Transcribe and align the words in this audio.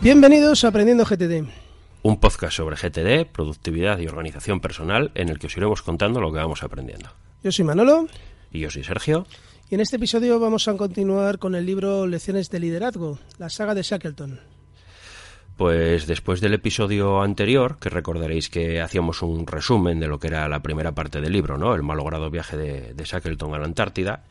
Bienvenidos 0.00 0.64
a 0.64 0.68
Aprendiendo 0.68 1.04
GTD. 1.04 1.44
Un 2.02 2.18
podcast 2.18 2.56
sobre 2.56 2.76
GTD, 2.76 3.26
productividad 3.30 3.98
y 3.98 4.06
organización 4.06 4.60
personal 4.60 5.10
en 5.14 5.28
el 5.28 5.38
que 5.38 5.48
os 5.48 5.56
iremos 5.56 5.82
contando 5.82 6.20
lo 6.20 6.32
que 6.32 6.38
vamos 6.38 6.62
aprendiendo. 6.62 7.10
Yo 7.42 7.52
soy 7.52 7.64
Manolo 7.64 8.06
Y 8.50 8.60
yo 8.60 8.70
soy 8.70 8.84
Sergio. 8.84 9.26
y 9.70 9.74
en 9.74 9.80
este 9.80 9.96
episodio 9.96 10.40
vamos 10.40 10.66
a 10.68 10.76
continuar 10.76 11.38
con 11.38 11.54
el 11.54 11.66
libro 11.66 12.06
Lecciones 12.06 12.50
de 12.50 12.60
Liderazgo, 12.60 13.18
la 13.38 13.50
saga 13.50 13.74
de 13.74 13.82
Shackleton. 13.82 14.40
Pues 15.58 16.06
después 16.06 16.40
del 16.40 16.54
episodio 16.54 17.20
anterior, 17.20 17.76
que 17.78 17.90
recordaréis 17.90 18.48
que 18.48 18.80
hacíamos 18.80 19.20
un 19.20 19.46
resumen 19.46 20.00
de 20.00 20.08
lo 20.08 20.18
que 20.18 20.28
era 20.28 20.48
la 20.48 20.62
primera 20.62 20.92
parte 20.92 21.20
del 21.20 21.32
libro, 21.34 21.58
¿no? 21.58 21.74
El 21.74 21.82
malogrado 21.82 22.30
viaje 22.30 22.56
de, 22.56 22.94
de 22.94 23.04
Shackleton 23.04 23.54
a 23.54 23.58
la 23.58 23.66
Antártida, 23.66 24.24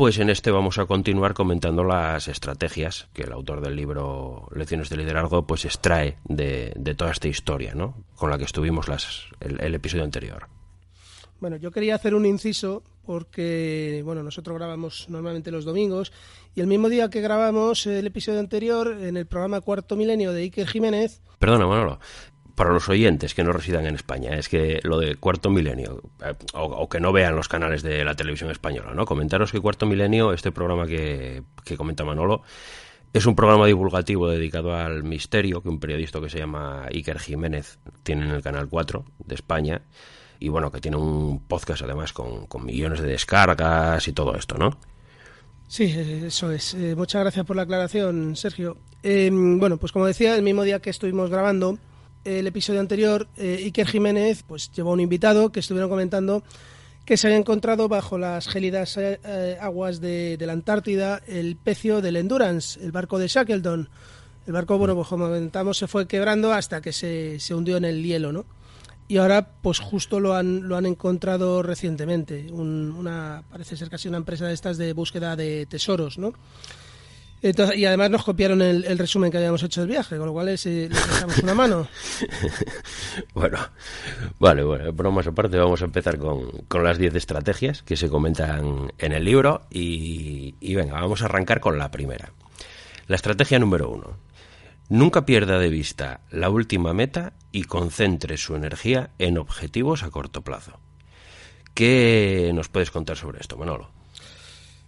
pues 0.00 0.18
en 0.18 0.30
este 0.30 0.50
vamos 0.50 0.78
a 0.78 0.86
continuar 0.86 1.34
comentando 1.34 1.84
las 1.84 2.26
estrategias 2.26 3.10
que 3.12 3.24
el 3.24 3.32
autor 3.32 3.60
del 3.60 3.76
libro 3.76 4.48
Lecciones 4.54 4.88
de 4.88 4.96
Liderazgo 4.96 5.46
pues 5.46 5.66
extrae 5.66 6.16
de, 6.24 6.72
de 6.74 6.94
toda 6.94 7.10
esta 7.10 7.28
historia, 7.28 7.74
¿no? 7.74 8.02
Con 8.14 8.30
la 8.30 8.38
que 8.38 8.44
estuvimos 8.44 8.88
las, 8.88 9.26
el, 9.40 9.60
el 9.60 9.74
episodio 9.74 10.04
anterior. 10.04 10.48
Bueno, 11.38 11.56
yo 11.56 11.70
quería 11.70 11.96
hacer 11.96 12.14
un 12.14 12.24
inciso 12.24 12.82
porque, 13.04 14.00
bueno, 14.02 14.22
nosotros 14.22 14.56
grabamos 14.56 15.06
normalmente 15.10 15.50
los 15.50 15.66
domingos 15.66 16.14
y 16.54 16.62
el 16.62 16.66
mismo 16.66 16.88
día 16.88 17.10
que 17.10 17.20
grabamos 17.20 17.86
el 17.86 18.06
episodio 18.06 18.40
anterior, 18.40 18.96
en 19.02 19.18
el 19.18 19.26
programa 19.26 19.60
Cuarto 19.60 19.96
Milenio 19.96 20.32
de 20.32 20.40
Iker 20.44 20.66
Jiménez, 20.66 21.20
Perdona, 21.40 21.66
Manolo. 21.66 21.98
Para 22.60 22.74
los 22.74 22.90
oyentes 22.90 23.32
que 23.32 23.42
no 23.42 23.54
residan 23.54 23.86
en 23.86 23.94
España, 23.94 24.34
es 24.34 24.50
que 24.50 24.80
lo 24.82 24.98
de 24.98 25.16
Cuarto 25.16 25.48
Milenio, 25.48 26.02
eh, 26.22 26.34
o, 26.52 26.90
que 26.90 27.00
no 27.00 27.10
vean 27.10 27.34
los 27.34 27.48
canales 27.48 27.82
de 27.82 28.04
la 28.04 28.14
televisión 28.14 28.50
española, 28.50 28.92
¿no? 28.92 29.06
Comentaros 29.06 29.50
que 29.50 29.62
Cuarto 29.62 29.86
Milenio, 29.86 30.34
este 30.34 30.52
programa 30.52 30.86
que, 30.86 31.42
que 31.64 31.78
comenta 31.78 32.04
Manolo, 32.04 32.42
es 33.14 33.24
un 33.24 33.34
programa 33.34 33.64
divulgativo 33.64 34.28
dedicado 34.28 34.76
al 34.76 35.04
misterio 35.04 35.62
que 35.62 35.70
un 35.70 35.80
periodista 35.80 36.20
que 36.20 36.28
se 36.28 36.36
llama 36.36 36.84
Iker 36.92 37.18
Jiménez 37.18 37.78
tiene 38.02 38.26
en 38.26 38.32
el 38.32 38.42
Canal 38.42 38.68
4 38.68 39.06
de 39.20 39.34
España. 39.34 39.80
Y 40.38 40.50
bueno, 40.50 40.70
que 40.70 40.82
tiene 40.82 40.98
un 40.98 41.40
podcast 41.40 41.80
además 41.80 42.12
con, 42.12 42.46
millones 42.62 43.00
de 43.00 43.08
descargas 43.08 44.06
y 44.06 44.12
todo 44.12 44.34
esto, 44.34 44.58
¿no? 44.58 44.76
Sí, 45.66 45.84
eso 46.26 46.52
es. 46.52 46.74
Eh, 46.74 46.94
muchas 46.94 47.22
gracias 47.22 47.46
por 47.46 47.56
la 47.56 47.62
aclaración, 47.62 48.36
Sergio. 48.36 48.76
Eh, 49.02 49.30
bueno, 49.32 49.78
pues 49.78 49.92
como 49.92 50.04
decía, 50.04 50.36
el 50.36 50.42
mismo 50.42 50.62
día 50.62 50.80
que 50.80 50.90
estuvimos 50.90 51.30
grabando 51.30 51.78
el 52.24 52.46
episodio 52.46 52.80
anterior, 52.80 53.28
eh, 53.36 53.62
Iker 53.64 53.86
Jiménez 53.86 54.42
pues 54.46 54.70
llevó 54.72 54.92
un 54.92 55.00
invitado 55.00 55.50
que 55.50 55.60
estuvieron 55.60 55.88
comentando 55.90 56.42
que 57.04 57.16
se 57.16 57.26
había 57.26 57.38
encontrado 57.38 57.88
bajo 57.88 58.18
las 58.18 58.46
gélidas 58.46 58.96
eh, 58.96 59.18
eh, 59.24 59.56
aguas 59.60 60.00
de, 60.00 60.36
la 60.40 60.52
Antártida 60.52 61.20
el 61.26 61.56
pecio 61.56 62.00
del 62.00 62.16
Endurance, 62.16 62.78
el 62.82 62.92
barco 62.92 63.18
de 63.18 63.26
Shackleton. 63.26 63.88
El 64.46 64.52
barco, 64.52 64.78
bueno, 64.78 64.94
pues 64.94 65.08
como 65.08 65.26
comentamos, 65.26 65.76
se 65.78 65.86
fue 65.86 66.06
quebrando 66.06 66.52
hasta 66.52 66.80
que 66.80 66.92
se, 66.92 67.38
se 67.40 67.54
hundió 67.54 67.76
en 67.76 67.84
el 67.84 68.02
hielo, 68.02 68.32
¿no? 68.32 68.44
Y 69.08 69.16
ahora, 69.16 69.48
pues 69.60 69.80
justo 69.80 70.20
lo 70.20 70.34
han, 70.34 70.68
lo 70.68 70.76
han 70.76 70.86
encontrado 70.86 71.62
recientemente. 71.64 72.46
Un- 72.52 72.94
una, 72.96 73.42
parece 73.50 73.76
ser 73.76 73.90
casi 73.90 74.06
una 74.06 74.18
empresa 74.18 74.46
de 74.46 74.54
estas 74.54 74.78
de 74.78 74.92
búsqueda 74.92 75.34
de 75.34 75.66
tesoros, 75.66 76.16
¿no? 76.16 76.32
Y 77.42 77.84
además 77.86 78.10
nos 78.10 78.24
copiaron 78.24 78.60
el, 78.60 78.98
resumen 78.98 79.30
que 79.30 79.38
habíamos 79.38 79.62
hecho 79.62 79.80
del 79.80 79.88
viaje, 79.88 80.18
con 80.18 80.26
lo 80.26 80.32
cual 80.32 80.48
eh, 80.48 80.52
les 80.52 80.64
echamos 80.64 81.38
una 81.38 81.54
mano. 81.54 81.88
Bueno, 83.34 83.58
vale, 84.38 84.62
bueno, 84.62 84.92
bromas 84.92 85.26
aparte, 85.26 85.56
vamos 85.56 85.82
a 85.82 85.86
empezar 85.86 86.18
con, 86.18 86.84
las 86.84 86.98
10 86.98 87.14
estrategias 87.14 87.82
que 87.82 87.96
se 87.96 88.08
comentan 88.08 88.92
en 88.98 89.12
el 89.12 89.24
libro 89.24 89.62
y, 89.70 90.54
y 90.60 90.74
venga, 90.74 91.00
vamos 91.00 91.22
a 91.22 91.26
arrancar 91.26 91.60
con 91.60 91.78
la 91.78 91.90
primera. 91.90 92.32
La 93.06 93.16
estrategia 93.16 93.58
número 93.58 93.90
uno. 93.90 94.18
Nunca 94.88 95.24
pierda 95.24 95.58
de 95.58 95.70
vista 95.70 96.20
la 96.30 96.50
última 96.50 96.92
meta 96.92 97.32
y 97.52 97.64
concentre 97.64 98.36
su 98.36 98.54
energía 98.54 99.10
en 99.18 99.38
objetivos 99.38 100.02
a 100.02 100.10
corto 100.10 100.42
plazo. 100.42 100.78
¿Qué 101.74 102.50
nos 102.54 102.68
puedes 102.68 102.90
contar 102.90 103.16
sobre 103.16 103.40
esto, 103.40 103.56
Manolo? 103.56 103.99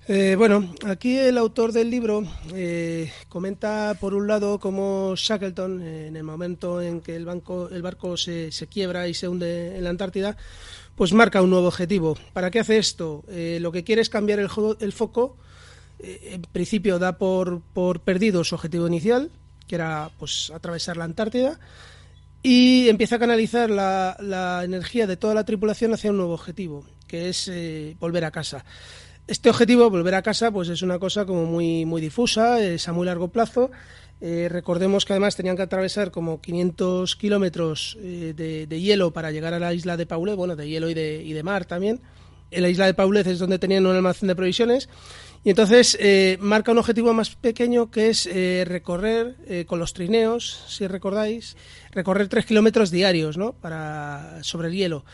Eh, 0.08 0.34
bueno, 0.36 0.74
aquí 0.84 1.16
el 1.16 1.38
autor 1.38 1.70
del 1.70 1.88
libro 1.88 2.24
eh, 2.52 3.12
comenta, 3.28 3.96
por 4.00 4.14
un 4.14 4.26
lado, 4.26 4.58
cómo 4.58 5.14
Shackleton, 5.16 5.80
en 5.80 6.16
el 6.16 6.24
momento 6.24 6.82
en 6.82 7.00
que 7.00 7.14
el, 7.14 7.24
banco, 7.24 7.68
el 7.68 7.82
barco 7.82 8.16
se, 8.16 8.50
se 8.50 8.66
quiebra 8.66 9.06
y 9.06 9.14
se 9.14 9.28
hunde 9.28 9.76
en 9.76 9.84
la 9.84 9.91
Antártida, 9.91 10.36
pues 10.96 11.12
marca 11.12 11.41
un 11.41 11.50
nuevo 11.50 11.68
objetivo. 11.68 12.18
¿Para 12.32 12.50
qué 12.50 12.58
hace 12.58 12.78
esto? 12.78 13.22
Eh, 13.28 13.58
lo 13.60 13.70
que 13.70 13.84
quiere 13.84 14.02
es 14.02 14.10
cambiar 14.10 14.41
el, 14.41 14.48
el 14.80 14.92
foco. 14.92 15.36
En 16.00 16.42
principio 16.42 16.98
da 16.98 17.16
por, 17.16 17.60
por 17.60 18.00
perdido 18.00 18.42
su 18.42 18.56
objetivo 18.56 18.88
inicial, 18.88 19.30
que 19.68 19.76
era 19.76 20.10
pues 20.18 20.50
atravesar 20.52 20.96
la 20.96 21.04
Antártida, 21.04 21.60
y 22.42 22.88
empieza 22.88 23.16
a 23.16 23.18
canalizar 23.20 23.70
la, 23.70 24.16
la 24.18 24.64
energía 24.64 25.06
de 25.06 25.16
toda 25.16 25.32
la 25.32 25.44
tripulación 25.44 25.94
hacia 25.94 26.10
un 26.10 26.16
nuevo 26.16 26.34
objetivo, 26.34 26.84
que 27.06 27.28
es 27.28 27.48
volver 28.00 28.24
a 28.24 28.32
casa. 28.32 28.64
Este 29.28 29.49
objetivo, 29.50 29.88
volver 29.88 30.16
a 30.16 30.22
casa, 30.22 30.50
pues 30.50 30.69
es 30.69 30.83
una 30.83 30.99
cosa 30.99 31.25
como 31.25 31.47
muy, 31.47 31.84
muy 31.84 32.00
difusa, 32.00 32.60
es 32.60 32.88
a 32.88 32.93
muy 32.93 33.06
largo 33.06 33.28
plazo. 33.28 33.71
Eh, 34.21 34.49
recordemos 34.50 35.05
que 35.05 35.12
además 35.12 35.37
tenían 35.37 35.56
que 35.56 35.62
atravesar 35.62 36.10
como 36.10 36.41
500 36.41 37.15
kilómetros 37.16 37.97
eh, 38.00 38.34
de, 38.37 38.66
de 38.66 38.81
hielo 38.81 39.12
para 39.12 39.31
llegar 39.31 39.55
a 39.55 39.60
la 39.60 39.75
isla 39.75 39.97
de 39.97 40.06
Paulet, 40.06 40.34
bueno, 40.34 40.56
de 40.56 40.69
hielo 40.69 40.91
y 40.91 40.94
de, 40.94 41.22
y 41.25 41.33
de 41.34 41.43
mar 41.44 41.66
también. 41.66 42.00
En 42.50 42.62
la 42.62 42.69
isla 42.69 42.87
de 42.87 42.94
Paulet 42.94 43.27
es 43.28 43.38
donde 43.38 43.60
tenían 43.60 43.87
un 43.87 43.94
almacén 43.94 44.27
de 44.27 44.34
provisiones. 44.34 44.88
Y 45.44 45.50
entonces 45.50 45.97
eh, 46.00 46.37
marca 46.41 46.72
un 46.72 46.78
objetivo 46.78 47.12
más 47.15 47.34
pequeño 47.37 47.93
que 47.93 48.10
es 48.10 48.28
recorrer 48.66 49.66
con 49.66 49.78
los 49.78 49.93
trineos, 49.93 50.65
si 50.69 50.87
recordáis, 50.87 51.56
recorrer 51.91 52.28
tres 52.28 52.44
kilómetros 52.44 52.91
diarios, 52.91 53.37
¿no? 53.37 53.53
Para, 53.53 54.39
sobre 54.43 54.69
el 54.69 54.75
hielo. 54.75 55.04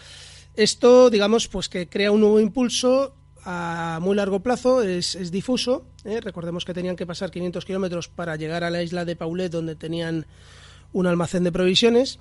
Esto, 0.55 1.09
digamos, 1.09 1.47
pues 1.49 1.69
que 1.69 1.89
crea 1.89 2.11
un 2.11 2.21
nuevo 2.21 2.41
impulso 2.41 3.15
a 3.50 3.98
muy 4.03 4.14
largo 4.14 4.41
plazo, 4.41 4.82
es, 4.82 5.14
es 5.14 5.31
difuso. 5.31 5.86
¿eh? 6.04 6.20
Recordemos 6.20 6.66
que 6.66 6.75
tenían 6.75 6.97
que 6.97 7.06
pasar 7.06 7.31
500 7.31 7.64
kilómetros 7.64 8.09
para 8.09 8.36
llegar 8.36 8.62
a 8.62 8.69
la 8.69 8.82
isla 8.82 9.06
de 9.06 9.16
Paulet, 9.16 9.50
donde 9.50 9.75
tenían 9.75 10.26
un 10.92 11.06
almacén 11.06 11.44
de 11.44 11.53
provisiones. 11.53 12.19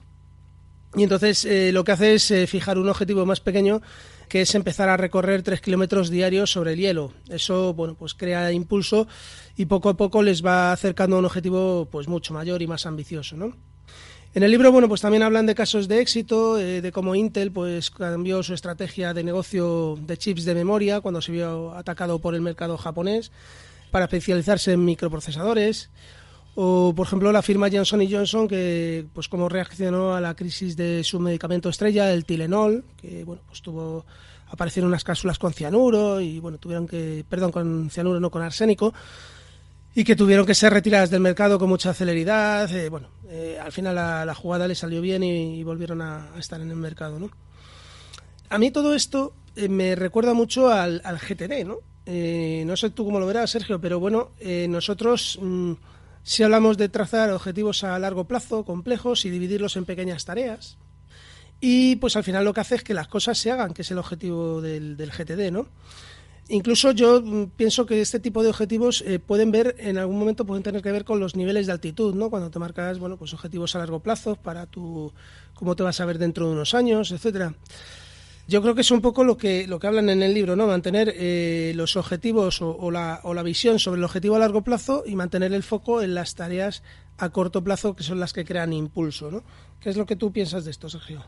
Y 0.95 1.03
entonces 1.03 1.43
eh, 1.43 1.73
lo 1.73 1.83
que 1.83 1.91
hace 1.91 2.13
es 2.13 2.31
eh, 2.31 2.47
fijar 2.47 2.77
un 2.77 2.87
objetivo 2.87 3.25
más 3.25 3.41
pequeño, 3.41 3.81
que 4.29 4.43
es 4.43 4.55
empezar 4.55 4.87
a 4.87 4.95
recorrer 4.95 5.43
3 5.43 5.59
kilómetros 5.59 6.09
diarios 6.09 6.49
sobre 6.49 6.73
el 6.73 6.79
hielo. 6.79 7.11
Eso, 7.27 7.73
bueno, 7.73 7.95
pues 7.95 8.13
crea 8.13 8.53
impulso 8.53 9.05
y 9.57 9.65
poco 9.65 9.89
a 9.89 9.97
poco 9.97 10.23
les 10.23 10.45
va 10.45 10.71
acercando 10.71 11.17
a 11.17 11.19
un 11.19 11.25
objetivo 11.25 11.89
pues 11.91 12.07
mucho 12.07 12.33
mayor 12.33 12.61
y 12.61 12.67
más 12.67 12.85
ambicioso, 12.85 13.35
¿no? 13.35 13.53
En 14.37 14.43
el 14.43 14.51
libro, 14.51 14.71
bueno, 14.71 14.87
pues 14.87 15.01
también 15.01 15.23
hablan 15.23 15.47
de 15.47 15.55
casos 15.55 15.87
de 15.87 15.99
éxito, 15.99 16.59
eh, 16.59 16.79
de 16.79 16.91
cómo 16.91 17.15
Intel 17.15 17.51
pues 17.51 17.89
cambió 17.89 18.43
su 18.43 18.53
estrategia 18.53 19.11
de 19.15 19.23
negocio 19.23 19.97
de 19.99 20.15
chips 20.15 20.45
de 20.45 20.53
memoria 20.53 21.01
cuando 21.01 21.23
se 21.23 21.31
vio 21.31 21.73
atacado 21.73 22.19
por 22.19 22.35
el 22.35 22.41
mercado 22.41 22.77
japonés 22.77 23.31
para 23.89 24.05
especializarse 24.05 24.73
en 24.73 24.85
microprocesadores. 24.85 25.89
O, 26.53 26.93
por 26.95 27.07
ejemplo, 27.07 27.31
la 27.31 27.41
firma 27.41 27.67
Johnson 27.71 28.07
Johnson, 28.07 28.47
que, 28.47 29.07
pues, 29.11 29.27
cómo 29.27 29.49
reaccionó 29.49 30.13
a 30.13 30.21
la 30.21 30.35
crisis 30.35 30.77
de 30.77 31.03
su 31.03 31.19
medicamento 31.19 31.69
estrella, 31.69 32.13
el 32.13 32.23
Tilenol, 32.23 32.83
que, 33.01 33.23
bueno, 33.23 33.41
pues 33.47 33.63
tuvo, 33.63 34.05
aparecieron 34.49 34.89
unas 34.89 35.03
cápsulas 35.03 35.39
con 35.39 35.51
cianuro 35.51 36.21
y, 36.21 36.39
bueno, 36.39 36.59
tuvieron 36.59 36.87
que, 36.87 37.25
perdón, 37.27 37.51
con 37.51 37.89
cianuro, 37.89 38.19
no 38.19 38.29
con 38.29 38.43
arsénico, 38.43 38.93
y 39.97 40.03
que 40.03 40.15
tuvieron 40.15 40.45
que 40.45 40.53
ser 40.53 40.71
retiradas 40.71 41.09
del 41.09 41.21
mercado 41.21 41.57
con 41.57 41.69
mucha 41.69 41.91
celeridad. 41.91 42.71
eh, 42.71 42.87
bueno, 42.87 43.09
eh, 43.29 43.57
al 43.59 43.71
final 43.71 43.95
la, 43.95 44.35
jugada 44.35 44.67
le 44.67 44.75
salió 44.75 45.01
bien 45.01 45.23
y, 45.23 45.63
volvieron 45.63 46.03
a, 46.03 46.33
estar 46.37 46.61
en 46.61 46.69
el 46.69 46.75
mercado, 46.75 47.19
¿no? 47.19 47.31
A 48.49 48.59
mí 48.59 48.69
todo 48.69 48.93
esto 48.93 49.33
eh, 49.55 49.67
me 49.67 49.95
recuerda 49.95 50.35
mucho 50.35 50.69
al, 50.69 51.01
GTD, 51.01 51.65
¿no? 51.65 51.79
No 52.05 52.77
sé 52.77 52.91
tú 52.91 53.05
cómo 53.05 53.19
lo 53.19 53.25
verás, 53.25 53.49
Sergio, 53.49 53.81
pero 53.81 53.99
bueno, 53.99 54.33
nosotros 54.69 55.39
mm, 55.41 55.73
si 56.21 56.43
hablamos 56.43 56.77
de 56.77 56.89
trazar 56.89 57.31
objetivos 57.31 57.83
a 57.83 57.97
largo 57.97 58.25
plazo, 58.25 58.65
complejos, 58.65 59.25
y 59.25 59.31
dividirlos 59.31 59.77
en 59.77 59.85
pequeñas 59.85 60.25
tareas. 60.25 60.77
Y 61.59 61.95
pues 61.95 62.15
al 62.15 62.23
final 62.23 62.45
lo 62.45 62.53
que 62.53 62.61
hace 62.61 62.75
es 62.75 62.83
que 62.83 62.93
las 62.93 63.07
cosas 63.07 63.39
se 63.39 63.49
hagan, 63.49 63.73
que 63.73 63.81
es 63.81 63.89
el 63.89 63.97
objetivo 63.97 64.61
del, 64.61 64.95
del 64.95 65.09
GTD, 65.09 65.51
¿no? 65.51 65.65
Incluso 66.49 66.91
yo 66.91 67.21
mm, 67.21 67.51
pienso 67.57 67.85
que 67.85 67.99
este 68.01 68.19
tipo 68.19 68.41
de 68.41 68.49
objetivos 68.49 69.03
eh, 69.05 69.19
pueden 69.19 69.51
ver, 69.51 69.75
en 69.79 69.97
algún 69.97 70.17
momento 70.17 70.45
pueden 70.45 70.63
tener 70.63 70.81
que 70.81 70.91
ver 70.91 71.03
con 71.03 71.19
los 71.19 71.35
niveles 71.35 71.65
de 71.65 71.73
altitud, 71.73 72.15
¿no? 72.15 72.29
Cuando 72.29 72.49
te 72.49 72.59
marcas, 72.59 72.99
bueno, 72.99 73.17
pues 73.17 73.33
objetivos 73.33 73.75
a 73.75 73.79
largo 73.79 73.99
plazo 73.99 74.35
para 74.35 74.65
tu, 74.65 75.11
cómo 75.53 75.75
te 75.75 75.83
vas 75.83 75.99
a 75.99 76.05
ver 76.05 76.17
dentro 76.17 76.47
de 76.47 76.53
unos 76.53 76.73
años, 76.73 77.11
etcétera. 77.11 77.53
Yo 78.47 78.61
creo 78.61 78.75
que 78.75 78.81
es 78.81 78.91
un 78.91 79.01
poco 79.01 79.25
lo 79.25 79.35
que, 79.37 79.67
lo 79.67 79.77
que 79.77 79.87
hablan 79.87 80.09
en 80.09 80.23
el 80.23 80.33
libro, 80.33 80.55
¿no? 80.55 80.67
Mantener 80.67 81.13
eh, 81.17 81.73
los 81.75 81.97
objetivos 81.97 82.61
o, 82.61 82.77
o, 82.77 82.91
la, 82.91 83.19
o 83.23 83.33
la 83.33 83.43
visión 83.43 83.77
sobre 83.77 83.97
el 83.97 84.05
objetivo 84.05 84.37
a 84.37 84.39
largo 84.39 84.61
plazo 84.61 85.03
y 85.05 85.15
mantener 85.15 85.51
el 85.51 85.63
foco 85.63 86.01
en 86.01 86.15
las 86.15 86.35
tareas 86.35 86.81
a 87.17 87.29
corto 87.29 87.61
plazo, 87.61 87.93
que 87.93 88.03
son 88.03 88.21
las 88.21 88.31
que 88.31 88.45
crean 88.45 88.71
impulso, 88.71 89.31
¿no? 89.31 89.43
¿Qué 89.81 89.89
es 89.89 89.97
lo 89.97 90.05
que 90.05 90.15
tú 90.15 90.31
piensas 90.31 90.63
de 90.63 90.71
esto, 90.71 90.87
Sergio? 90.87 91.25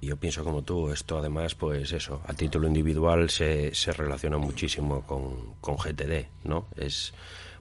Yo 0.00 0.16
pienso 0.16 0.44
como 0.44 0.62
tú, 0.62 0.90
esto 0.90 1.18
además, 1.18 1.54
pues 1.54 1.92
eso, 1.92 2.20
a 2.26 2.34
título 2.34 2.68
individual 2.68 3.30
se, 3.30 3.74
se 3.74 3.92
relaciona 3.92 4.38
muchísimo 4.38 5.02
con, 5.02 5.54
con 5.60 5.76
GTD, 5.76 6.26
¿no? 6.44 6.66
Es 6.76 7.12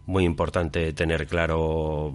muy 0.06 0.26
importante 0.26 0.94
tener 0.94 1.28
claro, 1.28 2.14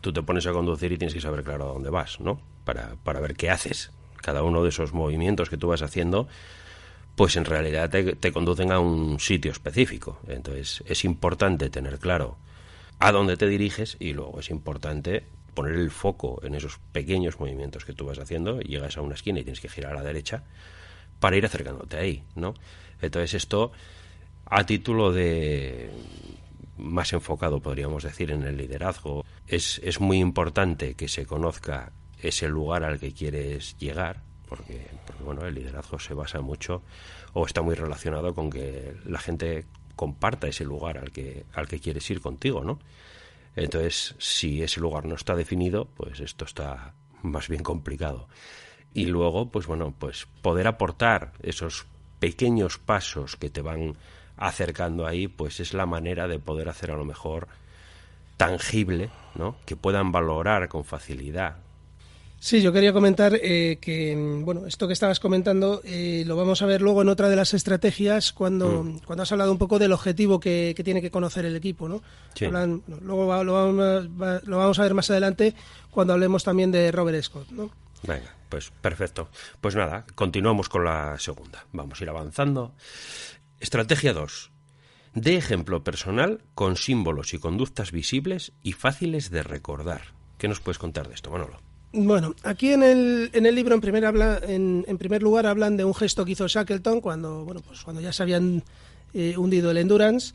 tú 0.00 0.12
te 0.12 0.22
pones 0.22 0.46
a 0.46 0.52
conducir 0.52 0.92
y 0.92 0.98
tienes 0.98 1.14
que 1.14 1.20
saber 1.20 1.44
claro 1.44 1.70
a 1.70 1.72
dónde 1.74 1.90
vas, 1.90 2.18
¿no? 2.20 2.40
Para, 2.64 2.96
para 3.04 3.20
ver 3.20 3.34
qué 3.34 3.50
haces. 3.50 3.92
Cada 4.16 4.42
uno 4.42 4.62
de 4.62 4.70
esos 4.70 4.92
movimientos 4.92 5.50
que 5.50 5.56
tú 5.56 5.68
vas 5.68 5.82
haciendo, 5.82 6.28
pues 7.14 7.36
en 7.36 7.44
realidad 7.44 7.90
te, 7.90 8.16
te 8.16 8.32
conducen 8.32 8.72
a 8.72 8.80
un 8.80 9.20
sitio 9.20 9.52
específico. 9.52 10.18
Entonces 10.26 10.82
es 10.86 11.04
importante 11.04 11.70
tener 11.70 11.98
claro 11.98 12.36
a 12.98 13.12
dónde 13.12 13.36
te 13.36 13.46
diriges 13.46 13.96
y 14.00 14.12
luego 14.12 14.40
es 14.40 14.50
importante 14.50 15.26
poner 15.54 15.74
el 15.74 15.90
foco 15.90 16.40
en 16.42 16.54
esos 16.54 16.78
pequeños 16.92 17.38
movimientos 17.38 17.84
que 17.84 17.92
tú 17.92 18.06
vas 18.06 18.18
haciendo, 18.18 18.60
llegas 18.60 18.96
a 18.96 19.02
una 19.02 19.14
esquina 19.14 19.40
y 19.40 19.44
tienes 19.44 19.60
que 19.60 19.68
girar 19.68 19.92
a 19.92 19.96
la 19.96 20.02
derecha 20.02 20.44
para 21.20 21.36
ir 21.36 21.44
acercándote 21.44 21.96
ahí, 21.96 22.24
¿no? 22.34 22.54
Entonces 23.00 23.34
esto 23.34 23.72
a 24.46 24.64
título 24.66 25.12
de 25.12 25.90
más 26.76 27.12
enfocado, 27.12 27.60
podríamos 27.60 28.02
decir, 28.02 28.30
en 28.30 28.42
el 28.42 28.56
liderazgo, 28.56 29.24
es, 29.46 29.80
es 29.84 30.00
muy 30.00 30.18
importante 30.18 30.94
que 30.94 31.08
se 31.08 31.26
conozca 31.26 31.92
ese 32.20 32.48
lugar 32.48 32.84
al 32.84 32.98
que 32.98 33.12
quieres 33.12 33.76
llegar, 33.78 34.22
porque, 34.48 34.86
bueno, 35.24 35.46
el 35.46 35.54
liderazgo 35.54 35.98
se 35.98 36.14
basa 36.14 36.40
mucho 36.40 36.82
o 37.32 37.46
está 37.46 37.62
muy 37.62 37.74
relacionado 37.74 38.34
con 38.34 38.50
que 38.50 38.94
la 39.06 39.18
gente 39.18 39.66
comparta 39.96 40.48
ese 40.48 40.64
lugar 40.64 40.98
al 40.98 41.12
que, 41.12 41.44
al 41.54 41.68
que 41.68 41.78
quieres 41.78 42.08
ir 42.10 42.20
contigo, 42.20 42.64
¿no? 42.64 42.78
Entonces, 43.56 44.14
si 44.18 44.62
ese 44.62 44.80
lugar 44.80 45.04
no 45.04 45.14
está 45.14 45.34
definido, 45.34 45.86
pues 45.96 46.20
esto 46.20 46.44
está 46.44 46.94
más 47.22 47.48
bien 47.48 47.62
complicado. 47.62 48.28
Y 48.94 49.06
luego, 49.06 49.50
pues 49.50 49.66
bueno, 49.66 49.94
pues 49.98 50.26
poder 50.42 50.66
aportar 50.66 51.32
esos 51.42 51.86
pequeños 52.18 52.78
pasos 52.78 53.36
que 53.36 53.50
te 53.50 53.62
van 53.62 53.96
acercando 54.36 55.06
ahí, 55.06 55.28
pues 55.28 55.60
es 55.60 55.74
la 55.74 55.86
manera 55.86 56.28
de 56.28 56.38
poder 56.38 56.68
hacer 56.68 56.90
a 56.90 56.96
lo 56.96 57.04
mejor 57.04 57.48
tangible, 58.36 59.10
¿no? 59.34 59.56
Que 59.66 59.76
puedan 59.76 60.12
valorar 60.12 60.68
con 60.68 60.84
facilidad 60.84 61.56
Sí, 62.42 62.60
yo 62.60 62.72
quería 62.72 62.92
comentar 62.92 63.38
eh, 63.40 63.78
que, 63.80 64.16
bueno, 64.42 64.66
esto 64.66 64.88
que 64.88 64.94
estabas 64.94 65.20
comentando 65.20 65.80
eh, 65.84 66.24
lo 66.26 66.34
vamos 66.34 66.60
a 66.60 66.66
ver 66.66 66.82
luego 66.82 67.00
en 67.00 67.08
otra 67.08 67.28
de 67.28 67.36
las 67.36 67.54
estrategias 67.54 68.32
cuando, 68.32 68.82
mm. 68.82 69.02
cuando 69.06 69.22
has 69.22 69.30
hablado 69.30 69.52
un 69.52 69.58
poco 69.58 69.78
del 69.78 69.92
objetivo 69.92 70.40
que, 70.40 70.74
que 70.76 70.82
tiene 70.82 71.00
que 71.00 71.12
conocer 71.12 71.44
el 71.44 71.54
equipo, 71.54 71.88
¿no? 71.88 72.02
Sí. 72.34 72.46
Hablan, 72.46 72.82
bueno, 72.84 73.00
luego 73.04 73.26
va, 73.28 73.44
lo, 73.44 73.52
vamos, 73.52 74.08
va, 74.20 74.40
lo, 74.42 74.56
vamos, 74.58 74.76
a 74.80 74.82
ver 74.82 74.92
más 74.92 75.08
adelante 75.08 75.54
cuando 75.92 76.14
hablemos 76.14 76.42
también 76.42 76.72
de 76.72 76.90
Robert 76.90 77.22
Scott, 77.22 77.48
¿no? 77.52 77.70
Venga, 78.02 78.34
pues 78.48 78.72
perfecto. 78.80 79.28
Pues 79.60 79.76
nada, 79.76 80.04
continuamos 80.16 80.68
con 80.68 80.82
la 80.82 81.16
segunda. 81.20 81.64
Vamos 81.70 82.00
a 82.00 82.02
ir 82.02 82.10
avanzando. 82.10 82.74
Estrategia 83.60 84.14
2. 84.14 84.50
De 85.14 85.36
ejemplo 85.36 85.84
personal 85.84 86.40
con 86.56 86.76
símbolos 86.76 87.34
y 87.34 87.38
conductas 87.38 87.92
visibles 87.92 88.50
y 88.64 88.72
fáciles 88.72 89.30
de 89.30 89.44
recordar. 89.44 90.14
¿Qué 90.38 90.48
nos 90.48 90.58
puedes 90.58 90.78
contar 90.78 91.06
de 91.06 91.14
esto, 91.14 91.30
Manolo? 91.30 91.60
Bueno, 91.94 92.34
aquí 92.42 92.72
en 92.72 92.82
el, 92.82 93.30
en 93.34 93.44
el 93.44 93.54
libro 93.54 93.74
en 93.74 93.80
primer, 93.82 94.06
habla, 94.06 94.40
en, 94.46 94.84
primer 94.98 95.22
lugar 95.22 95.46
hablan 95.46 95.76
de 95.76 95.84
un 95.84 95.94
gesto 95.94 96.24
que 96.24 96.32
hizo 96.32 96.48
Shackleton 96.48 97.02
cuando, 97.02 97.44
bueno, 97.44 97.60
pues 97.60 97.82
cuando 97.82 98.00
ya 98.00 98.12
se 98.12 98.22
habían 98.22 98.62
eh, 99.12 99.36
hundido 99.36 99.70
el 99.70 99.76
Endurance. 99.76 100.32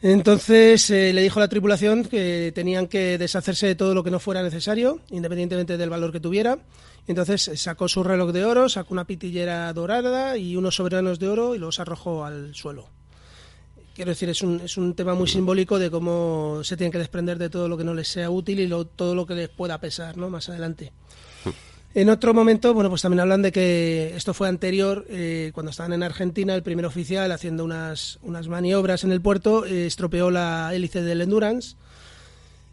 Entonces 0.00 0.88
eh, 0.90 1.12
le 1.12 1.22
dijo 1.22 1.40
a 1.40 1.42
la 1.42 1.48
tripulación 1.48 2.04
que 2.04 2.52
tenían 2.54 2.86
que 2.86 3.18
deshacerse 3.18 3.66
de 3.66 3.74
todo 3.74 3.94
lo 3.94 4.04
que 4.04 4.12
no 4.12 4.20
fuera 4.20 4.42
necesario, 4.42 5.00
independientemente 5.10 5.76
del 5.76 5.90
valor 5.90 6.12
que 6.12 6.20
tuviera. 6.20 6.58
Entonces 7.08 7.50
sacó 7.56 7.88
su 7.88 8.04
reloj 8.04 8.30
de 8.30 8.44
oro, 8.44 8.68
sacó 8.68 8.94
una 8.94 9.06
pitillera 9.06 9.72
dorada 9.72 10.36
y 10.36 10.54
unos 10.54 10.76
soberanos 10.76 11.18
de 11.18 11.28
oro 11.28 11.54
y 11.56 11.58
los 11.58 11.80
arrojó 11.80 12.24
al 12.24 12.54
suelo. 12.54 12.95
Quiero 13.96 14.10
decir, 14.10 14.28
es 14.28 14.42
un, 14.42 14.60
es 14.60 14.76
un 14.76 14.92
tema 14.92 15.14
muy 15.14 15.26
simbólico 15.26 15.78
de 15.78 15.90
cómo 15.90 16.60
se 16.62 16.76
tienen 16.76 16.92
que 16.92 16.98
desprender 16.98 17.38
de 17.38 17.48
todo 17.48 17.66
lo 17.66 17.78
que 17.78 17.84
no 17.84 17.94
les 17.94 18.06
sea 18.06 18.28
útil 18.28 18.60
y 18.60 18.66
lo, 18.66 18.84
todo 18.84 19.14
lo 19.14 19.26
que 19.26 19.34
les 19.34 19.48
pueda 19.48 19.80
pesar, 19.80 20.18
¿no? 20.18 20.28
Más 20.28 20.50
adelante. 20.50 20.92
En 21.94 22.10
otro 22.10 22.34
momento, 22.34 22.74
bueno, 22.74 22.90
pues 22.90 23.00
también 23.00 23.20
hablan 23.20 23.40
de 23.40 23.52
que 23.52 24.12
esto 24.14 24.34
fue 24.34 24.48
anterior, 24.48 25.06
eh, 25.08 25.50
cuando 25.54 25.70
estaban 25.70 25.94
en 25.94 26.02
Argentina, 26.02 26.54
el 26.54 26.62
primer 26.62 26.84
oficial 26.84 27.32
haciendo 27.32 27.64
unas, 27.64 28.18
unas 28.20 28.48
maniobras 28.48 29.02
en 29.02 29.12
el 29.12 29.22
puerto, 29.22 29.64
eh, 29.64 29.86
estropeó 29.86 30.30
la 30.30 30.74
hélice 30.74 31.00
del 31.00 31.22
Endurance. 31.22 31.76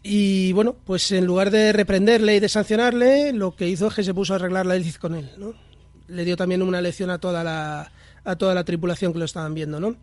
Y 0.02 0.52
bueno, 0.52 0.76
pues 0.84 1.10
en 1.10 1.24
lugar 1.24 1.50
de 1.50 1.72
reprenderle 1.72 2.36
y 2.36 2.40
de 2.40 2.50
sancionarle, 2.50 3.32
lo 3.32 3.56
que 3.56 3.66
hizo 3.66 3.86
es 3.86 3.94
que 3.94 4.04
se 4.04 4.12
puso 4.12 4.34
a 4.34 4.36
arreglar 4.36 4.66
la 4.66 4.76
hélice 4.76 4.98
con 4.98 5.14
él, 5.14 5.30
¿no? 5.38 5.54
Le 6.06 6.26
dio 6.26 6.36
también 6.36 6.60
una 6.60 6.82
lección 6.82 7.08
a 7.08 7.16
toda 7.16 7.42
la, 7.42 7.90
a 8.24 8.36
toda 8.36 8.54
la 8.54 8.64
tripulación 8.64 9.14
que 9.14 9.20
lo 9.20 9.24
estaban 9.24 9.54
viendo, 9.54 9.80
¿no? 9.80 9.96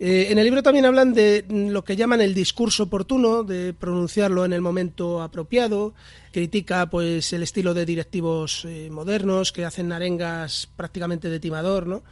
Eh, 0.00 0.28
en 0.30 0.38
el 0.38 0.44
libro 0.44 0.62
también 0.62 0.84
hablan 0.84 1.12
de 1.12 1.44
lo 1.48 1.82
que 1.82 1.96
llaman 1.96 2.20
el 2.20 2.32
discurso 2.32 2.84
oportuno, 2.84 3.42
de 3.42 3.74
pronunciarlo 3.74 4.44
en 4.44 4.52
el 4.52 4.60
momento 4.60 5.20
apropiado. 5.20 5.94
Critica 6.32 6.88
pues 6.88 7.32
el 7.32 7.42
estilo 7.42 7.74
de 7.74 7.84
directivos 7.84 8.64
eh, 8.64 8.90
modernos 8.90 9.50
que 9.50 9.64
hacen 9.64 9.90
arengas 9.90 10.68
prácticamente 10.76 11.28
de 11.28 11.40
timador, 11.40 11.86
¿no? 11.86 12.02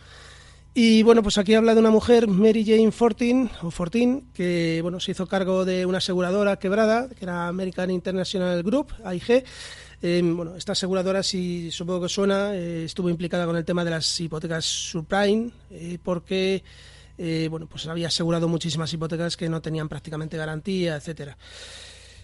Y 0.75 1.03
bueno, 1.05 1.23
pues 1.23 1.39
aquí 1.39 1.55
habla 1.55 1.75
de 1.75 1.81
una 1.81 1.91
mujer, 1.91 2.27
Mary 2.27 2.63
Jane 2.63 2.93
Fortin, 2.93 3.49
o 3.63 3.71
Fortin, 3.71 4.29
que 4.35 4.81
bueno, 4.83 5.01
se 5.01 5.13
hizo 5.13 5.27
cargo 5.27 5.65
de 5.65 5.87
una 5.87 5.99
aseguradora 5.99 6.59
quebrada, 6.59 7.09
que 7.09 7.25
era 7.25 7.49
American 7.49 7.91
International 7.91 8.63
Group, 8.63 8.93
AIG. 9.03 9.45
Eh, 10.03 10.23
bueno, 10.23 10.55
esta 10.57 10.73
aseguradora, 10.73 11.23
si 11.23 11.71
supongo 11.71 12.03
que 12.03 12.09
suena, 12.11 12.55
estuvo 12.55 13.09
implicada 13.09 13.47
con 13.47 13.57
el 13.57 13.65
tema 13.65 13.85
de 13.85 13.93
las 13.93 14.21
hipotecas 14.21 14.67
subprime, 14.67 15.51
eh, 15.71 15.99
porque 16.03 16.63
eh, 17.19 17.49
bueno, 17.51 17.67
pues 17.67 17.87
había 17.87 18.09
asegurado 18.09 18.49
muchísimas 18.49 18.93
hipotecas 18.93 19.37
que 19.37 19.49
no 19.49 19.63
tenían 19.63 19.89
prácticamente 19.89 20.37
garantía, 20.37 20.97
etcétera. 20.97 21.37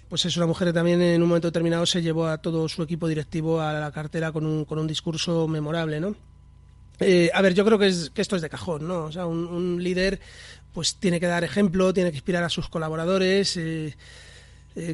Pues 0.08 0.26
es 0.26 0.36
una 0.36 0.46
mujer 0.46 0.68
que 0.68 0.74
también 0.74 1.00
en 1.00 1.22
un 1.22 1.28
momento 1.28 1.48
determinado 1.48 1.86
se 1.86 2.02
llevó 2.02 2.26
a 2.26 2.38
todo 2.38 2.68
su 2.68 2.82
equipo 2.82 3.08
directivo 3.08 3.60
a 3.60 3.72
la 3.72 3.90
cartera 3.90 4.30
con 4.30 4.44
un, 4.44 4.64
con 4.66 4.78
un 4.78 4.86
discurso 4.86 5.48
memorable, 5.48 6.00
¿no? 6.00 6.14
Eh, 7.00 7.30
a 7.32 7.40
ver, 7.40 7.54
yo 7.54 7.64
creo 7.64 7.78
que, 7.78 7.86
es, 7.86 8.10
que, 8.10 8.20
esto 8.20 8.36
es 8.36 8.42
de 8.42 8.50
cajón, 8.50 8.86
¿no? 8.86 9.04
O 9.04 9.12
sea, 9.12 9.26
un, 9.26 9.82
líder 9.82 10.20
pues 10.74 10.96
tiene 10.96 11.18
que 11.18 11.26
dar 11.26 11.44
ejemplo, 11.44 11.92
tiene 11.92 12.10
que 12.10 12.16
inspirar 12.16 12.44
a 12.44 12.48
sus 12.48 12.68
colaboradores 12.68 13.56
eh, 13.56 13.94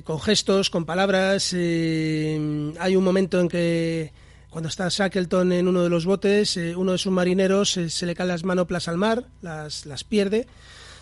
con 0.05 0.21
gestos, 0.21 0.71
con 0.71 0.85
palabras. 0.85 1.53
Hay 1.53 2.97
un 2.97 3.05
momento 3.05 3.41
en 3.41 3.49
que 3.49 4.13
cuando 4.51 4.69
está 4.69 4.89
Shackleton 4.89 5.53
en 5.53 5.69
uno 5.69 5.83
de 5.83 5.91
los 5.91 6.07
botes, 6.07 6.57
eh, 6.57 6.75
uno 6.75 6.93
de 6.93 6.99
sus 6.99 7.13
marineros 7.13 7.77
eh, 7.77 7.91
se 7.91 8.07
le 8.07 8.15
caen 8.15 8.29
las 8.29 8.45
manoplas 8.45 8.89
al 8.89 8.97
mar, 8.97 9.25
las, 9.43 9.85
las 9.85 10.05
pierde, 10.05 10.47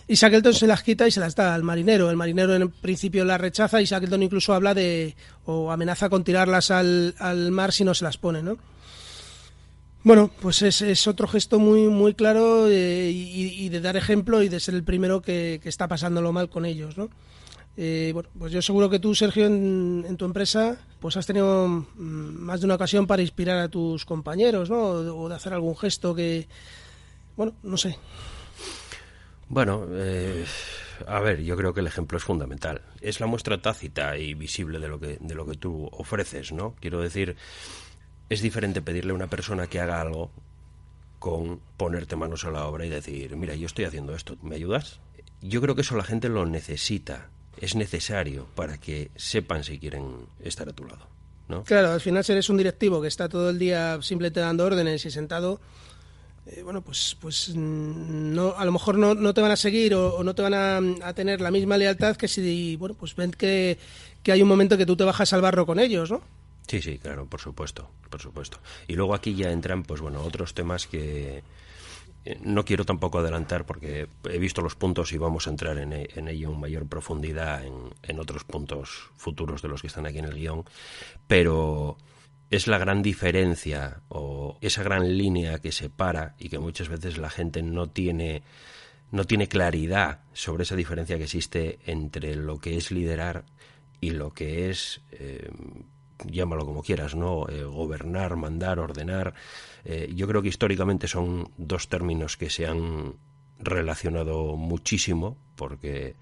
y 0.09 0.15
Shackleton 0.15 0.55
se 0.55 0.67
las 0.67 0.83
quita 0.83 1.07
y 1.07 1.11
se 1.11 1.21
las 1.21 1.35
da 1.35 1.55
al 1.55 1.63
marinero. 1.63 2.11
El 2.11 2.17
marinero 2.17 2.55
en 2.55 2.71
principio 2.71 3.25
las 3.25 3.41
rechaza 3.41 3.81
y 3.81 3.85
Shackleton 3.85 4.23
incluso 4.23 4.55
habla 4.55 4.75
de, 4.75 5.17
o 5.45 5.71
amenaza 5.71 6.09
con 6.09 6.25
tirarlas 6.25 6.71
al, 6.71 7.15
al 7.19 7.51
mar 7.51 7.73
si 7.73 7.85
no 7.85 7.95
se 7.95 8.05
las 8.05 8.19
pone, 8.19 8.43
¿no? 8.43 8.59
Bueno, 10.03 10.31
pues 10.41 10.63
es, 10.63 10.83
es, 10.83 11.09
otro 11.09 11.27
gesto 11.27 11.59
muy, 11.59 11.89
muy 11.89 12.15
claro 12.15 12.69
eh, 12.69 13.11
y, 13.11 13.65
y, 13.65 13.69
de 13.71 13.81
dar 13.81 13.97
ejemplo 13.97 14.41
y 14.43 14.49
de 14.49 14.61
ser 14.61 14.75
el 14.75 14.85
primero 14.85 15.21
que, 15.21 15.59
que 15.61 15.69
está 15.69 15.89
pasándolo 15.89 16.33
mal 16.33 16.49
con 16.49 16.65
ellos, 16.65 16.97
¿no? 16.97 17.11
Eh, 17.77 18.11
bueno, 18.15 18.29
pues 18.39 18.53
yo 18.53 18.63
seguro 18.63 18.89
que 18.89 18.99
tú, 18.99 19.15
Sergio, 19.15 19.47
en, 19.47 20.17
tu 20.17 20.25
empresa, 20.25 20.79
pues 20.99 21.17
has 21.17 21.27
tenido 21.27 21.69
mm, 21.69 21.85
más 21.99 22.61
de 22.61 22.67
una 22.67 22.77
ocasión 22.77 23.07
para 23.07 23.23
inspirar 23.23 23.59
a 23.59 23.69
tus 23.69 24.05
compañeros, 24.05 24.71
¿no? 24.71 24.79
O, 24.79 25.25
o 25.25 25.29
de 25.29 25.35
hacer 25.35 25.53
algún 25.53 25.77
gesto 25.77 26.15
que, 26.15 26.49
bueno, 27.37 27.55
no 27.63 27.77
sé. 27.77 27.99
Bueno, 29.49 29.87
eh, 29.91 30.45
a 31.07 31.21
ver, 31.21 31.43
yo 31.43 31.57
creo 31.57 31.73
que 31.73 31.81
el 31.81 31.87
ejemplo 31.87 32.19
es 32.19 32.25
fundamental. 32.25 32.83
Es 33.01 33.21
la 33.21 33.27
muestra 33.27 33.61
tácita 33.61 34.17
y 34.17 34.35
visible 34.35 34.79
de 34.79 34.89
lo 34.89 34.99
que 34.99 35.19
de 35.21 35.35
lo 35.35 35.47
que 35.47 35.57
tú 35.57 35.89
ofreces, 35.93 36.53
¿no? 36.53 36.75
Quiero 36.81 37.01
decir, 37.01 37.37
es 38.29 38.41
diferente 38.41 38.83
pedirle 38.83 39.13
a 39.13 39.15
una 39.15 39.29
persona 39.29 39.69
que 39.69 39.81
haga 39.81 40.01
algo 40.01 40.31
con 41.19 41.61
ponerte 41.77 42.17
manos 42.17 42.45
a 42.45 42.51
la 42.51 42.67
obra 42.67 42.87
y 42.87 42.89
decir, 42.89 43.37
mira, 43.37 43.55
yo 43.55 43.67
estoy 43.67 43.85
haciendo 43.85 44.15
esto, 44.15 44.37
¿me 44.43 44.57
ayudas? 44.57 45.01
Yo 45.43 45.61
creo 45.61 45.75
que 45.75 45.83
eso 45.83 45.97
la 45.97 46.05
gente 46.05 46.29
lo 46.29 46.45
necesita, 46.47 47.31
es 47.61 47.75
necesario 47.75 48.47
para 48.55 48.79
que 48.79 49.11
sepan 49.17 49.65
si 49.65 49.79
quieren 49.79 50.27
estar 50.43 50.69
a 50.69 50.73
tu 50.73 50.85
lado. 50.85 51.07
¿no? 51.49 51.65
Claro, 51.65 51.93
al 51.93 52.01
final 52.01 52.25
si 52.25 52.33
eres 52.33 52.49
un 52.49 52.57
directivo 52.57 53.01
que 53.01 53.09
está 53.09 53.29
todo 53.29 53.51
el 53.51 53.59
día 53.59 53.99
simplemente 54.03 54.41
dando 54.41 54.65
órdenes 54.65 55.05
y 55.05 55.11
sentado, 55.11 55.61
eh, 56.47 56.63
bueno, 56.63 56.81
pues, 56.83 57.17
pues 57.21 57.51
mm, 57.55 58.35
no, 58.35 58.55
a 58.57 58.65
lo 58.65 58.73
mejor 58.73 58.99
no, 58.99 59.15
no 59.15 59.35
te 59.35 59.41
van 59.41 59.51
a 59.51 59.57
seguir 59.57 59.95
o, 59.95 60.15
o 60.17 60.25
no 60.25 60.35
te 60.35 60.43
van 60.43 60.55
a, 60.55 61.09
a, 61.09 61.13
tener 61.13 61.41
la 61.41 61.51
misma 61.51 61.77
lealtad 61.77 62.17
que 62.17 62.29
si, 62.29 62.77
bueno, 62.77 62.95
pues 62.95 63.17
ven 63.17 63.33
que, 63.33 63.79
que 64.23 64.33
hay 64.33 64.43
un 64.43 64.49
momento 64.49 64.77
que 64.77 64.87
tú 64.87 64.97
te 64.97 65.05
bajas 65.05 65.33
al 65.33 65.41
barro 65.41 65.67
con 65.67 65.81
ellos, 65.81 66.11
¿no? 66.11 66.23
Sí, 66.69 66.83
sí, 66.83 66.99
claro, 66.99 67.27
por 67.27 67.41
supuesto, 67.41 67.91
por 68.11 68.21
supuesto. 68.21 68.59
Y 68.89 68.95
luego 68.95 69.15
aquí 69.15 69.35
ya 69.35 69.51
entran, 69.51 69.85
pues 69.85 70.01
bueno, 70.01 70.21
otros 70.23 70.55
temas 70.55 70.87
que 70.87 71.43
no 72.43 72.65
quiero 72.65 72.85
tampoco 72.85 73.19
adelantar 73.19 73.65
porque 73.67 74.09
he 74.29 74.39
visto 74.39 74.63
los 74.63 74.75
puntos 74.75 75.13
y 75.13 75.19
vamos 75.19 75.47
a 75.47 75.51
entrar 75.51 75.79
en, 75.79 75.93
e, 75.93 76.09
en 76.15 76.29
ello 76.29 76.53
en 76.53 76.61
mayor 76.61 76.87
profundidad 76.87 77.65
en, 77.65 77.75
en, 78.03 78.19
otros 78.19 78.45
puntos 78.45 79.11
futuros 79.17 79.63
de 79.63 79.69
los 79.69 79.81
que 79.81 79.87
están 79.87 80.07
aquí 80.07 80.19
en 80.19 80.25
el 80.27 80.35
guion, 80.35 80.65
pero 81.27 81.97
es 82.51 82.67
la 82.67 82.79
gran 82.79 83.03
diferencia 83.03 84.01
o 84.09 84.59
esa 84.61 84.83
gran 84.83 85.17
línea 85.17 85.59
que 85.59 85.73
separa 85.73 86.35
y 86.39 86.49
que 86.49 86.59
muchas 86.59 86.89
veces 86.89 87.19
la 87.19 87.31
gente 87.31 87.63
no 87.63 87.89
tiene 87.89 88.43
no 89.11 89.25
tiene 89.25 89.49
claridad 89.49 90.21
sobre 90.33 90.65
esa 90.65 90.77
diferencia 90.77 91.17
que 91.17 91.25
existe 91.25 91.79
entre 91.87 92.35
lo 92.35 92.59
que 92.59 92.77
es 92.77 92.91
liderar 92.91 93.45
y 94.01 94.11
lo 94.11 94.33
que 94.33 94.69
es 94.71 95.01
eh, 95.13 95.49
llámalo 96.25 96.65
como 96.65 96.83
quieras, 96.83 97.15
¿no? 97.15 97.49
Eh, 97.49 97.65
gobernar, 97.65 98.37
mandar, 98.37 98.79
ordenar. 98.79 99.35
Eh, 99.85 100.13
yo 100.15 100.27
creo 100.27 100.43
que 100.43 100.49
históricamente 100.49 101.09
son 101.09 101.51
dos 101.57 101.89
términos 101.89 102.37
que 102.37 102.51
se 102.51 102.67
han 102.67 103.15
relacionado 103.59 104.57
muchísimo 104.57 105.37
porque 105.57 106.17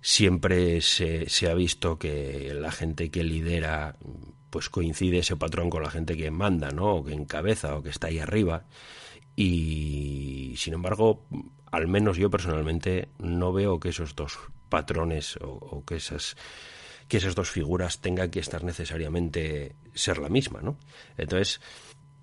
siempre 0.00 0.80
se, 0.80 1.28
se, 1.28 1.48
ha 1.48 1.54
visto 1.54 1.98
que 1.98 2.52
la 2.54 2.70
gente 2.70 3.10
que 3.10 3.24
lidera 3.24 3.96
pues 4.50 4.68
coincide 4.68 5.18
ese 5.18 5.36
patrón 5.36 5.70
con 5.70 5.82
la 5.82 5.90
gente 5.90 6.16
que 6.16 6.30
manda, 6.30 6.70
¿no? 6.70 6.96
O 6.96 7.04
que 7.04 7.12
encabeza 7.12 7.76
o 7.76 7.82
que 7.82 7.90
está 7.90 8.08
ahí 8.08 8.18
arriba. 8.18 8.64
Y 9.34 10.54
sin 10.56 10.74
embargo, 10.74 11.24
al 11.70 11.88
menos 11.88 12.16
yo 12.16 12.30
personalmente 12.30 13.08
no 13.18 13.52
veo 13.52 13.80
que 13.80 13.90
esos 13.90 14.14
dos 14.14 14.38
patrones 14.68 15.36
o, 15.38 15.48
o 15.48 15.84
que 15.84 15.96
esas 15.96 16.36
que 17.08 17.18
esas 17.18 17.34
dos 17.34 17.50
figuras 17.50 18.00
tengan 18.00 18.30
que 18.30 18.40
estar 18.40 18.64
necesariamente 18.64 19.76
ser 19.94 20.18
la 20.18 20.28
misma, 20.28 20.60
¿no? 20.60 20.76
Entonces, 21.16 21.60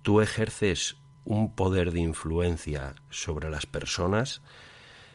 tú 0.02 0.20
ejerces 0.20 0.96
un 1.24 1.54
poder 1.54 1.92
de 1.92 2.00
influencia 2.00 2.94
sobre 3.10 3.50
las 3.50 3.66
personas 3.66 4.42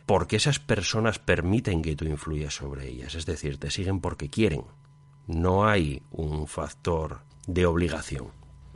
porque 0.06 0.38
esas 0.38 0.58
personas 0.60 1.20
permiten 1.20 1.84
que 1.84 1.96
tú 1.96 2.06
influyas 2.06 2.56
sobre 2.56 2.88
ellas, 2.88 3.14
es 3.14 3.28
decir, 3.28 3.60
te 3.60 3.70
siguen 3.70 4.00
porque 4.00 4.30
quieren. 4.30 4.64
No 5.28 5.68
hay 5.68 6.02
un 6.10 6.48
factor 6.48 7.20
de 7.46 7.68
obligación. 7.68 8.30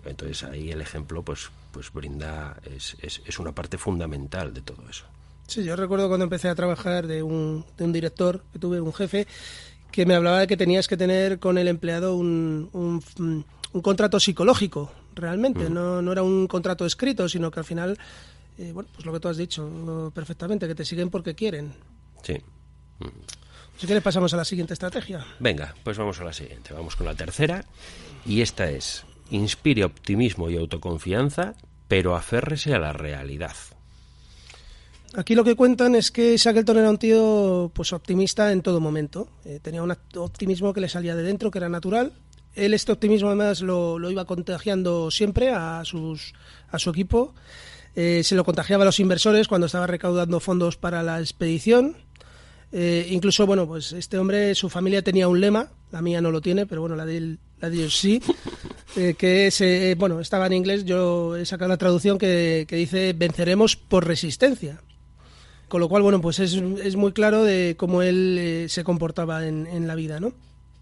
Entonces 0.05 0.43
ahí 0.43 0.69
el 0.69 0.81
ejemplo 0.81 1.23
pues, 1.23 1.49
pues 1.71 1.91
brinda, 1.91 2.59
es, 2.63 2.95
es, 3.01 3.23
es 3.25 3.39
una 3.39 3.55
parte 3.55 3.79
fundamental 3.79 4.53
de 4.53 4.61
todo 4.61 4.87
eso. 4.87 5.05
Sí, 5.47 5.63
yo 5.63 5.75
recuerdo 5.75 6.07
cuando 6.07 6.25
empecé 6.25 6.49
a 6.49 6.55
trabajar 6.55 7.07
de 7.07 7.23
un, 7.23 7.65
de 7.77 7.83
un 7.83 7.91
director, 7.91 8.43
que 8.53 8.59
tuve 8.59 8.79
un 8.79 8.93
jefe, 8.93 9.27
que 9.93 10.07
me 10.07 10.15
hablaba 10.15 10.39
de 10.39 10.47
que 10.47 10.57
tenías 10.57 10.87
que 10.87 10.97
tener 10.97 11.37
con 11.37 11.59
el 11.59 11.67
empleado 11.67 12.15
un, 12.15 12.67
un, 12.73 13.45
un 13.73 13.81
contrato 13.83 14.19
psicológico, 14.19 14.91
realmente. 15.13 15.69
Mm. 15.69 15.73
No, 15.73 16.01
no, 16.01 16.11
era 16.11 16.23
un 16.23 16.47
contrato 16.47 16.83
escrito, 16.83 17.29
sino 17.29 17.51
que 17.51 17.59
al 17.59 17.65
final, 17.65 17.99
eh, 18.57 18.71
bueno, 18.73 18.89
pues 18.91 19.05
lo 19.05 19.13
que 19.13 19.19
tú 19.19 19.27
has 19.27 19.37
dicho 19.37 20.11
perfectamente, 20.13 20.67
que 20.67 20.73
te 20.73 20.83
siguen 20.83 21.11
porque 21.11 21.35
quieren. 21.35 21.73
Sí. 22.23 22.33
Mm. 22.99 23.05
Si 23.77 23.85
quieres 23.85 24.03
pasamos 24.03 24.33
a 24.33 24.37
la 24.37 24.45
siguiente 24.45 24.73
estrategia. 24.73 25.23
Venga, 25.39 25.75
pues 25.83 25.95
vamos 25.95 26.19
a 26.19 26.23
la 26.23 26.33
siguiente. 26.33 26.73
Vamos 26.73 26.95
con 26.95 27.05
la 27.05 27.13
tercera. 27.13 27.63
Y 28.25 28.41
esta 28.41 28.71
es, 28.71 29.05
inspire 29.29 29.83
optimismo 29.83 30.49
y 30.49 30.57
autoconfianza, 30.57 31.53
pero 31.87 32.15
aférrese 32.15 32.73
a 32.73 32.79
la 32.79 32.93
realidad. 32.93 33.55
Aquí 35.15 35.35
lo 35.35 35.43
que 35.43 35.55
cuentan 35.55 35.93
es 35.93 36.09
que 36.09 36.37
Shackleton 36.37 36.77
era 36.77 36.89
un 36.89 36.97
tío 36.97 37.71
pues 37.73 37.93
optimista 37.93 38.51
en 38.51 38.61
todo 38.61 38.79
momento. 38.79 39.27
Eh, 39.45 39.59
tenía 39.61 39.83
un 39.83 39.95
optimismo 40.15 40.73
que 40.73 40.81
le 40.81 40.89
salía 40.89 41.15
de 41.15 41.23
dentro, 41.23 41.51
que 41.51 41.59
era 41.59 41.69
natural. 41.69 42.13
Él 42.55 42.73
este 42.73 42.91
optimismo 42.91 43.27
además 43.27 43.61
lo, 43.61 43.99
lo 43.99 44.09
iba 44.09 44.25
contagiando 44.25 45.11
siempre 45.11 45.49
a, 45.49 45.83
sus, 45.85 46.33
a 46.69 46.79
su 46.79 46.89
equipo. 46.89 47.35
Eh, 47.95 48.21
se 48.23 48.35
lo 48.35 48.43
contagiaba 48.43 48.83
a 48.83 48.85
los 48.85 48.99
inversores 48.99 49.47
cuando 49.47 49.67
estaba 49.67 49.85
recaudando 49.85 50.39
fondos 50.39 50.77
para 50.77 51.03
la 51.03 51.19
expedición. 51.19 51.95
Eh, 52.75 53.07
incluso, 53.11 53.45
bueno, 53.45 53.67
pues 53.67 53.93
este 53.93 54.17
hombre, 54.17 54.55
su 54.55 54.67
familia 54.67 55.03
tenía 55.03 55.27
un 55.27 55.39
lema, 55.39 55.69
la 55.91 56.01
mía 56.01 56.21
no 56.21 56.31
lo 56.31 56.41
tiene, 56.41 56.65
pero 56.65 56.81
bueno, 56.81 56.95
la 56.95 57.05
de, 57.05 57.17
él, 57.17 57.39
la 57.61 57.69
de 57.69 57.75
ellos 57.77 57.95
sí, 57.95 58.19
eh, 58.95 59.13
que 59.15 59.45
es, 59.45 59.61
eh, 59.61 59.95
bueno, 59.95 60.19
estaba 60.19 60.47
en 60.47 60.53
inglés, 60.53 60.83
yo 60.83 61.35
he 61.35 61.45
sacado 61.45 61.69
la 61.69 61.77
traducción 61.77 62.17
que, 62.17 62.65
que 62.67 62.75
dice 62.75 63.13
venceremos 63.13 63.75
por 63.75 64.07
resistencia. 64.07 64.81
Con 65.67 65.79
lo 65.81 65.89
cual, 65.89 66.03
bueno, 66.03 66.21
pues 66.21 66.39
es, 66.39 66.53
es 66.53 66.95
muy 66.95 67.13
claro 67.13 67.43
de 67.43 67.75
cómo 67.77 68.01
él 68.01 68.37
eh, 68.39 68.69
se 68.69 68.83
comportaba 68.83 69.47
en, 69.47 69.65
en, 69.65 69.87
la 69.87 69.95
vida, 69.95 70.19
¿no? 70.19 70.33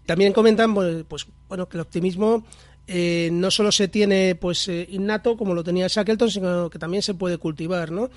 También 0.06 0.32
comentan, 0.32 0.74
pues, 0.74 1.26
bueno, 1.48 1.68
que 1.68 1.76
el 1.76 1.80
optimismo 1.80 2.44
eh, 2.86 3.30
no 3.32 3.50
solo 3.50 3.70
se 3.70 3.88
tiene 3.88 4.34
pues 4.34 4.66
eh, 4.68 4.86
innato, 4.90 5.36
como 5.36 5.54
lo 5.54 5.62
tenía 5.62 5.86
Shackleton, 5.86 6.30
sino 6.30 6.68
que 6.70 6.78
también 6.78 7.02
se 7.02 7.14
puede 7.14 7.38
cultivar, 7.38 7.90
¿no? 7.90 8.10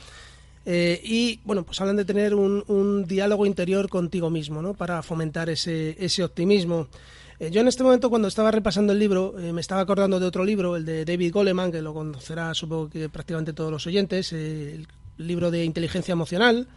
Eh, 0.65 1.00
y 1.03 1.39
bueno, 1.45 1.63
pues 1.63 1.79
hablan 1.79 1.95
de 1.95 2.05
tener 2.05 2.34
un, 2.34 2.63
un, 2.67 3.05
diálogo 3.05 3.45
interior 3.45 3.88
contigo 3.88 4.31
mismo, 4.31 4.63
¿no? 4.63 4.74
Para 4.74 5.03
fomentar 5.03 5.50
ese, 5.50 5.95
ese 6.00 6.24
optimismo. 6.24 6.88
Yo 7.51 7.60
en 7.62 7.67
este 7.67 7.84
momento, 7.84 8.10
cuando 8.10 8.29
estaba 8.29 8.50
repasando 8.50 8.93
el 8.93 9.00
libro, 9.00 9.36
me 9.38 9.60
estaba 9.60 9.81
acordando 9.81 10.22
de 10.22 10.25
otro 10.25 10.45
libro, 10.45 10.77
el 10.77 10.86
de 10.86 11.03
David 11.03 11.34
Goleman, 11.34 11.69
que 11.69 11.81
lo 11.81 11.93
conocerá 11.93 12.53
supongo 12.53 12.89
que 12.89 13.10
prácticamente 13.10 13.51
todos 13.51 13.69
los 13.69 13.86
oyentes, 13.86 14.31
el 14.31 14.88
libro 15.17 15.51
de 15.51 15.65
inteligencia 15.65 16.13
emocional. 16.13 16.67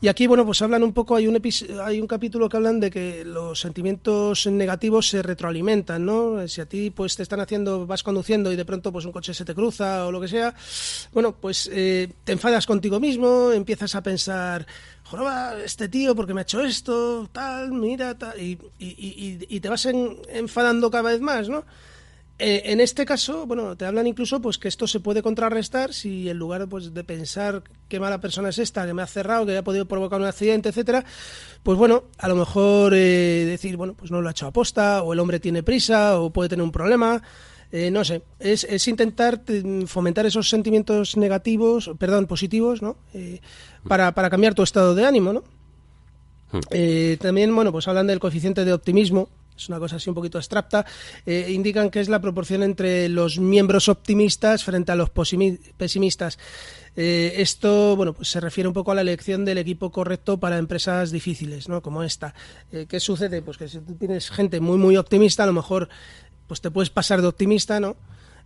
Y 0.00 0.08
aquí, 0.08 0.26
bueno, 0.26 0.44
pues 0.44 0.60
hablan 0.60 0.82
un 0.82 0.92
poco, 0.92 1.16
hay 1.16 1.26
un, 1.26 1.40
hay 1.82 1.98
un 1.98 2.06
capítulo 2.06 2.48
que 2.48 2.56
hablan 2.58 2.78
de 2.78 2.90
que 2.90 3.24
los 3.24 3.60
sentimientos 3.60 4.46
negativos 4.46 5.08
se 5.08 5.22
retroalimentan, 5.22 6.04
¿no? 6.04 6.46
Si 6.46 6.60
a 6.60 6.66
ti 6.66 6.90
pues 6.90 7.16
te 7.16 7.22
están 7.22 7.40
haciendo, 7.40 7.86
vas 7.86 8.02
conduciendo 8.02 8.52
y 8.52 8.56
de 8.56 8.66
pronto 8.66 8.92
pues 8.92 9.06
un 9.06 9.12
coche 9.12 9.32
se 9.32 9.46
te 9.46 9.54
cruza 9.54 10.06
o 10.06 10.12
lo 10.12 10.20
que 10.20 10.28
sea, 10.28 10.54
bueno, 11.12 11.34
pues 11.34 11.70
eh, 11.72 12.12
te 12.24 12.32
enfadas 12.32 12.66
contigo 12.66 13.00
mismo, 13.00 13.50
empiezas 13.52 13.94
a 13.94 14.02
pensar, 14.02 14.66
joroba, 15.04 15.54
este 15.64 15.88
tío 15.88 16.14
porque 16.14 16.34
me 16.34 16.40
ha 16.40 16.42
hecho 16.42 16.60
esto, 16.60 17.30
tal, 17.32 17.72
mira, 17.72 18.18
tal, 18.18 18.38
y, 18.38 18.58
y, 18.78 18.86
y, 18.88 19.46
y 19.48 19.60
te 19.60 19.68
vas 19.70 19.86
en, 19.86 20.18
enfadando 20.28 20.90
cada 20.90 21.12
vez 21.12 21.20
más, 21.22 21.48
¿no? 21.48 21.64
Eh, 22.38 22.62
en 22.66 22.80
este 22.80 23.04
caso, 23.04 23.46
bueno, 23.46 23.76
te 23.76 23.84
hablan 23.84 24.08
incluso 24.08 24.40
pues 24.40 24.58
que 24.58 24.66
esto 24.66 24.88
se 24.88 24.98
puede 24.98 25.22
contrarrestar 25.22 25.94
si 25.94 26.28
en 26.28 26.36
lugar 26.36 26.68
pues 26.68 26.92
de 26.92 27.04
pensar 27.04 27.62
qué 27.88 28.00
mala 28.00 28.20
persona 28.20 28.48
es 28.48 28.58
esta, 28.58 28.84
que 28.86 28.92
me 28.92 29.02
ha 29.02 29.06
cerrado, 29.06 29.46
que 29.46 29.56
ha 29.56 29.62
podido 29.62 29.86
provocar 29.86 30.20
un 30.20 30.26
accidente, 30.26 30.70
etcétera, 30.70 31.04
pues 31.62 31.78
bueno, 31.78 32.04
a 32.18 32.26
lo 32.26 32.34
mejor 32.34 32.92
eh, 32.94 33.44
decir, 33.46 33.76
bueno, 33.76 33.94
pues 33.94 34.10
no 34.10 34.20
lo 34.20 34.28
ha 34.28 34.32
hecho 34.32 34.46
a 34.46 34.52
posta, 34.52 35.02
o 35.02 35.12
el 35.12 35.20
hombre 35.20 35.38
tiene 35.38 35.62
prisa, 35.62 36.18
o 36.18 36.30
puede 36.30 36.48
tener 36.48 36.64
un 36.64 36.72
problema, 36.72 37.22
eh, 37.76 37.90
no 37.90 38.04
sé, 38.04 38.22
es, 38.38 38.64
es, 38.64 38.86
intentar 38.86 39.42
fomentar 39.86 40.26
esos 40.26 40.48
sentimientos 40.48 41.16
negativos, 41.16 41.90
perdón, 41.98 42.26
positivos, 42.26 42.82
¿no? 42.82 42.96
Eh, 43.14 43.40
para, 43.88 44.12
para 44.12 44.30
cambiar 44.30 44.54
tu 44.54 44.62
estado 44.62 44.94
de 44.94 45.04
ánimo, 45.04 45.32
¿no? 45.32 45.42
Eh, 46.70 47.16
también, 47.20 47.52
bueno, 47.52 47.72
pues 47.72 47.88
hablan 47.88 48.06
del 48.06 48.20
coeficiente 48.20 48.64
de 48.64 48.72
optimismo, 48.72 49.28
es 49.56 49.68
una 49.68 49.78
cosa 49.78 49.96
así 49.96 50.08
un 50.08 50.14
poquito 50.14 50.38
abstracta, 50.38 50.84
eh, 51.26 51.46
indican 51.50 51.90
que 51.90 52.00
es 52.00 52.08
la 52.08 52.20
proporción 52.20 52.62
entre 52.62 53.08
los 53.08 53.38
miembros 53.38 53.88
optimistas 53.88 54.64
frente 54.64 54.92
a 54.92 54.96
los 54.96 55.10
pesimistas. 55.10 56.38
Eh, 56.96 57.34
esto, 57.38 57.96
bueno, 57.96 58.12
pues 58.12 58.28
se 58.28 58.40
refiere 58.40 58.68
un 58.68 58.74
poco 58.74 58.92
a 58.92 58.94
la 58.94 59.00
elección 59.00 59.44
del 59.44 59.58
equipo 59.58 59.90
correcto 59.90 60.38
para 60.38 60.58
empresas 60.58 61.10
difíciles, 61.10 61.68
¿no? 61.68 61.82
Como 61.82 62.02
esta. 62.02 62.34
Eh, 62.70 62.86
¿Qué 62.88 63.00
sucede? 63.00 63.42
Pues 63.42 63.58
que 63.58 63.68
si 63.68 63.80
tú 63.80 63.94
tienes 63.94 64.30
gente 64.30 64.60
muy, 64.60 64.78
muy 64.78 64.96
optimista, 64.96 65.42
a 65.42 65.46
lo 65.46 65.52
mejor 65.52 65.88
pues 66.46 66.60
te 66.60 66.70
puedes 66.70 66.90
pasar 66.90 67.20
de 67.20 67.28
optimista, 67.28 67.80
¿no? 67.80 67.96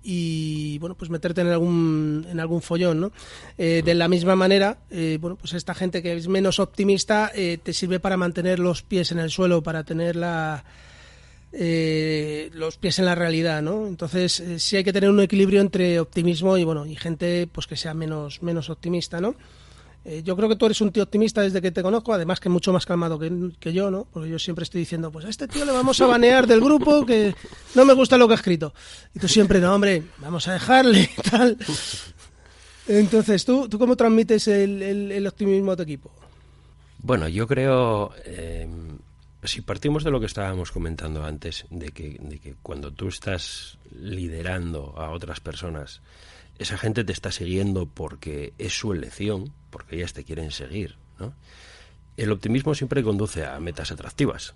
y 0.01 0.79
bueno 0.79 0.95
pues 0.95 1.11
meterte 1.11 1.41
en 1.41 1.49
algún 1.49 2.25
en 2.31 2.39
algún 2.39 2.63
follón 2.63 3.01
no 3.01 3.13
de 3.57 3.95
la 3.97 4.07
misma 4.07 4.37
manera 4.37 4.79
eh, 4.91 5.19
bueno 5.21 5.35
pues 5.35 5.55
esta 5.55 5.75
gente 5.75 6.05
que 6.05 6.13
es 6.13 6.29
menos 6.29 6.61
optimista 6.61 7.33
te 7.35 7.73
sirve 7.73 7.99
para 7.99 8.17
mantener 8.17 8.61
los 8.61 8.85
pies 8.85 9.11
en 9.11 9.19
el 9.19 9.29
suelo 9.29 9.61
para 9.61 9.83
tener 9.83 10.15
la 10.15 10.65
eh, 11.53 12.51
los 12.55 12.77
pies 12.77 12.99
en 12.99 13.05
la 13.07 13.15
realidad, 13.15 13.63
¿no? 13.63 13.87
Entonces 13.87 14.41
eh, 14.41 14.59
sí 14.59 14.77
hay 14.77 14.85
que 14.85 14.93
tener 14.93 15.09
un 15.11 15.21
equilibrio 15.21 15.61
entre 15.61 15.99
optimismo 16.01 16.57
y 16.59 16.65
bueno 16.65 16.85
y 16.87 16.95
gente 16.97 17.49
pues 17.51 17.67
que 17.67 17.77
sea 17.77 17.95
menos 17.95 18.43
menos 18.43 18.69
optimista, 18.71 19.21
¿no? 19.21 19.35
Eh, 20.05 20.23
yo 20.25 20.37
creo 20.37 20.49
que 20.49 20.57
tú 20.57 20.65
eres 20.67 20.81
un 20.81 20.91
tío 20.93 21.03
optimista 21.03 21.43
desde 21.43 21.61
que 21.61 21.71
te 21.71 21.83
conozco, 21.83 22.13
además 22.15 22.39
que 22.41 22.49
mucho 22.49 22.73
más 22.73 22.87
calmado 22.87 23.19
que, 23.19 23.31
que, 23.59 23.73
yo, 23.73 23.91
¿no? 23.91 24.07
Porque 24.13 24.31
yo 24.31 24.39
siempre 24.39 24.63
estoy 24.63 24.81
diciendo, 24.81 25.11
pues 25.11 25.25
a 25.25 25.29
este 25.29 25.49
tío 25.49 25.65
le 25.67 25.73
vamos 25.73 26.01
a 26.01 26.07
banear 26.07 26.47
del 26.47 26.61
grupo 26.61 27.05
que 27.05 27.35
no 27.75 27.85
me 27.85 27.93
gusta 27.95 28.17
lo 28.17 28.27
que 28.29 28.33
ha 28.35 28.37
escrito. 28.37 28.73
Y 29.15 29.19
tú 29.19 29.29
siempre, 29.29 29.59
no, 29.61 29.75
hombre, 29.75 30.05
vamos 30.19 30.47
a 30.49 30.53
dejarle 30.55 31.11
tal. 31.31 31.59
Entonces, 32.87 33.45
¿tú, 33.45 33.69
¿tú 33.69 33.79
cómo 33.79 33.97
transmites 33.97 34.49
el, 34.49 34.81
el- 34.83 35.13
el 35.13 35.27
optimismo 35.27 35.73
a 35.73 35.77
tu 35.77 35.83
equipo? 35.83 36.11
Bueno, 37.01 37.29
yo 37.29 37.47
creo, 37.47 38.13
eh, 38.25 38.67
si 39.49 39.63
partimos 39.63 40.05
de 40.05 40.11
lo 40.11 40.21
que 40.21 40.27
estábamos 40.27 40.71
comentando 40.71 41.25
antes, 41.25 41.67
de 41.71 41.91
que, 41.91 42.55
cuando 42.63 42.93
tú 42.93 43.09
estás 43.09 43.79
liderando 43.91 44.95
a 44.97 45.11
otras 45.11 45.41
personas, 45.41 46.03
esa 46.59 46.79
gente 46.79 47.05
te 47.05 47.13
está 47.13 47.33
siguiendo 47.33 47.87
porque 47.87 48.53
es 48.59 48.79
su 48.79 48.93
elección, 48.93 49.53
porque 49.71 49.97
ellas 49.97 50.13
te 50.13 50.25
quieren 50.25 50.51
seguir. 50.51 50.97
El 52.17 52.33
optimismo 52.33 52.75
siempre 52.75 53.03
conduce 53.03 53.45
a 53.47 53.59
metas 53.61 53.91
atractivas, 53.91 54.55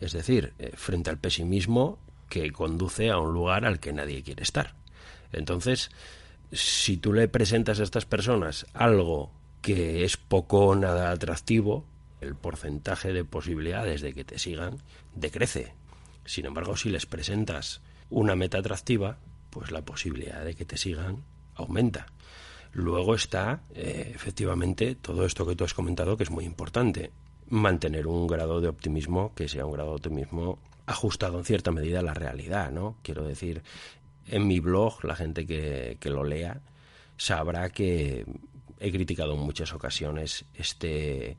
es 0.00 0.12
decir, 0.12 0.52
eh, 0.58 0.72
frente 0.76 1.10
al 1.10 1.18
pesimismo 1.18 1.98
que 2.28 2.52
conduce 2.52 3.10
a 3.10 3.18
un 3.18 3.32
lugar 3.32 3.64
al 3.64 3.80
que 3.80 3.92
nadie 3.92 4.22
quiere 4.22 4.42
estar. 4.42 4.74
Entonces, 5.32 5.90
si 6.52 6.96
tú 6.96 7.12
le 7.12 7.28
presentas 7.28 7.80
a 7.80 7.84
estas 7.84 8.04
personas 8.06 8.66
algo 8.74 9.32
que 9.62 10.04
es 10.04 10.16
poco 10.16 10.66
o 10.66 10.74
nada 10.74 11.10
atractivo, 11.10 11.84
el 12.20 12.34
porcentaje 12.34 13.12
de 13.12 13.24
posibilidades 13.24 14.00
de 14.00 14.14
que 14.14 14.24
te 14.24 14.38
sigan 14.38 14.82
decrece. 15.14 15.74
Sin 16.24 16.46
embargo, 16.46 16.76
si 16.76 16.90
les 16.90 17.06
presentas 17.06 17.80
una 18.10 18.36
meta 18.36 18.58
atractiva, 18.58 19.18
pues 19.50 19.70
la 19.70 19.84
posibilidad 19.84 20.44
de 20.44 20.54
que 20.54 20.64
te 20.64 20.76
sigan 20.76 21.24
aumenta. 21.54 22.06
Luego 22.72 23.14
está, 23.14 23.62
eh, 23.74 24.12
efectivamente, 24.14 24.94
todo 24.96 25.24
esto 25.24 25.46
que 25.46 25.56
tú 25.56 25.64
has 25.64 25.74
comentado, 25.74 26.16
que 26.16 26.24
es 26.24 26.30
muy 26.30 26.44
importante, 26.44 27.10
mantener 27.48 28.06
un 28.06 28.26
grado 28.26 28.60
de 28.60 28.68
optimismo 28.68 29.34
que 29.34 29.48
sea 29.48 29.64
un 29.64 29.72
grado 29.72 29.90
de 29.90 29.96
optimismo 29.96 30.58
ajustado 30.84 31.38
en 31.38 31.44
cierta 31.44 31.70
medida 31.70 32.00
a 32.00 32.02
la 32.02 32.14
realidad, 32.14 32.70
¿no? 32.70 32.98
Quiero 33.02 33.24
decir, 33.24 33.62
en 34.26 34.46
mi 34.46 34.60
blog, 34.60 35.04
la 35.04 35.16
gente 35.16 35.46
que, 35.46 35.96
que 36.00 36.10
lo 36.10 36.24
lea 36.24 36.60
sabrá 37.16 37.70
que 37.70 38.26
he 38.78 38.92
criticado 38.92 39.34
en 39.34 39.40
muchas 39.40 39.72
ocasiones 39.72 40.44
este 40.54 41.38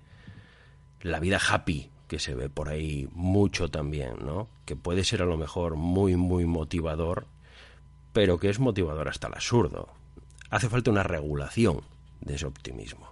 la 1.07 1.19
vida 1.19 1.39
happy 1.39 1.89
que 2.07 2.19
se 2.19 2.35
ve 2.35 2.49
por 2.49 2.69
ahí 2.69 3.07
mucho 3.11 3.69
también, 3.69 4.15
¿no? 4.25 4.47
Que 4.65 4.75
puede 4.75 5.03
ser 5.03 5.21
a 5.21 5.25
lo 5.25 5.37
mejor 5.37 5.75
muy 5.75 6.15
muy 6.15 6.45
motivador, 6.45 7.27
pero 8.13 8.39
que 8.39 8.49
es 8.49 8.59
motivador 8.59 9.09
hasta 9.09 9.27
el 9.27 9.33
absurdo. 9.33 9.89
Hace 10.49 10.69
falta 10.69 10.91
una 10.91 11.03
regulación 11.03 11.81
de 12.21 12.35
ese 12.35 12.45
optimismo. 12.45 13.11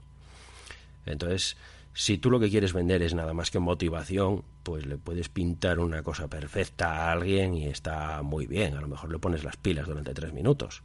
Entonces, 1.05 1.57
si 1.93 2.17
tú 2.17 2.29
lo 2.29 2.39
que 2.39 2.49
quieres 2.49 2.73
vender 2.73 3.01
es 3.01 3.13
nada 3.13 3.33
más 3.33 3.51
que 3.51 3.59
motivación, 3.59 4.43
pues 4.63 4.85
le 4.85 4.97
puedes 4.97 5.29
pintar 5.29 5.79
una 5.79 6.03
cosa 6.03 6.27
perfecta 6.27 6.89
a 6.91 7.11
alguien 7.11 7.53
y 7.53 7.67
está 7.67 8.21
muy 8.21 8.47
bien. 8.47 8.75
A 8.75 8.81
lo 8.81 8.87
mejor 8.87 9.11
le 9.11 9.19
pones 9.19 9.43
las 9.43 9.57
pilas 9.57 9.87
durante 9.87 10.13
tres 10.13 10.33
minutos. 10.33 10.83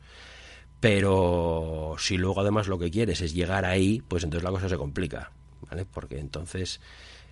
Pero 0.81 1.97
si 1.99 2.17
luego 2.17 2.41
además 2.41 2.69
lo 2.69 2.79
que 2.79 2.91
quieres 2.91 3.21
es 3.21 3.35
llegar 3.35 3.65
ahí, 3.65 4.03
pues 4.07 4.25
entonces 4.25 4.45
la 4.45 4.51
cosa 4.51 4.69
se 4.69 4.79
complica, 4.79 5.33
¿vale? 5.69 5.85
Porque 5.85 6.19
entonces 6.19 6.81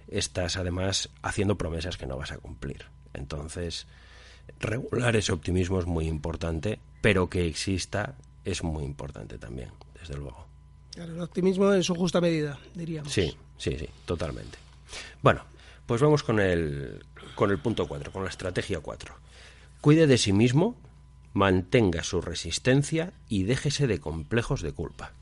estás 0.08 0.56
además 0.56 1.10
haciendo 1.22 1.56
promesas 1.56 1.96
que 1.96 2.06
no 2.06 2.16
vas 2.16 2.32
a 2.32 2.38
cumplir. 2.38 2.86
Entonces, 3.14 3.86
regular 4.60 5.16
ese 5.16 5.32
optimismo 5.32 5.78
es 5.78 5.86
muy 5.86 6.06
importante, 6.06 6.80
pero 7.00 7.28
que 7.28 7.46
exista 7.46 8.14
es 8.44 8.62
muy 8.62 8.84
importante 8.84 9.38
también, 9.38 9.70
desde 9.98 10.16
luego. 10.16 10.46
Claro, 10.92 11.14
el 11.14 11.20
optimismo 11.20 11.72
en 11.72 11.82
su 11.82 11.94
justa 11.94 12.20
medida, 12.20 12.58
diríamos. 12.74 13.12
Sí, 13.12 13.36
sí, 13.56 13.76
sí, 13.78 13.88
totalmente. 14.04 14.58
Bueno, 15.22 15.42
pues 15.86 16.00
vamos 16.00 16.22
con 16.22 16.40
el, 16.40 17.04
con 17.34 17.50
el 17.50 17.58
punto 17.58 17.86
4, 17.86 18.12
con 18.12 18.24
la 18.24 18.30
estrategia 18.30 18.80
4. 18.80 19.14
Cuide 19.80 20.06
de 20.06 20.18
sí 20.18 20.32
mismo, 20.32 20.76
mantenga 21.34 22.02
su 22.02 22.20
resistencia 22.20 23.12
y 23.28 23.44
déjese 23.44 23.86
de 23.86 24.00
complejos 24.00 24.62
de 24.62 24.72
culpa. 24.72 25.12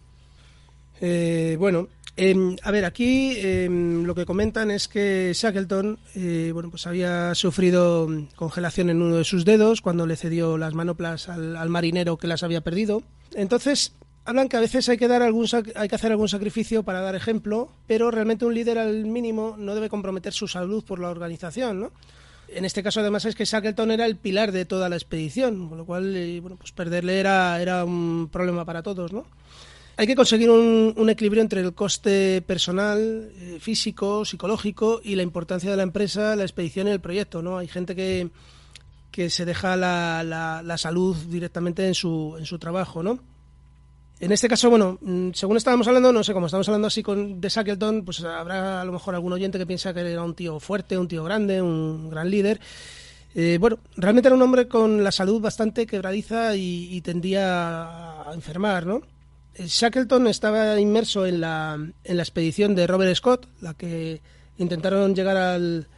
Eh, 1.00 1.56
bueno, 1.58 1.88
em, 2.16 2.56
a 2.62 2.70
ver, 2.70 2.85
aquí 2.85 3.37
em, 3.38 4.04
lo 4.04 4.14
que 4.14 4.26
comentan 4.26 4.70
es 4.70 4.88
que 4.88 5.32
Shackleton 5.35 5.99
eh, 6.14 6.50
bueno, 6.52 6.71
pues 6.71 6.86
había 6.86 7.34
sufrido 7.34 8.08
mm, 8.08 8.28
congelación 8.36 8.91
en 8.91 9.02
uno 9.02 9.17
de 9.17 9.25
sus 9.25 9.45
dedos 9.45 9.80
cuando 9.80 10.06
le 10.06 10.17
cedió 10.17 10.58
las 10.58 10.75
manoplas 10.75 11.28
al, 11.28 11.56
al 11.56 11.69
marinero 11.69 12.17
que 12.17 12.26
las 12.26 12.43
había 12.43 12.62
perdido. 12.62 13.02
Entonces, 13.34 13.93
hablan 14.26 14.49
que 14.49 14.56
a 14.56 14.60
veces 14.60 14.88
hay 14.88 14.99
que, 14.99 15.08
dar 15.08 15.23
algún 15.23 15.47
hay 15.75 15.88
que 15.88 15.95
hacer 15.95 16.10
algún 16.10 16.28
sacrificio 16.28 16.82
para 16.82 17.00
dar 17.00 17.14
ejemplo, 17.14 17.71
pero 17.86 18.10
realmente 18.10 18.45
un 18.45 18.54
líder 18.54 18.78
al 18.78 19.06
mínimo 19.06 19.54
no 19.56 19.75
debe 19.75 19.88
comprometer 19.88 20.32
su 20.32 20.49
salud 20.49 20.84
por 20.84 20.99
la 20.99 21.08
organización, 21.08 21.80
¿no? 21.80 21.93
En 22.49 22.64
este 22.64 22.82
caso, 22.82 23.00
además, 23.00 23.25
es 23.25 23.34
que 23.34 23.45
Shackleton 23.45 23.91
era 23.91 24.06
el 24.06 24.17
pilar 24.17 24.52
de 24.52 24.64
toda 24.64 24.88
la 24.88 24.95
expedición, 24.95 25.69
con 25.69 25.78
lo 25.78 25.84
cual, 25.84 26.14
eh, 26.14 26.38
bueno, 26.41 26.56
pues 26.56 26.71
perderle 26.71 27.19
era, 27.19 27.60
era 27.60 27.84
un 27.84 28.28
problema 28.30 28.64
para 28.64 28.84
todos, 28.84 29.12
¿no? 29.12 29.26
Hay 29.99 30.06
que 30.06 30.15
conseguir 30.15 30.50
un, 30.50 31.09
equilibrio 31.09 31.43
entre 31.43 31.63
el 31.63 31.73
coste 31.73 32.43
personal, 32.43 33.30
eh, 33.35 33.56
físico, 33.61 34.25
psicológico 34.26 35.00
y 35.02 35.15
la 35.15 35.23
importancia 35.23 35.71
de 35.71 35.76
la 35.76 35.85
empresa, 35.85 36.37
la 36.37 36.43
expedición 36.43 36.87
y 36.89 36.91
el 36.91 37.00
proyecto, 37.00 37.41
¿no? 37.41 37.56
Hay 37.56 37.67
gente 37.67 37.97
que, 37.97 38.28
que 39.11 39.30
se 39.30 39.47
deja 39.47 39.75
la, 39.76 40.23
la- 40.23 40.63
la 40.63 40.76
salud 40.76 41.17
directamente 41.30 41.87
en 41.87 41.95
su, 41.95 42.37
en 42.39 42.45
su 42.45 42.59
trabajo, 42.59 43.02
¿no? 43.02 43.19
En 44.21 44.32
este 44.32 44.49
caso, 44.49 44.69
bueno, 44.69 44.99
mm, 45.00 45.30
según 45.32 45.56
estábamos 45.56 45.87
hablando, 45.89 46.13
no 46.13 46.23
sé, 46.23 46.35
como 46.35 46.47
estamos 46.47 46.69
hablando 46.69 46.89
así 46.89 47.02
con, 47.02 47.41
de 47.41 47.49
Shackleton, 47.49 48.04
pues 48.04 48.23
habrá 48.23 48.82
a 48.82 48.85
lo 48.85 48.93
mejor 48.93 49.15
algún 49.15 49.32
oyente 49.32 49.59
que 49.59 49.67
piensa 49.67 49.95
que 49.95 50.00
era 50.00 50.23
un 50.23 50.35
tío 50.35 50.61
fuerte, 50.61 50.99
un 50.99 51.09
tío 51.09 51.25
grande, 51.25 51.63
un 51.63 52.11
gran 52.11 52.30
líder. 52.30 52.61
Eh, 53.35 53.56
bueno, 53.59 53.78
realmente 53.97 54.28
era 54.28 54.37
un 54.37 54.43
hombre 54.43 54.69
con 54.69 55.02
la 55.04 55.13
salud 55.13 55.41
bastante 55.41 55.87
quebradiza 55.87 56.54
y, 56.56 56.89
y 56.95 57.00
tendía 57.02 58.23
a 58.28 58.35
enfermar, 58.35 58.85
¿no? 58.87 59.00
Shackleton 59.58 60.26
estaba 60.26 60.78
inmerso 60.80 61.26
en 61.26 61.40
la, 61.40 61.78
en 62.04 62.16
la 62.16 62.23
expedición 62.23 62.75
de 62.75 62.86
Robert 62.86 63.14
Scott, 63.14 63.49
la 63.60 63.75
que 63.75 64.21
intentaron 64.58 65.14
llegar 65.14 65.36
al 65.36 65.88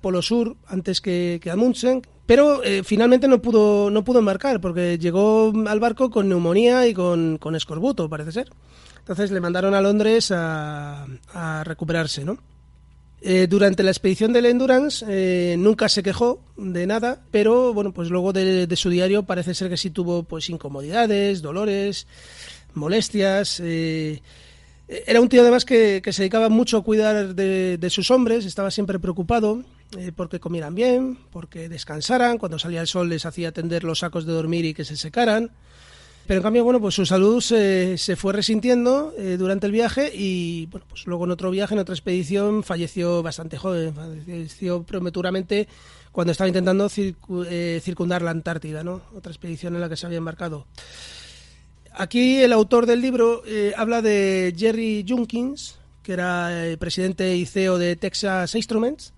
Polo 0.00 0.22
Sur 0.22 0.56
antes 0.66 1.00
que, 1.00 1.40
que 1.42 1.50
Amundsen, 1.50 2.02
pero 2.26 2.62
eh, 2.62 2.82
finalmente 2.84 3.28
no 3.28 3.42
pudo, 3.42 3.90
no 3.90 4.04
pudo 4.04 4.20
embarcar 4.20 4.60
porque 4.60 4.98
llegó 4.98 5.52
al 5.66 5.80
barco 5.80 6.10
con 6.10 6.28
neumonía 6.28 6.86
y 6.86 6.94
con, 6.94 7.38
con 7.38 7.54
escorbuto, 7.54 8.08
parece 8.08 8.32
ser. 8.32 8.50
Entonces 8.98 9.30
le 9.30 9.40
mandaron 9.40 9.74
a 9.74 9.80
Londres 9.80 10.30
a, 10.30 11.06
a 11.32 11.64
recuperarse, 11.64 12.24
¿no? 12.24 12.38
Eh, 13.22 13.46
durante 13.48 13.82
la 13.82 13.90
expedición 13.90 14.32
del 14.32 14.46
Endurance 14.46 15.04
eh, 15.06 15.56
nunca 15.58 15.88
se 15.88 16.02
quejó 16.02 16.42
de 16.56 16.86
nada, 16.86 17.22
pero 17.30 17.74
bueno, 17.74 17.92
pues 17.92 18.08
luego 18.08 18.32
de, 18.32 18.66
su 18.76 18.88
diario 18.88 19.24
parece 19.24 19.54
ser 19.54 19.68
que 19.68 19.76
sí 19.76 19.90
tuvo 19.90 20.22
pues 20.22 20.48
incomodidades, 20.48 21.42
dolores, 21.42 22.06
molestias. 22.74 23.60
eh, 23.60 24.22
era 24.88 25.20
un 25.20 25.28
tío 25.28 25.42
además 25.42 25.64
que, 25.64 26.00
que 26.02 26.12
se 26.12 26.22
dedicaba 26.22 26.48
mucho 26.48 26.78
a 26.78 26.82
cuidar 26.82 27.34
de, 27.34 27.78
de 27.78 27.90
sus 27.90 28.10
hombres, 28.10 28.44
estaba 28.44 28.70
siempre 28.70 28.98
preocupado 28.98 29.62
eh, 29.98 30.12
porque 30.14 30.38
comieran 30.38 30.76
bien, 30.76 31.18
porque 31.32 31.68
descansaran, 31.68 32.38
cuando 32.38 32.60
salía 32.60 32.80
el 32.80 32.86
sol 32.86 33.08
les 33.08 33.26
hacía 33.26 33.50
tender 33.50 33.82
los 33.82 34.00
sacos 34.00 34.24
de 34.24 34.32
dormir 34.32 34.64
y 34.64 34.74
que 34.74 34.84
se 34.84 34.96
secaran. 34.96 35.50
Pero 36.30 36.38
en 36.38 36.42
cambio, 36.44 36.62
bueno, 36.62 36.80
pues 36.80 36.94
su 36.94 37.04
salud 37.04 37.40
se, 37.40 37.98
se 37.98 38.14
fue 38.14 38.32
resintiendo 38.32 39.12
eh, 39.18 39.34
durante 39.36 39.66
el 39.66 39.72
viaje 39.72 40.12
y, 40.14 40.66
bueno, 40.66 40.86
pues 40.88 41.04
luego 41.08 41.24
en 41.24 41.32
otro 41.32 41.50
viaje, 41.50 41.74
en 41.74 41.80
otra 41.80 41.92
expedición, 41.92 42.62
falleció 42.62 43.20
bastante 43.20 43.58
joven, 43.58 43.92
falleció 43.92 44.84
prematuramente 44.84 45.66
cuando 46.12 46.30
estaba 46.30 46.46
intentando 46.46 46.88
circu- 46.88 47.44
eh, 47.50 47.80
circundar 47.82 48.22
la 48.22 48.30
Antártida, 48.30 48.84
¿no? 48.84 49.00
Otra 49.12 49.32
expedición 49.32 49.74
en 49.74 49.80
la 49.80 49.88
que 49.88 49.96
se 49.96 50.06
había 50.06 50.18
embarcado. 50.18 50.68
Aquí 51.94 52.36
el 52.36 52.52
autor 52.52 52.86
del 52.86 53.00
libro 53.00 53.42
eh, 53.44 53.72
habla 53.76 54.00
de 54.00 54.54
Jerry 54.56 55.04
Junkins, 55.08 55.80
que 56.04 56.12
era 56.12 56.48
presidente 56.78 57.34
y 57.34 57.44
CEO 57.44 57.76
de 57.76 57.96
Texas 57.96 58.54
Instruments. 58.54 59.14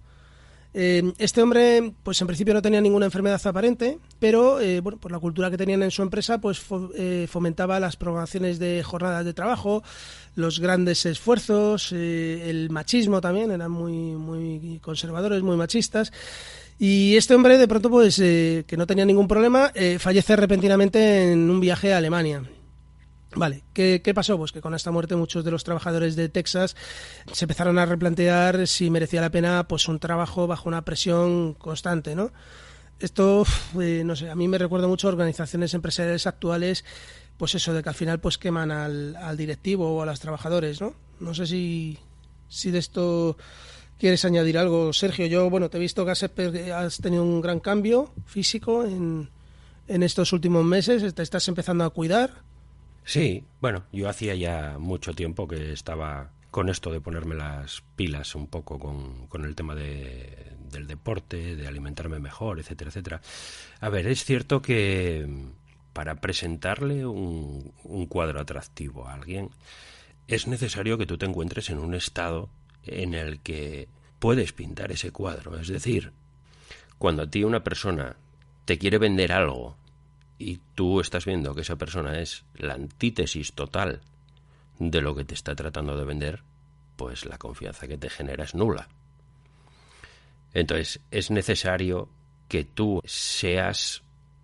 Eh, 0.75 1.13
este 1.19 1.43
hombre, 1.43 1.93
pues 2.03 2.21
en 2.21 2.27
principio 2.27 2.55
no 2.55 2.63
tenía 2.63 2.81
ninguna 2.81 3.05
enfermedad 3.05 3.41
aparente, 3.47 3.99
pero 4.19 4.61
eh, 4.61 4.81
bueno, 4.81 4.99
por 4.99 5.13
la 5.13 5.19
cultura 5.19 5.51
que 5.51 5.59
tenían 5.59 5.83
en 5.83 5.91
su 5.91 6.03
empresa, 6.03 6.41
pues 6.41 6.63
eh, 6.97 7.27
fomentaba 7.29 7.79
las 7.79 7.97
programaciones 7.97 8.59
de 8.59 8.83
jornadas 8.83 9.25
de 9.25 9.35
trabajo, 9.35 9.83
los 10.35 10.61
grandes 10.61 11.05
esfuerzos, 11.05 11.93
eh, 11.93 12.49
el 12.49 12.71
machismo 12.71 13.21
también, 13.21 13.51
eran 13.51 13.71
muy, 13.71 13.93
muy 13.93 14.79
conservadores, 14.83 15.43
muy 15.43 15.57
machistas. 15.57 16.11
Y 16.79 17.17
este 17.17 17.35
hombre, 17.35 17.59
de 17.59 17.69
pronto, 17.69 17.91
pues 17.91 18.17
que 18.17 18.75
no 18.77 18.87
tenía 18.87 19.05
ningún 19.05 19.29
problema, 19.29 19.71
fallece 19.99 20.35
repentinamente 20.35 21.33
en 21.33 21.49
un 21.49 21.61
viaje 21.61 21.93
a 21.93 21.99
Alemania. 21.99 22.43
Vale, 23.35 23.65
¿Qué, 23.73 24.03
¿qué 24.03 24.13
pasó? 24.13 24.37
Pues 24.37 24.53
que 24.53 24.61
con 24.61 24.75
esta 24.75 24.91
muerte 24.91 25.17
muchos 25.17 25.45
de 25.45 25.51
los 25.51 25.65
trabajadores 25.65 26.17
de 26.17 26.29
Texas 26.29 26.77
se 27.33 27.45
empezaron 27.45 27.79
a 27.79 27.87
replantear 27.87 28.67
si 28.67 28.91
merecía 28.91 29.21
la 29.21 29.31
pena 29.31 29.67
pues 29.67 29.89
un 29.89 29.99
trabajo 29.99 30.47
bajo 30.47 30.69
una 30.69 30.85
presión 30.85 31.55
constante, 31.55 32.15
¿no? 32.15 32.33
Esto, 33.01 33.45
eh, 33.81 34.03
no 34.05 34.15
sé, 34.15 34.31
a 34.31 34.35
mí 34.35 34.47
me 34.49 34.59
recuerda 34.59 34.87
mucho 34.87 35.09
a 35.09 35.11
organizaciones 35.11 35.75
empresariales 35.75 36.27
actuales, 36.27 36.85
pues 37.37 37.55
eso, 37.55 37.73
de 37.73 37.83
que 37.83 37.89
al 37.89 37.95
final 37.95 38.21
pues 38.21 38.39
queman 38.39 38.71
al, 38.71 39.17
al 39.17 39.37
directivo 39.37 39.97
o 39.97 40.03
a 40.03 40.07
los 40.07 40.21
trabajadores, 40.21 40.81
¿no? 40.81 40.95
No 41.19 41.35
sé 41.35 41.47
si, 41.47 41.99
si 42.49 42.71
de 42.71 42.79
esto 42.79 43.37
quieres 43.99 44.25
añadir 44.25 44.59
algo, 44.59 44.93
Sergio. 44.93 45.27
Yo, 45.27 45.49
bueno, 45.49 45.71
te 45.71 45.79
he 45.79 45.81
visto 45.81 46.05
que 46.05 46.11
has, 46.11 46.23
has 46.23 46.99
tenido 46.99 47.25
un 47.25 47.41
gran 47.41 47.61
cambio 47.61 48.13
físico 48.27 48.85
en, 48.85 49.31
en 49.89 50.03
estos 50.03 50.33
últimos 50.33 50.65
meses, 50.65 51.15
te 51.15 51.23
estás 51.23 51.49
empezando 51.49 51.85
a 51.85 51.91
cuidar. 51.91 52.43
Sí, 53.05 53.45
bueno, 53.61 53.85
yo 53.93 54.09
hacía 54.09 54.35
ya 54.35 54.77
mucho 54.79 55.13
tiempo 55.13 55.49
que 55.49 55.73
estaba 55.73 56.31
con 56.51 56.69
esto 56.69 56.93
de 56.93 57.01
ponerme 57.01 57.35
las 57.35 57.83
pilas 57.97 58.35
un 58.35 58.47
poco 58.47 58.79
con, 58.79 59.27
con 59.27 59.45
el 59.45 59.55
tema 59.55 59.75
de, 59.75 60.53
del 60.71 60.87
deporte, 60.87 61.57
de 61.57 61.67
alimentarme 61.67 62.19
mejor, 62.19 62.61
etcétera, 62.61 62.91
etcétera. 62.91 63.21
A 63.81 63.89
ver, 63.89 64.07
es 64.07 64.25
cierto 64.25 64.61
que 64.63 65.27
para 65.93 66.17
presentarle 66.17 67.07
un, 67.07 67.73
un 67.85 68.07
cuadro 68.07 68.41
atractivo 68.41 69.09
a 69.09 69.15
alguien 69.15 69.51
es 70.29 70.47
necesario 70.47 70.99
que 70.99 71.07
tú 71.07 71.19
te 71.19 71.27
encuentres 71.27 71.71
en 71.71 71.79
un 71.79 71.95
estado 71.95 72.49
en 72.85 73.15
el 73.15 73.41
que 73.41 73.89
puedes 74.19 74.53
pintar 74.53 74.93
ese 74.93 75.11
cuadro. 75.11 75.59
Es 75.59 75.69
decir, 75.69 76.13
cuando 76.99 77.23
a 77.23 77.31
ti 77.31 77.45
una 77.45 77.65
persona 77.65 78.17
te 78.65 78.79
quiere 78.79 78.99
vender 78.99 79.33
algo 79.33 79.77
y 80.43 80.61
tú 80.75 81.01
estás 81.01 81.25
viendo 81.25 81.55
que 81.55 81.61
esa 81.61 81.77
persona 81.77 82.19
es 82.21 82.45
la 82.57 82.75
antítesis 82.75 83.53
total 83.53 84.01
de 84.79 85.01
lo 85.01 85.15
que 85.15 85.25
te 85.25 85.35
está 85.35 85.55
tratando 85.55 85.97
de 85.97 86.05
vender, 86.05 86.43
pues 86.97 87.25
la 87.25 87.39
confianza 87.39 87.87
que 87.87 87.97
te 87.97 88.11
genera 88.11 88.45
es 88.45 88.55
nula. 88.55 88.89
Entonces, 90.53 91.01
es 91.11 91.31
necesario 91.31 92.09
que 92.49 92.65
tú 92.65 93.01
seas, 93.05 94.03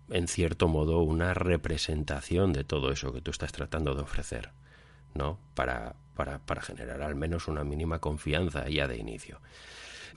en 0.09 0.27
cierto 0.27 0.67
modo, 0.67 1.01
una 1.01 1.33
representación 1.33 2.53
de 2.53 2.63
todo 2.63 2.91
eso 2.91 3.11
que 3.11 3.21
tú 3.21 3.31
estás 3.31 3.51
tratando 3.51 3.93
de 3.93 4.01
ofrecer, 4.01 4.51
¿no? 5.13 5.37
Para, 5.53 5.95
para, 6.15 6.39
para 6.39 6.61
generar 6.61 7.01
al 7.01 7.15
menos 7.15 7.47
una 7.47 7.63
mínima 7.63 7.99
confianza 7.99 8.67
ya 8.69 8.87
de 8.87 8.97
inicio. 8.97 9.41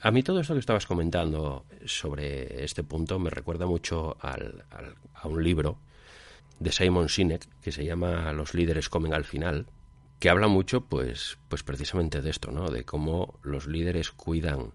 A 0.00 0.11
mí 0.11 0.22
todo 0.22 0.40
esto 0.40 0.55
que 0.55 0.61
estabas 0.61 0.87
comentando 0.87 1.66
sobre 1.85 2.64
este 2.64 2.83
punto 2.83 3.18
me 3.18 3.31
recuerda 3.31 3.66
mucho 3.66 4.16
al, 4.20 4.64
a 5.14 5.28
un 5.28 5.42
libro 5.44 5.78
de 6.59 6.72
Simon 6.72 7.09
Sinek 7.09 7.46
que 7.61 7.72
se 7.72 7.85
llama 7.85 8.33
Los 8.33 8.55
líderes 8.55 8.88
comen 8.88 9.14
al 9.14 9.24
final, 9.24 9.66
que 10.18 10.31
habla 10.31 10.48
mucho 10.48 10.83
pues, 10.83 11.38
pues 11.48 11.62
precisamente 11.62 12.22
de 12.22 12.31
esto, 12.31 12.50
¿no? 12.50 12.70
De 12.70 12.85
cómo 12.85 13.38
los 13.42 13.66
líderes 13.66 14.11
cuidan 14.12 14.72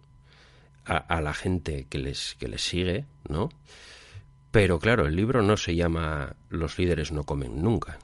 a, 0.86 0.97
a 0.97 1.21
la 1.21 1.34
gente 1.34 1.88
que 1.89 1.97
les, 1.97 2.36
que 2.36 2.47
les 2.47 2.62
sigue, 2.62 3.06
¿no? 3.27 3.49
Pero 4.51 4.80
claro, 4.80 5.06
el 5.06 5.15
libro 5.15 5.41
no 5.41 5.58
se 5.58 5.75
llama 5.75 6.36
Los 6.49 6.77
líderes 6.77 7.12
no 7.12 7.23
comen 7.23 7.62
nunca. 7.62 7.99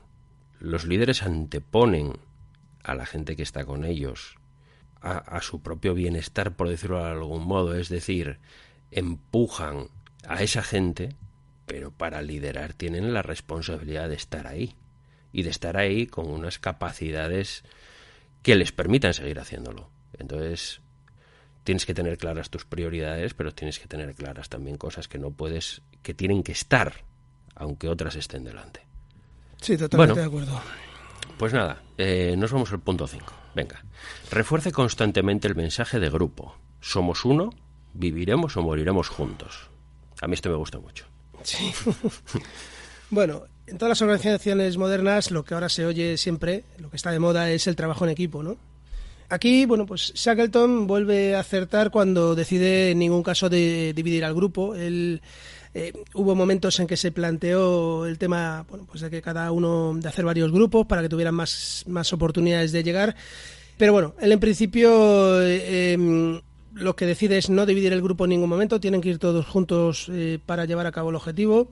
Los 0.60 0.86
líderes 0.86 1.23
anteponen 1.23 2.13
a 2.84 2.95
la 2.95 3.06
gente 3.06 3.36
que 3.36 3.43
está 3.43 3.65
con 3.65 3.86
ellos 3.86 4.38
a, 5.04 5.18
a, 5.18 5.42
su 5.42 5.62
propio 5.62 5.94
bienestar, 5.94 6.56
por 6.56 6.70
decirlo 6.70 7.04
de 7.04 7.12
algún 7.12 7.46
modo, 7.46 7.76
es 7.76 7.89
decir, 7.89 8.39
empujan 8.89 9.89
a 10.28 10.42
esa 10.42 10.63
gente, 10.63 11.10
pero 11.66 11.92
para 11.92 12.22
liderar 12.22 12.74
tienen 12.74 13.13
la 13.13 13.22
responsabilidad 13.22 14.10
de 14.10 14.16
estar 14.16 14.48
ahí 14.48 14.76
y 15.32 15.44
de 15.44 15.50
estar 15.50 15.78
ahí 15.78 16.08
con 16.08 16.28
unas 16.28 16.60
capacidades 16.60 17.63
que 18.42 18.56
les 18.56 18.72
permitan 18.72 19.13
seguir 19.13 19.39
haciéndolo. 19.39 19.89
Entonces, 20.18 20.82
tienes 21.63 21.86
que 21.86 21.94
tener 21.94 22.18
claras 22.18 22.50
tus 22.50 22.66
prioridades, 22.66 23.34
pero 23.34 23.54
tienes 23.54 23.80
que 23.80 23.88
tener 23.88 24.13
claras 24.16 24.50
también 24.50 24.78
cosas 24.78 25.08
que 25.08 25.18
no 25.18 25.32
puedes, 25.32 25.82
que 26.02 26.13
tienen 26.13 26.44
que 26.44 26.52
estar, 26.52 27.04
aunque 27.56 27.89
otras 27.89 28.16
estén 28.16 28.44
delante. 28.44 28.82
Sí, 29.62 29.78
totalmente 29.78 30.13
bueno, 30.13 30.16
de 30.16 30.28
acuerdo. 30.28 30.62
Pues 31.38 31.54
nada, 31.54 31.82
eh, 31.98 32.36
nos 32.38 32.52
vamos 32.52 32.72
al 32.72 32.80
punto 32.80 33.08
5. 33.08 33.43
Venga, 33.56 33.84
refuerce 34.32 34.72
constantemente 34.72 35.48
el 35.48 35.56
mensaje 35.56 36.00
de 36.00 36.10
grupo. 36.10 36.56
Somos 36.82 37.26
uno, 37.26 37.52
viviremos 37.94 38.58
o 38.58 38.62
moriremos 38.62 39.10
juntos. 39.10 39.70
A 40.22 40.28
mí 40.28 40.34
esto 40.34 40.50
me 40.50 40.56
gusta 40.56 40.80
mucho. 40.80 41.06
Sí. 41.44 41.72
bueno, 43.10 43.44
en 43.68 43.78
todas 43.78 43.89
las 43.89 44.02
organizaciones 44.02 44.78
modernas 44.78 45.32
lo 45.32 45.44
que 45.44 45.54
ahora 45.54 45.70
se 45.70 45.86
oye 45.86 46.18
siempre, 46.18 46.63
lo 46.80 46.89
que 46.89 46.98
está 46.98 47.12
de 47.12 47.20
moda 47.20 47.52
es 47.52 47.68
el 47.68 47.76
trabajo 47.76 48.06
en 48.06 48.12
equipo, 48.12 48.44
¿no? 48.44 48.58
Aquí, 49.30 49.66
bueno, 49.66 49.86
pues 49.86 50.13
Shackleton 50.13 50.86
vuelve 50.86 51.36
a 51.36 51.39
acertar 51.39 51.89
cuando 51.89 52.36
decide 52.36 52.92
en 52.92 53.00
ningún 53.00 53.24
caso 53.24 53.50
de 53.50 53.94
dividir 53.96 54.26
al 54.26 54.36
grupo. 54.36 54.76
Él, 54.76 55.22
eh, 55.74 55.94
hubo 56.14 56.36
momentos 56.36 56.80
en 56.80 56.88
que 56.88 56.98
se 56.98 57.12
planteó 57.12 58.06
el 58.06 58.18
tema, 58.18 58.66
bueno, 58.70 58.86
pues 58.86 59.02
de 59.02 59.10
que 59.10 59.22
cada 59.22 59.52
uno 59.52 59.94
de 59.96 60.08
hacer 60.08 60.26
varios 60.26 60.52
grupos 60.52 60.86
para 60.86 61.02
que 61.02 61.10
tuvieran 61.10 61.36
más, 61.36 61.84
más 61.88 62.14
oportunidades 62.14 62.72
de 62.72 62.84
llegar. 62.84 63.16
Pero 63.78 63.94
bueno, 63.94 64.16
él 64.22 64.32
en 64.32 64.40
principio 64.40 65.42
eh, 65.42 65.94
eh, 65.94 66.42
lo 66.76 66.96
que 66.96 67.06
decide 67.06 67.38
es 67.38 67.50
no 67.50 67.66
dividir 67.66 67.94
el 67.94 68.02
grupo 68.02 68.26
en 68.26 68.32
ningún 68.32 68.50
momento, 68.50 68.80
tienen 68.80 69.02
que 69.02 69.10
ir 69.10 69.20
todos 69.20 69.46
juntos 69.46 70.08
eh, 70.12 70.40
para 70.46 70.66
llevar 70.66 70.88
a 70.88 70.92
cabo 70.92 71.10
el 71.10 71.16
objetivo. 71.16 71.70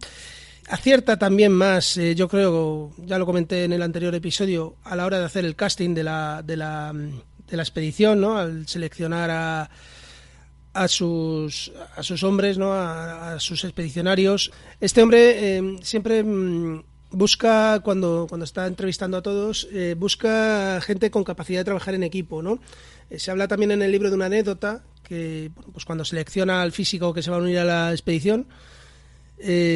Acierta 0.69 1.17
también 1.17 1.51
más, 1.51 1.97
eh, 1.97 2.15
yo 2.15 2.27
creo, 2.27 2.91
ya 2.97 3.17
lo 3.17 3.25
comenté 3.25 3.63
en 3.63 3.73
el 3.73 3.81
anterior 3.81 4.13
episodio, 4.13 4.75
a 4.83 4.95
la 4.95 5.05
hora 5.05 5.19
de 5.19 5.25
hacer 5.25 5.45
el 5.45 5.55
casting 5.55 5.93
de 5.93 6.03
la, 6.03 6.43
de 6.45 6.55
la, 6.55 6.93
de 6.93 7.57
la 7.57 7.63
expedición, 7.63 8.21
¿no? 8.21 8.37
al 8.37 8.67
seleccionar 8.67 9.29
a, 9.31 9.69
a 10.73 10.87
sus, 10.87 11.71
a 11.95 12.03
sus 12.03 12.23
hombres, 12.23 12.57
¿no? 12.57 12.73
a, 12.73 13.39
sus 13.39 13.63
expedicionarios. 13.63 14.51
Este 14.79 15.01
hombre 15.01 15.57
eh, 15.57 15.77
siempre 15.81 16.23
mm, 16.23 16.83
busca, 17.11 17.81
cuando, 17.81 18.25
cuando 18.29 18.45
está 18.45 18.67
entrevistando 18.67 19.17
a 19.17 19.21
todos, 19.21 19.67
eh, 19.71 19.95
busca 19.97 20.79
gente 20.81 21.11
con 21.11 21.23
capacidad 21.23 21.59
de 21.59 21.65
trabajar 21.65 21.93
en 21.95 22.03
equipo. 22.03 22.41
¿no? 22.41 22.59
Eh, 23.09 23.19
se 23.19 23.31
habla 23.31 23.47
también 23.47 23.71
en 23.71 23.81
el 23.81 23.91
libro 23.91 24.09
de 24.09 24.15
una 24.15 24.27
anécdota 24.27 24.83
que 25.03 25.51
pues 25.73 25.83
cuando 25.83 26.05
selecciona 26.05 26.61
al 26.61 26.71
físico 26.71 27.13
que 27.13 27.21
se 27.21 27.31
va 27.31 27.37
a 27.37 27.41
unir 27.41 27.59
a 27.59 27.65
la 27.65 27.91
expedición, 27.91 28.47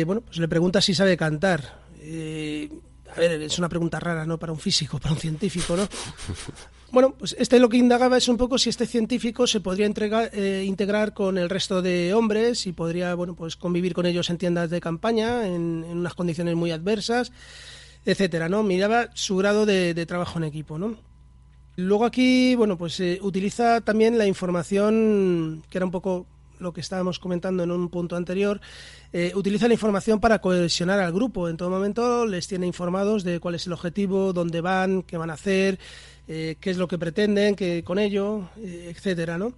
bueno, 0.06 0.22
pues 0.22 0.38
le 0.38 0.48
pregunta 0.48 0.80
si 0.80 0.94
sabe 0.94 1.18
cantar. 1.18 1.82
A 3.16 3.20
ver, 3.20 3.42
es 3.42 3.58
una 3.58 3.70
pregunta 3.70 4.00
rara, 4.00 4.26
¿no? 4.26 4.38
Para 4.38 4.52
un 4.52 4.60
físico, 4.60 5.00
para 5.00 5.14
un 5.14 5.20
científico, 5.20 5.76
¿no? 5.76 5.88
Bueno, 6.92 7.14
pues 7.18 7.36
este 7.40 7.60
lo 7.60 7.68
que 7.68 7.78
indagaba 7.78 8.18
es 8.18 8.28
un 8.30 8.38
poco 8.38 8.58
si 8.58 8.70
este 8.70 8.86
científico 8.86 9.48
se 9.48 9.60
podría 9.60 9.88
eh, 9.88 10.64
integrar 10.66 11.14
con 11.14 11.38
el 11.38 11.50
resto 11.50 11.82
de 11.82 12.14
hombres 12.14 12.68
y 12.68 12.74
podría, 12.74 13.16
bueno, 13.16 13.36
pues 13.36 13.56
convivir 13.56 13.94
con 13.94 14.06
ellos 14.06 14.30
en 14.30 14.38
tiendas 14.38 14.70
de 14.70 14.80
campaña, 14.80 15.46
en, 15.46 15.84
unas 15.84 16.14
condiciones 16.14 16.56
muy 16.56 16.72
adversas, 16.72 17.32
etcétera, 18.06 18.50
¿no? 18.50 18.64
Miraba 18.64 19.10
su 19.14 19.36
grado 19.36 19.66
de, 19.66 19.94
de 19.94 20.06
trabajo 20.06 20.38
en 20.38 20.46
equipo, 20.46 20.78
¿no? 20.78 20.96
Luego 21.78 22.06
aquí, 22.06 22.56
bueno, 22.56 22.78
pues 22.78 23.00
eh, 23.02 23.20
utiliza 23.22 23.82
también 23.82 24.18
la 24.18 24.26
información, 24.26 25.64
que 25.70 25.78
era 25.78 25.86
un 25.86 25.92
poco 25.92 26.26
lo 26.60 26.74
que 26.74 26.82
estábamos 26.82 27.20
comentando 27.20 27.64
en 27.64 27.72
un 27.72 27.90
punto 27.90 28.16
anterior, 28.16 28.62
eh, 29.14 29.32
utiliza 29.36 29.68
la 29.68 29.74
información 29.74 30.20
para 30.20 30.40
cohesionar 30.40 31.00
al 31.00 31.14
grupo. 31.14 31.50
En 31.50 31.58
todo 31.58 31.70
momento 31.70 32.26
les 32.26 32.48
tiene 32.48 32.68
informados 32.68 33.24
de 33.24 33.40
cuál 33.40 33.56
es 33.56 33.68
el 33.68 33.74
objetivo, 33.74 34.34
dónde 34.34 34.62
van, 34.62 35.04
qué 35.04 35.18
van 35.18 35.30
a 35.30 35.34
hacer, 35.34 35.80
eh, 36.28 36.58
qué 36.60 36.72
es 36.72 36.78
lo 36.78 36.88
que 36.88 36.98
pretenden 36.98 37.56
que 37.56 37.84
con 37.84 38.00
ello, 38.00 38.50
eh, 38.58 38.92
etcétera, 38.96 39.38
¿no? 39.38 39.54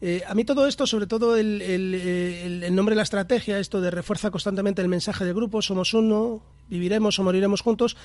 Eh, 0.00 0.22
a 0.26 0.34
mí 0.34 0.44
todo 0.44 0.66
esto, 0.66 0.86
sobre 0.86 1.06
todo 1.06 1.36
el, 1.36 1.62
el, 1.62 1.94
el, 1.94 2.62
el, 2.64 2.74
nombre 2.74 2.92
de 2.92 2.96
la 2.96 3.02
estrategia, 3.02 3.58
esto 3.58 3.80
de 3.80 3.90
refuerza 3.90 4.30
constantemente 4.30 4.82
el 4.82 4.88
mensaje 4.88 5.24
del 5.24 5.34
grupo, 5.34 5.62
somos 5.62 5.94
uno, 5.94 6.42
viviremos 6.68 7.18
o 7.18 7.22
moriremos 7.22 7.62
juntos, 7.62 7.96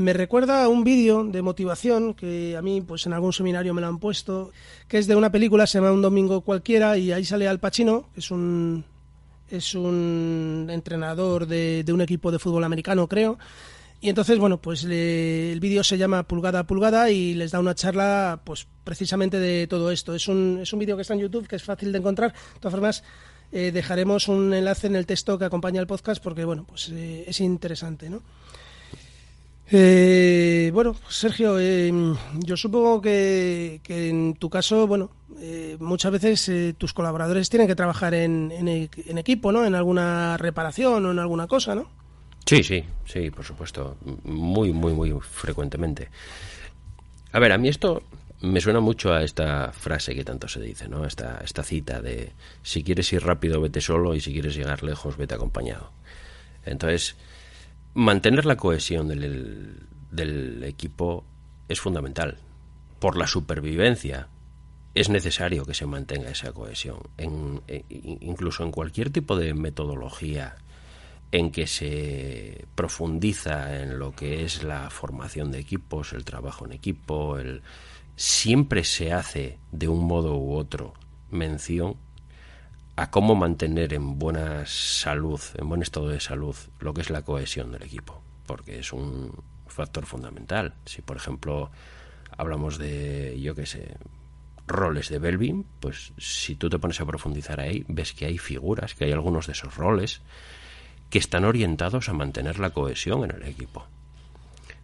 me 0.00 0.14
recuerda 0.14 0.66
un 0.68 0.82
vídeo 0.82 1.24
de 1.24 1.42
motivación 1.42 2.14
que 2.14 2.56
a 2.56 2.62
mí 2.62 2.80
pues 2.80 3.04
en 3.04 3.12
algún 3.12 3.34
seminario 3.34 3.74
me 3.74 3.82
lo 3.82 3.86
han 3.86 3.98
puesto, 3.98 4.50
que 4.88 4.96
es 4.96 5.06
de 5.06 5.14
una 5.14 5.30
película, 5.30 5.66
se 5.66 5.76
llama 5.76 5.92
Un 5.92 6.00
domingo 6.00 6.40
cualquiera 6.40 6.96
y 6.96 7.12
ahí 7.12 7.22
sale 7.22 7.46
Al 7.46 7.60
Pacino, 7.60 8.08
que 8.14 8.20
es 8.20 8.30
un 8.30 8.82
es 9.50 9.74
un 9.74 10.68
entrenador 10.70 11.46
de, 11.46 11.84
de 11.84 11.92
un 11.92 12.00
equipo 12.00 12.32
de 12.32 12.38
fútbol 12.38 12.64
americano, 12.64 13.08
creo. 13.08 13.38
Y 14.00 14.08
entonces, 14.08 14.38
bueno, 14.38 14.58
pues 14.58 14.84
le, 14.84 15.52
el 15.52 15.60
vídeo 15.60 15.84
se 15.84 15.98
llama 15.98 16.22
Pulgada 16.22 16.60
a 16.60 16.66
Pulgada 16.66 17.10
y 17.10 17.34
les 17.34 17.50
da 17.50 17.60
una 17.60 17.74
charla, 17.74 18.40
pues 18.42 18.66
precisamente 18.84 19.38
de 19.38 19.66
todo 19.66 19.90
esto. 19.90 20.14
Es 20.14 20.28
un, 20.28 20.60
es 20.62 20.72
un 20.72 20.78
vídeo 20.78 20.96
que 20.96 21.02
está 21.02 21.12
en 21.12 21.20
YouTube, 21.20 21.46
que 21.46 21.56
es 21.56 21.62
fácil 21.62 21.92
de 21.92 21.98
encontrar. 21.98 22.32
De 22.32 22.60
todas 22.60 22.72
formas, 22.72 23.04
eh, 23.52 23.70
dejaremos 23.70 24.28
un 24.28 24.54
enlace 24.54 24.86
en 24.86 24.96
el 24.96 25.04
texto 25.04 25.38
que 25.38 25.44
acompaña 25.44 25.80
el 25.80 25.86
podcast 25.86 26.22
porque, 26.22 26.44
bueno, 26.44 26.64
pues 26.66 26.88
eh, 26.90 27.24
es 27.26 27.40
interesante, 27.40 28.08
¿no? 28.08 28.22
Eh, 29.72 30.70
bueno, 30.74 30.96
Sergio, 31.08 31.58
eh, 31.60 31.92
yo 32.38 32.56
supongo 32.56 33.00
que, 33.00 33.80
en 33.88 34.34
tu 34.34 34.50
caso, 34.50 34.86
bueno, 34.86 35.10
eh, 35.38 35.76
muchas 35.78 36.10
veces 36.10 36.48
eh, 36.48 36.74
tus 36.76 36.92
colaboradores 36.92 37.48
tienen 37.48 37.68
que 37.68 37.76
trabajar 37.76 38.14
en, 38.14 38.50
en, 38.50 38.66
en, 38.68 39.18
equipo, 39.18 39.52
¿no? 39.52 39.64
En 39.64 39.76
alguna 39.76 40.36
reparación 40.36 41.06
o 41.06 41.12
en 41.12 41.20
alguna 41.20 41.46
cosa, 41.46 41.76
¿no? 41.76 41.88
Sí, 42.44 42.64
sí, 42.64 42.84
sí, 43.04 43.30
por 43.30 43.44
supuesto, 43.44 43.96
muy, 44.24 44.72
muy, 44.72 44.92
muy 44.92 45.12
frecuentemente. 45.20 46.08
A 47.30 47.38
ver, 47.38 47.52
a 47.52 47.58
mí 47.58 47.68
esto 47.68 48.02
me 48.40 48.60
suena 48.60 48.80
mucho 48.80 49.12
a 49.12 49.22
esta 49.22 49.70
frase 49.72 50.16
que 50.16 50.24
tanto 50.24 50.48
se 50.48 50.60
dice, 50.60 50.88
¿no? 50.88 51.04
Esta, 51.04 51.40
esta 51.44 51.62
cita 51.62 52.00
de 52.00 52.32
si 52.64 52.82
quieres 52.82 53.12
ir 53.12 53.22
rápido, 53.22 53.60
vete 53.60 53.80
solo 53.80 54.16
y 54.16 54.20
si 54.20 54.32
quieres 54.32 54.56
llegar 54.56 54.82
lejos, 54.82 55.16
vete 55.16 55.34
acompañado. 55.34 55.92
Entonces, 56.64 57.16
mantener 57.94 58.46
la 58.46 58.56
cohesión 58.56 59.08
del, 59.08 60.62
equipo 60.64 61.24
es 61.68 61.80
fundamental. 61.80 62.38
Por 62.98 63.16
la 63.16 63.26
supervivencia 63.26 64.28
es 64.94 65.08
necesario 65.08 65.64
que 65.64 65.74
se 65.74 65.86
mantenga 65.86 66.30
esa 66.30 66.52
cohesión. 66.52 66.98
En, 67.16 67.62
incluso 67.98 68.64
en 68.64 68.72
cualquier 68.72 69.10
tipo 69.10 69.36
de 69.36 69.54
metodología 69.54 70.56
en 71.32 71.52
que 71.52 71.66
se 71.66 72.66
profundiza 72.74 73.80
en 73.80 73.98
lo 73.98 74.12
que 74.12 74.44
es 74.44 74.64
la 74.64 74.90
formación 74.90 75.52
de 75.52 75.60
equipos, 75.60 76.12
el 76.12 76.24
trabajo 76.24 76.66
en 76.66 76.72
equipo, 76.72 77.38
siempre 78.16 78.84
se 78.84 79.12
hace 79.12 79.58
de 79.70 79.88
un 79.88 80.04
modo 80.04 80.36
u 80.36 80.54
otro 80.54 80.92
mención 81.30 81.96
a 83.00 83.10
cómo 83.10 83.34
mantener 83.34 83.94
en 83.94 84.18
buena 84.18 84.66
salud, 84.66 85.40
en 85.54 85.70
buen 85.70 85.80
estado 85.80 86.08
de 86.08 86.20
salud, 86.20 86.54
lo 86.80 86.92
que 86.92 87.00
es 87.00 87.08
la 87.08 87.22
cohesión 87.22 87.72
del 87.72 87.82
equipo, 87.82 88.22
porque 88.46 88.78
es 88.78 88.92
un 88.92 89.42
factor 89.68 90.04
fundamental. 90.04 90.74
Si, 90.84 91.00
por 91.00 91.16
ejemplo, 91.16 91.70
hablamos 92.36 92.76
de, 92.76 93.40
yo 93.40 93.54
qué 93.54 93.64
sé, 93.64 93.96
roles 94.66 95.08
de 95.08 95.18
Belvin, 95.18 95.64
pues 95.80 96.12
si 96.18 96.56
tú 96.56 96.68
te 96.68 96.78
pones 96.78 97.00
a 97.00 97.06
profundizar 97.06 97.58
ahí, 97.58 97.86
ves 97.88 98.12
que 98.12 98.26
hay 98.26 98.36
figuras, 98.36 98.94
que 98.94 99.06
hay 99.06 99.12
algunos 99.12 99.46
de 99.46 99.52
esos 99.52 99.74
roles 99.76 100.20
que 101.08 101.18
están 101.18 101.46
orientados 101.46 102.10
a 102.10 102.12
mantener 102.12 102.58
la 102.58 102.68
cohesión 102.68 103.24
en 103.24 103.30
el 103.30 103.44
equipo. 103.44 103.86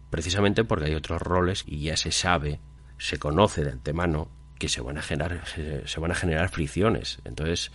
Precisamente 0.09 0.63
porque 0.63 0.85
hay 0.85 0.95
otros 0.95 1.21
roles 1.21 1.65
y 1.67 1.81
ya 1.81 1.95
se 1.95 2.11
sabe, 2.11 2.61
se 2.97 3.19
conoce 3.19 3.63
de 3.63 3.73
antemano 3.73 4.31
que 4.57 4.69
se 4.69 4.81
van 4.81 4.97
a 4.97 5.03
generar, 5.03 5.43
se 5.85 5.99
van 5.99 6.11
a 6.11 6.15
generar 6.15 6.49
fricciones. 6.49 7.19
Entonces, 7.25 7.71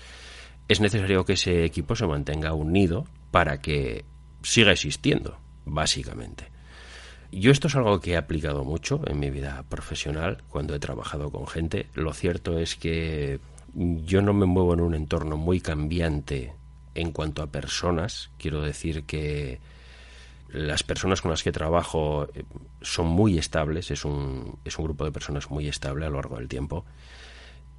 es 0.68 0.80
necesario 0.80 1.24
que 1.24 1.34
ese 1.34 1.64
equipo 1.64 1.94
se 1.96 2.06
mantenga 2.06 2.54
unido 2.54 3.06
para 3.30 3.60
que 3.60 4.04
siga 4.42 4.72
existiendo, 4.72 5.38
básicamente. 5.64 6.50
Yo 7.30 7.50
esto 7.50 7.68
es 7.68 7.76
algo 7.76 8.00
que 8.00 8.12
he 8.12 8.16
aplicado 8.16 8.62
mucho 8.64 9.00
en 9.06 9.18
mi 9.18 9.30
vida 9.30 9.64
profesional 9.68 10.42
cuando 10.48 10.74
he 10.74 10.78
trabajado 10.78 11.30
con 11.30 11.46
gente. 11.46 11.88
Lo 11.94 12.12
cierto 12.12 12.58
es 12.58 12.76
que 12.76 13.40
yo 13.74 14.20
no 14.20 14.34
me 14.34 14.44
muevo 14.44 14.74
en 14.74 14.80
un 14.80 14.94
entorno 14.94 15.38
muy 15.38 15.60
cambiante 15.60 16.52
en 16.94 17.10
cuanto 17.12 17.42
a 17.42 17.46
personas. 17.46 18.30
Quiero 18.36 18.60
decir 18.60 19.04
que 19.04 19.60
las 20.50 20.82
personas 20.82 21.22
con 21.22 21.30
las 21.30 21.42
que 21.42 21.52
trabajo 21.52 22.28
eh, 22.34 22.44
son 22.82 23.06
muy 23.06 23.38
estables, 23.38 23.90
es 23.90 24.04
un, 24.04 24.58
es 24.66 24.78
un 24.78 24.84
grupo 24.84 25.06
de 25.06 25.12
personas 25.12 25.50
muy 25.50 25.68
estable 25.68 26.04
a 26.04 26.10
lo 26.10 26.16
largo 26.16 26.36
del 26.36 26.48
tiempo. 26.48 26.84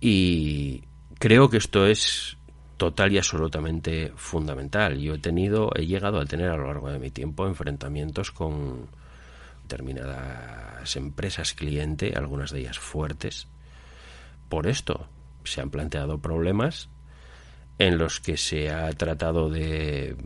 Y 0.02 0.84
creo 1.19 1.52
que 1.52 1.58
esto 1.58 1.86
es 1.86 2.38
total 2.84 3.13
y 3.13 3.17
absolutamente 3.17 4.12
fundamental. 4.17 5.00
Yo 5.00 5.13
he 5.13 5.17
tenido, 5.17 5.72
he 5.74 5.86
llegado 5.86 6.19
a 6.19 6.26
tener 6.26 6.50
a 6.50 6.58
lo 6.58 6.67
largo 6.67 6.91
de 6.91 7.00
mi 7.00 7.12
tiempo 7.12 7.48
enfrentamientos 7.48 8.32
con 8.32 8.89
determinadas 9.62 10.93
empresas 10.98 11.54
cliente, 11.54 12.12
algunas 12.13 12.52
de 12.52 12.60
ellas 12.60 12.80
fuertes. 12.80 13.48
Por 14.50 14.67
esto 14.67 15.08
se 15.46 15.62
han 15.62 15.69
planteado 15.69 16.17
problemas 16.17 16.89
en 17.80 17.98
los 17.98 18.19
que 18.19 18.36
se 18.36 18.69
ha 18.69 18.91
tratado 18.91 19.50
de 19.50 20.17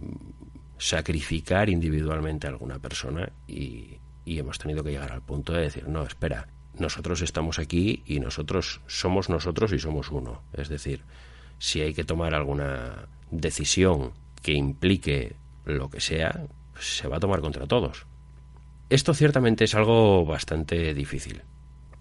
sacrificar 0.79 1.69
individualmente 1.69 2.47
a 2.47 2.49
alguna 2.49 2.79
persona 2.79 3.31
y, 3.47 3.99
y 4.25 4.39
hemos 4.39 4.57
tenido 4.57 4.83
que 4.83 4.89
llegar 4.89 5.11
al 5.11 5.21
punto 5.21 5.53
de 5.53 5.61
decir, 5.61 5.87
no, 5.87 6.01
espera, 6.01 6.47
nosotros 6.73 7.21
estamos 7.21 7.59
aquí 7.59 8.01
y 8.07 8.19
nosotros 8.19 8.81
somos 8.87 9.29
nosotros 9.29 9.73
y 9.73 9.77
somos 9.77 10.09
uno. 10.09 10.41
Es 10.53 10.69
decir, 10.69 11.03
si 11.59 11.81
hay 11.81 11.93
que 11.93 12.03
tomar 12.03 12.33
alguna 12.33 13.07
decisión 13.31 14.11
que 14.41 14.53
implique 14.53 15.35
lo 15.65 15.89
que 15.89 15.99
sea, 15.99 16.45
se 16.79 17.07
va 17.07 17.17
a 17.17 17.19
tomar 17.19 17.41
contra 17.41 17.67
todos. 17.67 18.05
Esto 18.89 19.13
ciertamente 19.13 19.65
es 19.65 19.75
algo 19.75 20.25
bastante 20.25 20.93
difícil. 20.93 21.41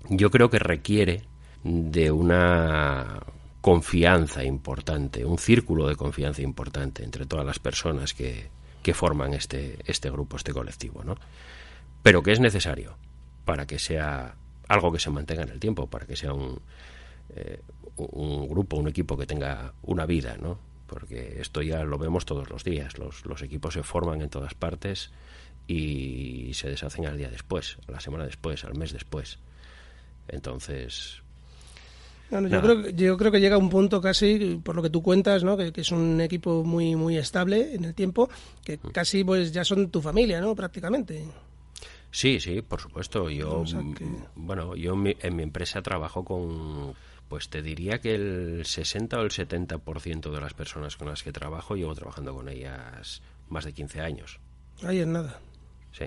Yo 0.08 0.30
creo 0.30 0.50
que 0.50 0.58
requiere 0.58 1.22
de 1.64 2.12
una 2.12 3.20
confianza 3.60 4.44
importante, 4.44 5.24
un 5.24 5.38
círculo 5.38 5.88
de 5.88 5.96
confianza 5.96 6.42
importante 6.42 7.02
entre 7.02 7.26
todas 7.26 7.44
las 7.44 7.58
personas 7.58 8.14
que, 8.14 8.48
que 8.82 8.94
forman 8.94 9.34
este, 9.34 9.78
este 9.86 10.10
grupo, 10.10 10.36
este 10.36 10.52
colectivo, 10.52 11.02
¿no? 11.02 11.16
Pero 12.04 12.22
que 12.22 12.30
es 12.30 12.38
necesario 12.38 12.96
para 13.44 13.66
que 13.66 13.80
sea 13.80 14.36
algo 14.68 14.92
que 14.92 15.00
se 15.00 15.10
mantenga 15.10 15.42
en 15.42 15.48
el 15.48 15.58
tiempo, 15.58 15.88
para 15.88 16.06
que 16.06 16.14
sea 16.14 16.32
un, 16.32 16.60
eh, 17.34 17.60
un 17.96 18.48
grupo, 18.48 18.76
un 18.76 18.88
equipo 18.88 19.16
que 19.16 19.26
tenga 19.26 19.72
una 19.82 20.06
vida, 20.06 20.36
¿no? 20.40 20.58
Porque 20.86 21.40
esto 21.40 21.62
ya 21.62 21.82
lo 21.84 21.98
vemos 21.98 22.24
todos 22.24 22.48
los 22.50 22.62
días. 22.62 22.98
Los, 22.98 23.24
los 23.26 23.42
equipos 23.42 23.74
se 23.74 23.82
forman 23.82 24.22
en 24.22 24.28
todas 24.28 24.54
partes 24.54 25.10
y 25.66 26.52
se 26.54 26.68
deshacen 26.68 27.06
al 27.06 27.18
día 27.18 27.28
después, 27.28 27.78
a 27.88 27.92
la 27.92 28.00
semana 28.00 28.24
después, 28.24 28.64
al 28.64 28.76
mes 28.76 28.92
después. 28.92 29.38
Entonces, 30.28 31.22
yo, 32.30 32.60
creo, 32.60 32.88
yo 32.90 33.16
creo 33.16 33.30
que 33.30 33.40
llega 33.40 33.56
un 33.56 33.70
punto 33.70 34.00
casi, 34.00 34.60
por 34.62 34.74
lo 34.74 34.82
que 34.82 34.90
tú 34.90 35.02
cuentas, 35.02 35.44
¿no? 35.44 35.56
que, 35.56 35.72
es 35.74 35.92
un 35.92 36.20
equipo 36.20 36.64
muy 36.64 36.96
muy 36.96 37.16
estable 37.16 37.74
en 37.74 37.84
el 37.84 37.94
tiempo, 37.94 38.28
que 38.64 38.78
mm. 38.78 38.90
casi 38.90 39.22
pues 39.22 39.52
ya 39.52 39.64
son 39.64 39.90
tu 39.90 40.02
familia, 40.02 40.40
¿no? 40.40 40.54
prácticamente. 40.54 41.24
Sí, 42.10 42.40
sí, 42.40 42.62
por 42.62 42.80
supuesto. 42.80 43.30
Yo, 43.30 43.64
bueno, 44.34 44.74
yo 44.74 44.94
en 44.94 45.36
mi 45.36 45.42
empresa 45.42 45.82
trabajo 45.82 46.24
con 46.24 46.94
pues 47.28 47.48
te 47.48 47.62
diría 47.62 48.00
que 48.00 48.14
el 48.14 48.64
60 48.64 49.18
o 49.18 49.22
el 49.22 49.30
70% 49.30 50.30
de 50.30 50.40
las 50.40 50.54
personas 50.54 50.96
con 50.96 51.08
las 51.08 51.22
que 51.22 51.32
trabajo 51.32 51.76
llevo 51.76 51.94
trabajando 51.94 52.34
con 52.34 52.48
ellas 52.48 53.22
más 53.48 53.64
de 53.64 53.72
15 53.72 54.00
años. 54.00 54.38
Ahí 54.82 54.98
es 54.98 55.06
nada. 55.06 55.40
Sí, 55.92 56.06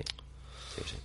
sí, 0.76 0.82
sí. 0.86 0.96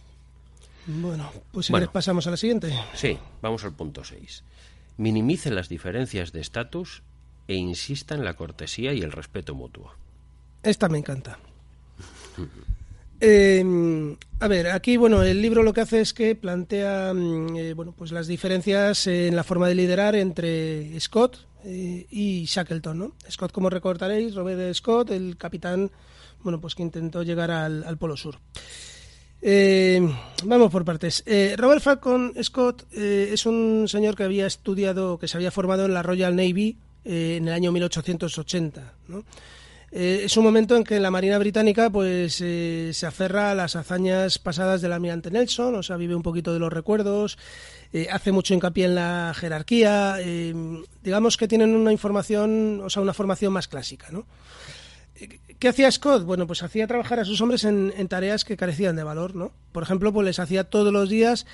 Bueno, 0.88 1.32
pues 1.51 1.65
si 1.65 1.73
pasamos 1.91 2.28
a 2.28 2.32
la 2.32 2.38
siguiente. 2.38 2.71
Sí, 2.93 3.17
vamos 3.41 3.63
al 3.63 3.73
punto 3.73 4.04
6. 4.04 4.43
Minimice 4.97 5.49
las 5.49 5.67
diferencias 5.67 6.32
de 6.32 6.41
estatus 6.41 7.01
e 7.47 7.56
insista 7.56 8.15
en 8.15 8.23
la 8.23 8.36
cortesía 8.36 8.93
y 8.93 9.01
el 9.01 9.12
respeto 9.12 9.56
mutuo. 9.56 9.93
Esta 10.63 10.88
me 10.89 10.97
encanta. 10.99 11.39
Eh, 13.19 14.15
a 14.39 14.47
ver, 14.47 14.67
aquí 14.67 14.97
bueno, 14.97 15.23
el 15.23 15.41
libro 15.41 15.63
lo 15.63 15.73
que 15.73 15.82
hace 15.82 16.01
es 16.01 16.13
que 16.13 16.36
plantea 16.36 17.13
mm, 17.13 17.56
eh, 17.56 17.73
bueno, 17.73 17.93
pues 17.97 18.12
las 18.12 18.28
diferencias 18.28 19.08
en 19.08 19.36
la 19.36 19.43
forma 19.43 19.67
de 19.67 19.75
liderar 19.75 20.15
entre 20.15 20.99
Scott 20.99 21.38
eh, 21.63 22.06
y 22.10 22.43
Shackleton, 22.45 22.97
¿no? 22.97 23.15
Scott, 23.30 23.51
como 23.51 23.69
recordaréis, 23.69 24.36
Robert 24.36 24.73
Scott, 24.73 25.12
el 25.12 25.38
capitán, 25.38 25.89
bueno, 26.43 26.60
pues 26.60 26.75
que 26.75 26.84
intentó 26.84 27.23
llegar 27.23 27.49
al, 27.49 27.97
Polo 27.97 28.17
Sur. 28.17 28.39
Eh, 29.41 30.01
vamos 30.43 30.71
por 30.71 30.84
partes. 30.84 31.23
Robert 31.56 31.82
Falcon 31.82 32.34
Scott 32.41 32.86
es 32.93 33.45
un 33.45 33.88
señor 33.88 34.15
que 34.15 34.23
había 34.23 34.47
estudiado, 34.47 35.17
que 35.17 35.28
se 35.28 35.38
había 35.38 35.51
formado 35.51 35.86
en 35.86 35.93
la 35.93 36.04
Royal 36.04 36.36
Navy 36.36 36.78
en 37.04 37.47
el 37.47 37.54
año 37.54 37.71
1880, 37.71 38.93
¿no? 39.08 39.23
Eh, 39.97 40.25
es 40.25 40.36
un 40.36 40.43
momento 40.43 40.75
en 40.75 40.84
que 40.84 40.99
la 40.99 41.10
Marina 41.10 41.38
Británica 41.38 41.89
pues 41.89 42.41
eh, 42.41 42.89
se 42.91 43.05
aferra 43.05 43.51
a 43.51 43.55
las 43.55 43.77
hazañas 43.77 44.39
pasadas 44.39 44.81
del 44.81 44.91
almirante 44.91 45.31
Nelson, 45.31 45.73
o 45.73 45.84
sea, 45.84 45.95
vive 45.95 46.13
un 46.13 46.21
poquito 46.21 46.51
de 46.51 46.60
los 46.60 46.73
recuerdos, 46.73 47.38
eh, 47.93 48.10
hace 48.12 48.34
mucho 48.34 48.53
hincapié 48.53 48.88
en 48.88 48.95
la 48.95 49.34
jerarquía, 49.34 50.17
digamos 51.01 51.38
que 51.38 51.47
tienen 51.47 51.73
una 51.73 51.93
información, 51.93 52.81
o 52.84 52.89
sea, 52.89 53.03
una 53.03 53.13
formación 53.13 53.53
más 53.53 53.69
clásica, 53.69 54.08
¿no? 54.12 54.25
¿Qué 55.60 55.69
hacía 55.69 55.89
Scott? 55.89 56.25
Bueno, 56.25 56.45
pues 56.45 56.62
hacía 56.62 56.88
trabajar 56.88 57.21
a 57.21 57.25
sus 57.25 57.39
hombres 57.39 57.63
en, 57.63 57.93
en, 57.95 58.10
tareas 58.10 58.43
que 58.43 58.58
carecían 58.58 58.97
de 58.97 59.03
valor, 59.03 59.34
¿no? 59.34 59.53
Por 59.71 59.84
ejemplo, 59.84 60.12
pues 60.12 60.25
les 60.25 60.39
hacía 60.39 60.65
todos 60.65 60.91
los 60.91 61.08
días 61.08 61.45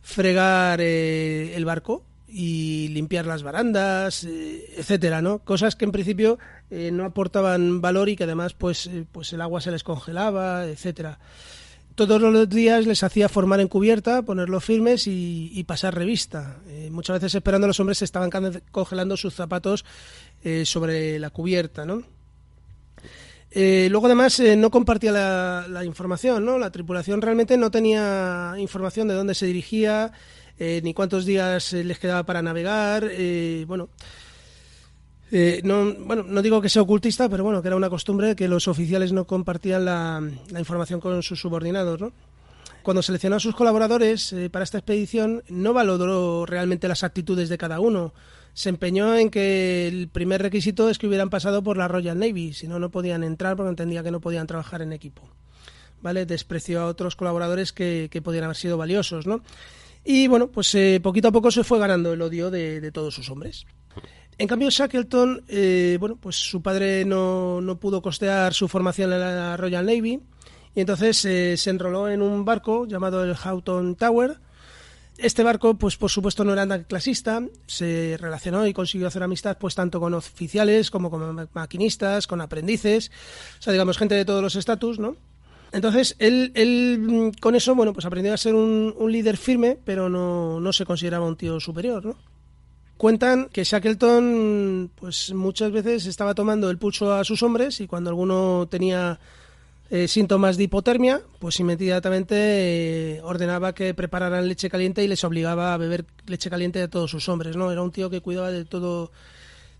fregar 0.00 0.80
el 0.80 1.64
barco, 1.64 2.04
y 2.32 2.88
limpiar 2.88 3.26
las 3.26 3.42
barandas, 3.42 4.24
eh, 4.24 4.74
etcétera, 4.76 5.20
¿no? 5.22 5.40
Cosas 5.40 5.76
que 5.76 5.84
en 5.84 5.92
principio 5.92 6.38
eh, 6.70 6.90
no 6.92 7.04
aportaban 7.04 7.80
valor 7.80 8.08
y 8.08 8.16
que 8.16 8.24
además 8.24 8.54
pues, 8.54 8.86
eh, 8.86 9.04
pues 9.10 9.32
el 9.32 9.40
agua 9.40 9.60
se 9.60 9.70
les 9.70 9.82
congelaba, 9.82 10.66
etcétera. 10.66 11.18
Todos 11.94 12.20
los 12.20 12.48
días 12.48 12.86
les 12.86 13.02
hacía 13.02 13.28
formar 13.28 13.60
en 13.60 13.68
cubierta, 13.68 14.22
ponerlos 14.22 14.64
firmes 14.64 15.06
y, 15.06 15.64
pasar 15.66 15.94
revista. 15.94 16.58
muchas 16.90 17.14
veces 17.14 17.34
esperando 17.34 17.66
los 17.66 17.78
hombres 17.78 17.98
se 17.98 18.06
estaban 18.06 18.30
congelando 18.70 19.18
sus 19.18 19.34
zapatos 19.34 19.84
sobre 20.64 21.18
la 21.18 21.28
cubierta, 21.28 21.84
¿no? 21.84 22.02
luego 23.52 24.06
además 24.06 24.40
no 24.56 24.70
compartía 24.70 25.12
la, 25.12 25.66
la, 25.68 25.84
información, 25.84 26.42
¿no? 26.44 26.58
La 26.58 26.70
tripulación 26.70 27.20
realmente 27.20 27.58
no 27.58 27.70
tenía 27.70 28.54
información 28.56 29.08
de 29.08 29.14
dónde 29.14 29.34
se 29.34 29.44
dirigía, 29.44 30.12
eh, 30.62 30.82
ni 30.84 30.92
cuántos 30.92 31.24
días 31.24 31.72
eh, 31.72 31.82
les 31.82 31.98
quedaba 31.98 32.22
para 32.24 32.42
navegar, 32.42 33.08
eh, 33.10 33.64
bueno. 33.66 33.88
no, 35.64 35.94
bueno, 36.00 36.22
no 36.22 36.42
digo 36.42 36.60
que 36.60 36.68
sea 36.68 36.82
ocultista, 36.82 37.30
pero 37.30 37.44
bueno, 37.44 37.62
que 37.62 37.68
era 37.68 37.78
una 37.78 37.88
costumbre 37.88 38.36
que 38.36 38.46
los 38.46 38.68
oficiales 38.68 39.10
no 39.10 39.26
compartían 39.26 39.86
la, 39.86 40.22
información 40.58 41.00
con 41.00 41.22
sus 41.22 41.40
subordinados, 41.40 41.98
¿no? 42.02 42.12
Cuando 42.82 43.00
seleccionó 43.00 43.36
a 43.36 43.40
sus 43.40 43.54
colaboradores 43.54 44.34
para 44.52 44.62
esta 44.62 44.76
expedición, 44.76 45.42
no 45.48 45.72
valoró 45.72 46.44
realmente 46.44 46.88
las 46.88 47.04
actitudes 47.04 47.48
de 47.48 47.56
cada 47.56 47.80
uno. 47.80 48.12
Se 48.52 48.68
empeñó 48.68 49.16
en 49.16 49.30
que 49.30 49.88
el 49.88 50.08
primer 50.08 50.42
requisito 50.42 50.90
es 50.90 50.98
que 50.98 51.06
hubieran 51.06 51.30
pasado 51.30 51.62
por 51.62 51.78
la 51.78 51.88
Royal 51.88 52.18
Navy, 52.18 52.52
si 52.52 52.68
no, 52.68 52.78
no 52.78 52.90
podían 52.90 53.24
entrar 53.24 53.56
porque 53.56 53.70
entendía 53.70 54.02
que 54.02 54.10
no 54.10 54.20
podían 54.20 54.46
trabajar 54.46 54.82
en 54.82 54.92
equipo. 54.92 55.22
¿Vale? 56.02 56.26
Despreció 56.26 56.82
a 56.82 56.86
otros 56.86 57.16
colaboradores 57.16 57.72
que, 57.72 58.08
que 58.10 58.20
podían 58.20 58.44
haber 58.44 58.56
sido 58.56 58.76
valiosos, 58.76 59.26
¿no? 59.26 59.42
Y 60.04 60.28
bueno, 60.28 60.50
pues 60.50 60.74
eh, 60.74 61.00
poquito 61.02 61.28
a 61.28 61.32
poco 61.32 61.50
se 61.50 61.64
fue 61.64 61.78
ganando 61.78 62.12
el 62.12 62.22
odio 62.22 62.50
de, 62.50 62.90
todos 62.92 63.14
sus 63.14 63.30
hombres. 63.30 63.66
En 64.38 64.48
cambio, 64.48 64.70
Shackleton, 64.70 65.44
eh, 65.48 65.98
bueno, 66.00 66.16
pues 66.16 66.36
su 66.36 66.62
padre 66.62 67.04
no, 67.04 67.60
no, 67.60 67.78
pudo 67.78 68.00
costear 68.00 68.54
su 68.54 68.68
formación 68.68 69.12
en 69.12 69.20
la 69.20 69.56
Royal 69.58 69.84
Navy 69.84 70.20
y 70.74 70.80
entonces 70.80 71.24
eh, 71.24 71.56
se 71.56 71.70
enroló 71.70 72.08
en 72.08 72.22
un 72.22 72.44
barco 72.44 72.86
llamado 72.86 73.22
el 73.22 73.34
Houghton 73.34 73.96
Tower. 73.96 74.38
Este 75.18 75.42
barco, 75.42 75.74
pues 75.74 75.98
por 75.98 76.10
supuesto 76.10 76.44
no 76.44 76.54
era 76.54 76.64
nada 76.64 76.84
clasista, 76.84 77.42
se 77.66 78.16
relacionó 78.18 78.66
y 78.66 78.72
consiguió 78.72 79.08
hacer 79.08 79.22
amistad 79.22 79.58
pues 79.58 79.74
tanto 79.74 80.00
con 80.00 80.14
oficiales 80.14 80.90
como 80.90 81.10
con 81.10 81.50
maquinistas, 81.52 82.26
con 82.26 82.40
aprendices, 82.40 83.10
o 83.58 83.62
sea, 83.62 83.72
digamos, 83.74 83.98
gente 83.98 84.14
de 84.14 84.24
todos 84.24 84.42
los 84.42 84.56
estatus, 84.56 84.98
¿no? 84.98 85.16
Entonces, 85.72 86.16
él, 86.18 86.52
él 86.54 87.32
con 87.40 87.54
eso, 87.54 87.74
bueno, 87.74 87.92
pues 87.92 88.04
aprendió 88.06 88.34
a 88.34 88.38
ser 88.38 88.54
un, 88.54 88.94
un 88.96 89.12
líder 89.12 89.36
firme, 89.36 89.78
pero 89.84 90.08
no, 90.08 90.60
no 90.60 90.72
se 90.72 90.84
consideraba 90.84 91.26
un 91.26 91.36
tío 91.36 91.60
superior, 91.60 92.04
¿no? 92.04 92.16
Cuentan 92.96 93.48
que 93.50 93.64
Shackleton, 93.64 94.90
pues 94.94 95.32
muchas 95.32 95.72
veces 95.72 96.04
estaba 96.04 96.34
tomando 96.34 96.68
el 96.68 96.76
pulso 96.76 97.14
a 97.14 97.24
sus 97.24 97.42
hombres 97.42 97.80
y 97.80 97.86
cuando 97.86 98.10
alguno 98.10 98.68
tenía 98.70 99.18
eh, 99.88 100.06
síntomas 100.06 100.56
de 100.58 100.64
hipotermia, 100.64 101.22
pues 101.38 101.58
inmediatamente 101.60 102.36
eh, 102.36 103.20
ordenaba 103.22 103.74
que 103.74 103.94
prepararan 103.94 104.46
leche 104.46 104.68
caliente 104.68 105.02
y 105.02 105.08
les 105.08 105.24
obligaba 105.24 105.72
a 105.72 105.78
beber 105.78 106.04
leche 106.26 106.50
caliente 106.50 106.78
de 106.78 106.88
todos 106.88 107.10
sus 107.10 107.26
hombres, 107.30 107.56
¿no? 107.56 107.72
Era 107.72 107.80
un 107.80 107.90
tío 107.90 108.10
que 108.10 108.20
cuidaba 108.20 108.50
de 108.50 108.66
todo, 108.66 109.10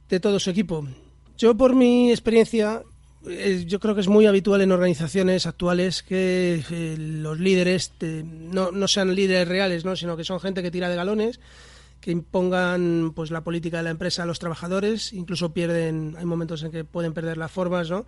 de 0.09 0.19
todo 0.19 0.41
su 0.41 0.49
equipo. 0.49 0.89
Yo, 1.37 1.55
por 1.55 1.75
mi 1.75 2.11
experiencia, 2.11 2.83
yo 3.23 3.81
creo 3.81 3.95
que 3.95 4.01
es 4.01 4.09
muy 4.09 4.27
habitual 4.27 4.63
en 4.63 4.73
organizaciones 4.73 5.47
actuales 5.47 6.03
que 6.03 6.65
los 6.99 7.39
líderes 7.39 7.93
no, 8.01 8.71
no 8.73 8.89
sean 8.89 9.15
líderes 9.15 9.47
reales, 9.47 9.85
¿no? 9.85 9.97
Sino 9.97 10.17
que 10.17 10.25
son 10.25 10.41
gente 10.41 10.63
que 10.63 10.71
tira 10.71 10.89
de 10.89 10.97
galones 10.97 11.41
que 12.01 12.11
impongan 12.11 13.13
pues 13.15 13.31
la 13.31 13.43
política 13.43 13.79
de 13.79 13.83
la 13.85 13.91
empresa 13.91 14.23
a 14.23 14.27
los 14.27 14.39
trabajadores, 14.39 15.13
incluso 15.13 15.53
pierden, 15.53 16.17
hay 16.19 16.25
momentos 16.25 16.63
en 16.63 16.71
que 16.71 16.85
pueden 16.85 17.13
perder 17.13 17.37
las 17.37 17.53
formas, 17.53 17.91
¿no? 17.91 18.07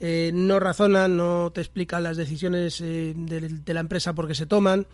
Eh, 0.00 0.30
no 0.32 0.60
razonan, 0.60 1.16
no 1.16 1.50
te 1.52 1.60
explican 1.60 2.02
las 2.02 2.16
decisiones 2.16 2.80
eh, 2.80 3.14
de, 3.16 3.74
la 3.74 3.80
empresa 3.80 4.12
porque 4.12 4.34
se 4.34 4.46
toman. 4.46 4.86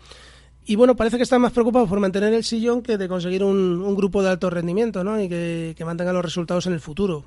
Y 0.65 0.75
bueno, 0.75 0.95
parece 0.95 1.17
que 1.17 1.23
están 1.23 1.41
más 1.41 1.51
preocupados 1.51 1.87
por 1.87 1.99
mantener 1.99 2.33
el 2.33 2.43
sillón 2.43 2.81
que 2.81 2.97
de 2.97 3.07
conseguir 3.07 3.43
un, 3.43 3.95
grupo 3.95 4.23
de 4.23 4.29
alto 4.29 4.49
rendimiento 4.49 5.03
¿no? 5.03 5.21
y 5.21 5.29
que, 5.29 5.75
que 5.77 5.85
mantenga 5.85 6.11
los 6.11 6.25
resultados 6.25 6.65
en 6.65 6.73
el 6.73 6.79
futuro. 6.79 7.23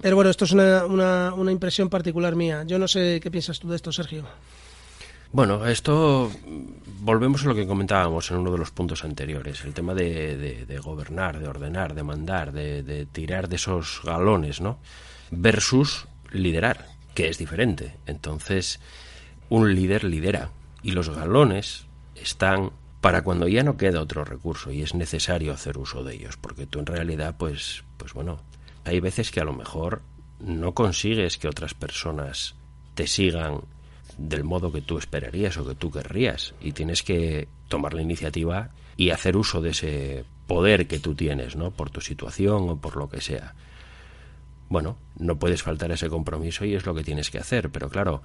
Pero 0.00 0.16
bueno, 0.16 0.30
esto 0.30 0.44
es 0.44 0.52
una, 0.52 0.84
una, 0.84 1.34
una 1.34 1.52
impresión 1.52 1.88
particular 1.88 2.36
mía. 2.36 2.64
Yo 2.64 2.78
no 2.78 2.86
sé 2.88 3.20
qué 3.22 3.30
piensas 3.30 3.58
tú 3.58 3.68
de 3.68 3.76
esto, 3.76 3.92
Sergio. 3.92 4.24
Bueno, 5.32 5.64
esto 5.66 6.30
volvemos 7.00 7.44
a 7.44 7.48
lo 7.48 7.54
que 7.54 7.66
comentábamos 7.66 8.30
en 8.30 8.38
uno 8.38 8.50
de 8.50 8.58
los 8.58 8.72
puntos 8.72 9.04
anteriores, 9.04 9.64
el 9.64 9.74
tema 9.74 9.94
de, 9.94 10.66
de, 10.66 10.78
gobernar, 10.78 11.38
de 11.38 11.46
ordenar, 11.46 11.94
de 11.94 12.02
mandar, 12.02 12.52
de, 12.52 12.82
de, 12.82 13.06
tirar 13.06 13.48
de 13.48 13.56
esos 13.56 14.00
galones, 14.04 14.60
¿no? 14.60 14.80
Versus 15.30 16.08
liderar, 16.32 16.86
que 17.14 17.28
es 17.28 17.38
diferente. 17.38 17.96
Entonces, 18.06 18.80
un 19.48 19.72
líder 19.72 20.02
lidera 20.02 20.50
y 20.82 20.90
los 20.92 21.10
galones 21.10 21.86
están 22.16 22.72
para 23.00 23.22
cuando 23.22 23.46
ya 23.46 23.62
no 23.62 23.76
queda 23.76 24.00
otro 24.00 24.24
recurso 24.24 24.72
y 24.72 24.82
es 24.82 24.94
necesario 24.94 25.52
hacer 25.52 25.78
uso 25.78 26.02
de 26.02 26.14
ellos, 26.14 26.36
porque 26.36 26.66
tú 26.66 26.80
en 26.80 26.86
realidad, 26.86 27.36
pues, 27.38 27.84
pues 27.96 28.14
bueno, 28.14 28.40
hay 28.84 29.00
veces 29.00 29.30
que 29.30 29.40
a 29.40 29.44
lo 29.44 29.52
mejor 29.52 30.02
no 30.40 30.72
consigues 30.72 31.38
que 31.38 31.48
otras 31.48 31.74
personas 31.74 32.54
te 32.94 33.06
sigan 33.06 33.60
del 34.18 34.44
modo 34.44 34.72
que 34.72 34.82
tú 34.82 34.98
esperarías 34.98 35.56
o 35.56 35.66
que 35.66 35.74
tú 35.74 35.90
querrías 35.90 36.54
y 36.60 36.72
tienes 36.72 37.02
que 37.02 37.48
tomar 37.68 37.94
la 37.94 38.02
iniciativa 38.02 38.70
y 38.96 39.10
hacer 39.10 39.36
uso 39.36 39.60
de 39.60 39.70
ese 39.70 40.24
poder 40.46 40.86
que 40.86 40.98
tú 40.98 41.14
tienes, 41.14 41.56
¿no? 41.56 41.70
Por 41.70 41.90
tu 41.90 42.00
situación 42.00 42.68
o 42.68 42.76
por 42.76 42.96
lo 42.96 43.08
que 43.08 43.20
sea. 43.20 43.54
Bueno, 44.68 44.96
no 45.16 45.38
puedes 45.38 45.62
faltar 45.62 45.90
ese 45.92 46.08
compromiso 46.08 46.64
y 46.64 46.74
es 46.74 46.86
lo 46.86 46.94
que 46.94 47.04
tienes 47.04 47.30
que 47.30 47.38
hacer, 47.38 47.70
pero 47.70 47.88
claro, 47.88 48.22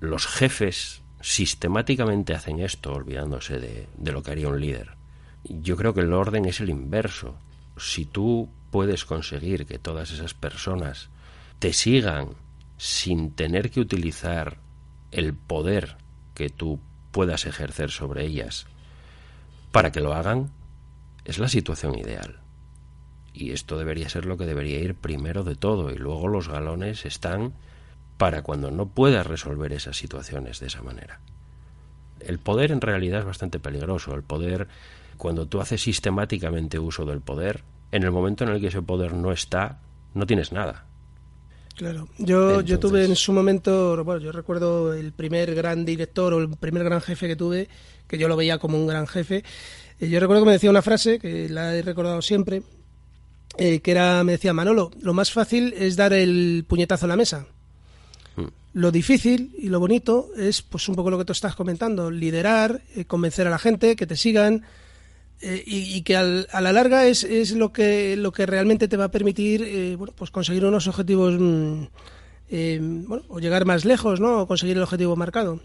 los 0.00 0.26
jefes 0.26 1.02
sistemáticamente 1.20 2.34
hacen 2.34 2.60
esto 2.60 2.92
olvidándose 2.92 3.58
de, 3.58 3.88
de 3.96 4.12
lo 4.12 4.22
que 4.22 4.30
haría 4.30 4.48
un 4.48 4.60
líder. 4.60 4.90
Yo 5.44 5.76
creo 5.76 5.92
que 5.94 6.00
el 6.00 6.12
orden 6.12 6.44
es 6.46 6.60
el 6.60 6.70
inverso. 6.70 7.36
Si 7.76 8.04
tú 8.04 8.48
puedes 8.76 9.06
conseguir 9.06 9.64
que 9.64 9.78
todas 9.78 10.10
esas 10.10 10.34
personas 10.34 11.08
te 11.60 11.72
sigan 11.72 12.34
sin 12.76 13.30
tener 13.30 13.70
que 13.70 13.80
utilizar 13.80 14.58
el 15.12 15.32
poder 15.32 15.96
que 16.34 16.50
tú 16.50 16.78
puedas 17.10 17.46
ejercer 17.46 17.90
sobre 17.90 18.26
ellas 18.26 18.66
para 19.72 19.92
que 19.92 20.02
lo 20.02 20.12
hagan, 20.12 20.50
es 21.24 21.38
la 21.38 21.48
situación 21.48 21.98
ideal. 21.98 22.40
Y 23.32 23.52
esto 23.52 23.78
debería 23.78 24.10
ser 24.10 24.26
lo 24.26 24.36
que 24.36 24.44
debería 24.44 24.78
ir 24.78 24.94
primero 24.94 25.42
de 25.42 25.54
todo, 25.54 25.90
y 25.90 25.96
luego 25.96 26.28
los 26.28 26.48
galones 26.48 27.06
están 27.06 27.54
para 28.18 28.42
cuando 28.42 28.70
no 28.70 28.88
puedas 28.88 29.26
resolver 29.26 29.72
esas 29.72 29.96
situaciones 29.96 30.60
de 30.60 30.66
esa 30.66 30.82
manera. 30.82 31.20
El 32.20 32.40
poder 32.40 32.72
en 32.72 32.82
realidad 32.82 33.20
es 33.20 33.26
bastante 33.26 33.58
peligroso. 33.58 34.14
El 34.14 34.22
poder, 34.22 34.68
cuando 35.16 35.46
tú 35.46 35.62
haces 35.62 35.80
sistemáticamente 35.80 36.78
uso 36.78 37.06
del 37.06 37.22
poder, 37.22 37.64
en 37.92 38.02
el 38.02 38.10
momento 38.10 38.44
en 38.44 38.50
el 38.50 38.60
que 38.60 38.68
ese 38.68 38.82
poder 38.82 39.14
no 39.14 39.32
está, 39.32 39.80
no 40.14 40.26
tienes 40.26 40.52
nada. 40.52 40.86
Claro, 41.76 42.08
yo, 42.16 42.62
yo 42.62 42.78
tuve 42.78 43.04
en 43.04 43.14
su 43.16 43.34
momento, 43.34 44.02
bueno, 44.02 44.20
yo 44.20 44.32
recuerdo 44.32 44.94
el 44.94 45.12
primer 45.12 45.54
gran 45.54 45.84
director 45.84 46.32
o 46.32 46.38
el 46.38 46.48
primer 46.56 46.84
gran 46.84 47.02
jefe 47.02 47.28
que 47.28 47.36
tuve, 47.36 47.68
que 48.08 48.16
yo 48.16 48.28
lo 48.28 48.36
veía 48.36 48.58
como 48.58 48.78
un 48.78 48.86
gran 48.86 49.06
jefe. 49.06 49.44
Eh, 50.00 50.08
yo 50.08 50.18
recuerdo 50.18 50.42
que 50.42 50.46
me 50.46 50.52
decía 50.52 50.70
una 50.70 50.80
frase, 50.80 51.18
que 51.18 51.50
la 51.50 51.74
he 51.74 51.82
recordado 51.82 52.22
siempre, 52.22 52.62
eh, 53.58 53.80
que 53.80 53.90
era, 53.90 54.24
me 54.24 54.32
decía, 54.32 54.54
Manolo, 54.54 54.90
lo 55.02 55.12
más 55.12 55.30
fácil 55.30 55.74
es 55.76 55.96
dar 55.96 56.14
el 56.14 56.64
puñetazo 56.66 57.04
en 57.04 57.10
la 57.10 57.16
mesa. 57.16 57.46
Hmm. 58.36 58.46
Lo 58.72 58.90
difícil 58.90 59.54
y 59.58 59.68
lo 59.68 59.78
bonito 59.78 60.30
es, 60.34 60.62
pues 60.62 60.88
un 60.88 60.94
poco 60.94 61.10
lo 61.10 61.18
que 61.18 61.26
tú 61.26 61.32
estás 61.32 61.54
comentando, 61.54 62.10
liderar, 62.10 62.80
eh, 62.94 63.04
convencer 63.04 63.46
a 63.46 63.50
la 63.50 63.58
gente, 63.58 63.96
que 63.96 64.06
te 64.06 64.16
sigan, 64.16 64.64
eh, 65.40 65.62
y, 65.66 66.02
que 66.02 66.16
a 66.16 66.60
la 66.60 66.72
larga 66.72 67.06
es, 67.06 67.22
es, 67.22 67.52
lo 67.52 67.72
que 67.72 68.16
lo 68.16 68.32
que 68.32 68.46
realmente 68.46 68.88
te 68.88 68.96
va 68.96 69.04
a 69.04 69.10
permitir 69.10 69.62
eh, 69.62 69.94
bueno, 69.96 70.14
pues 70.16 70.30
conseguir 70.30 70.64
unos 70.64 70.88
objetivos 70.88 71.34
mm, 71.38 71.82
eh, 72.50 72.78
bueno, 72.80 73.24
o 73.28 73.38
llegar 73.38 73.66
más 73.66 73.84
lejos 73.84 74.18
no 74.18 74.40
o 74.40 74.46
conseguir 74.46 74.76
el 74.76 74.82
objetivo 74.82 75.14
marcado. 75.14 75.60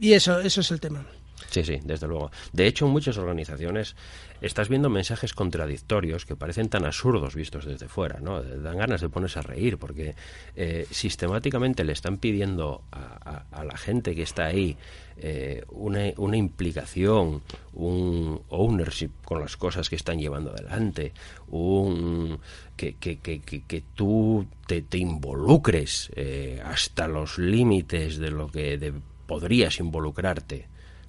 Y 0.00 0.12
eso 0.12 0.40
eso 0.40 0.60
es 0.60 0.70
el 0.70 0.80
tema 0.80 1.06
Sí, 1.50 1.64
sí, 1.64 1.80
desde 1.82 2.06
luego. 2.06 2.30
De 2.52 2.66
hecho, 2.66 2.84
en 2.84 2.92
muchas 2.92 3.16
organizaciones 3.16 3.96
estás 4.42 4.68
viendo 4.68 4.90
mensajes 4.90 5.32
contradictorios 5.32 6.26
que 6.26 6.36
parecen 6.36 6.68
tan 6.68 6.84
absurdos 6.84 7.34
vistos 7.34 7.64
desde 7.64 7.88
fuera, 7.88 8.20
¿no? 8.20 8.42
Dan 8.42 8.76
ganas 8.76 9.00
de 9.00 9.08
ponerse 9.08 9.38
a 9.38 9.42
reír 9.42 9.78
porque 9.78 10.14
eh, 10.56 10.86
sistemáticamente 10.90 11.84
le 11.84 11.92
están 11.92 12.18
pidiendo 12.18 12.82
a, 12.92 13.64
la 13.64 13.76
gente 13.78 14.14
que 14.14 14.22
está 14.22 14.46
ahí 14.46 14.76
eh, 15.16 15.64
una, 15.70 16.36
implicación, 16.36 17.42
un 17.72 18.42
ownership 18.50 19.10
con 19.24 19.40
las 19.40 19.56
cosas 19.56 19.88
que 19.88 19.96
están 19.96 20.18
llevando 20.18 20.50
adelante, 20.50 21.12
un 21.48 22.38
que, 22.76 22.96
que, 22.96 23.18
que, 23.18 23.40
que 23.40 23.82
tú 23.94 24.46
te, 24.66 24.82
te 24.82 24.98
involucres 24.98 26.10
eh, 26.14 26.62
hasta 26.64 27.08
los 27.08 27.38
límites 27.38 28.18
de 28.18 28.30
lo 28.30 28.48
que 28.48 28.76
de, 28.76 28.92
podrías 29.26 29.80
involucrarte 29.80 30.68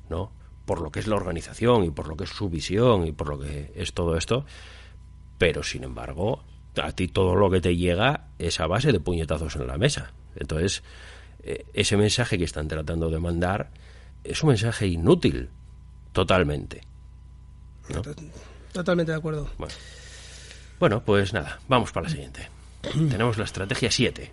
¿no? 0.09 0.31
Por 0.65 0.81
lo 0.81 0.91
que 0.91 0.99
es 0.99 1.07
la 1.07 1.15
organización 1.15 1.83
y 1.83 1.91
por 1.91 2.07
lo 2.07 2.15
que 2.15 2.25
es 2.25 2.29
su 2.29 2.49
visión 2.49 3.07
y 3.07 3.11
por 3.11 3.29
lo 3.29 3.39
que 3.39 3.71
es 3.75 3.93
todo 3.93 4.17
esto, 4.17 4.45
pero 5.37 5.63
sin 5.63 5.83
embargo, 5.83 6.43
a 6.81 6.91
ti 6.91 7.07
todo 7.07 7.35
lo 7.35 7.49
que 7.49 7.61
te 7.61 7.75
llega 7.75 8.27
es 8.37 8.59
a 8.59 8.67
base 8.67 8.91
de 8.91 8.99
puñetazos 8.99 9.55
en 9.55 9.67
la 9.67 9.77
mesa. 9.77 10.11
Entonces, 10.35 10.83
eh, 11.43 11.65
ese 11.73 11.97
mensaje 11.97 12.37
que 12.37 12.43
están 12.43 12.67
tratando 12.67 13.09
de 13.09 13.19
mandar 13.19 13.71
es 14.23 14.43
un 14.43 14.49
mensaje 14.49 14.87
inútil, 14.87 15.49
totalmente. 16.11 16.81
Totalmente 18.71 19.11
de 19.11 19.17
acuerdo. 19.17 19.49
Bueno. 19.57 19.73
bueno, 20.79 21.03
pues 21.03 21.33
nada, 21.33 21.59
vamos 21.67 21.91
para 21.91 22.05
la 22.05 22.11
siguiente. 22.11 22.49
Tenemos 22.81 23.37
la 23.37 23.45
estrategia 23.45 23.89
7. 23.89 24.31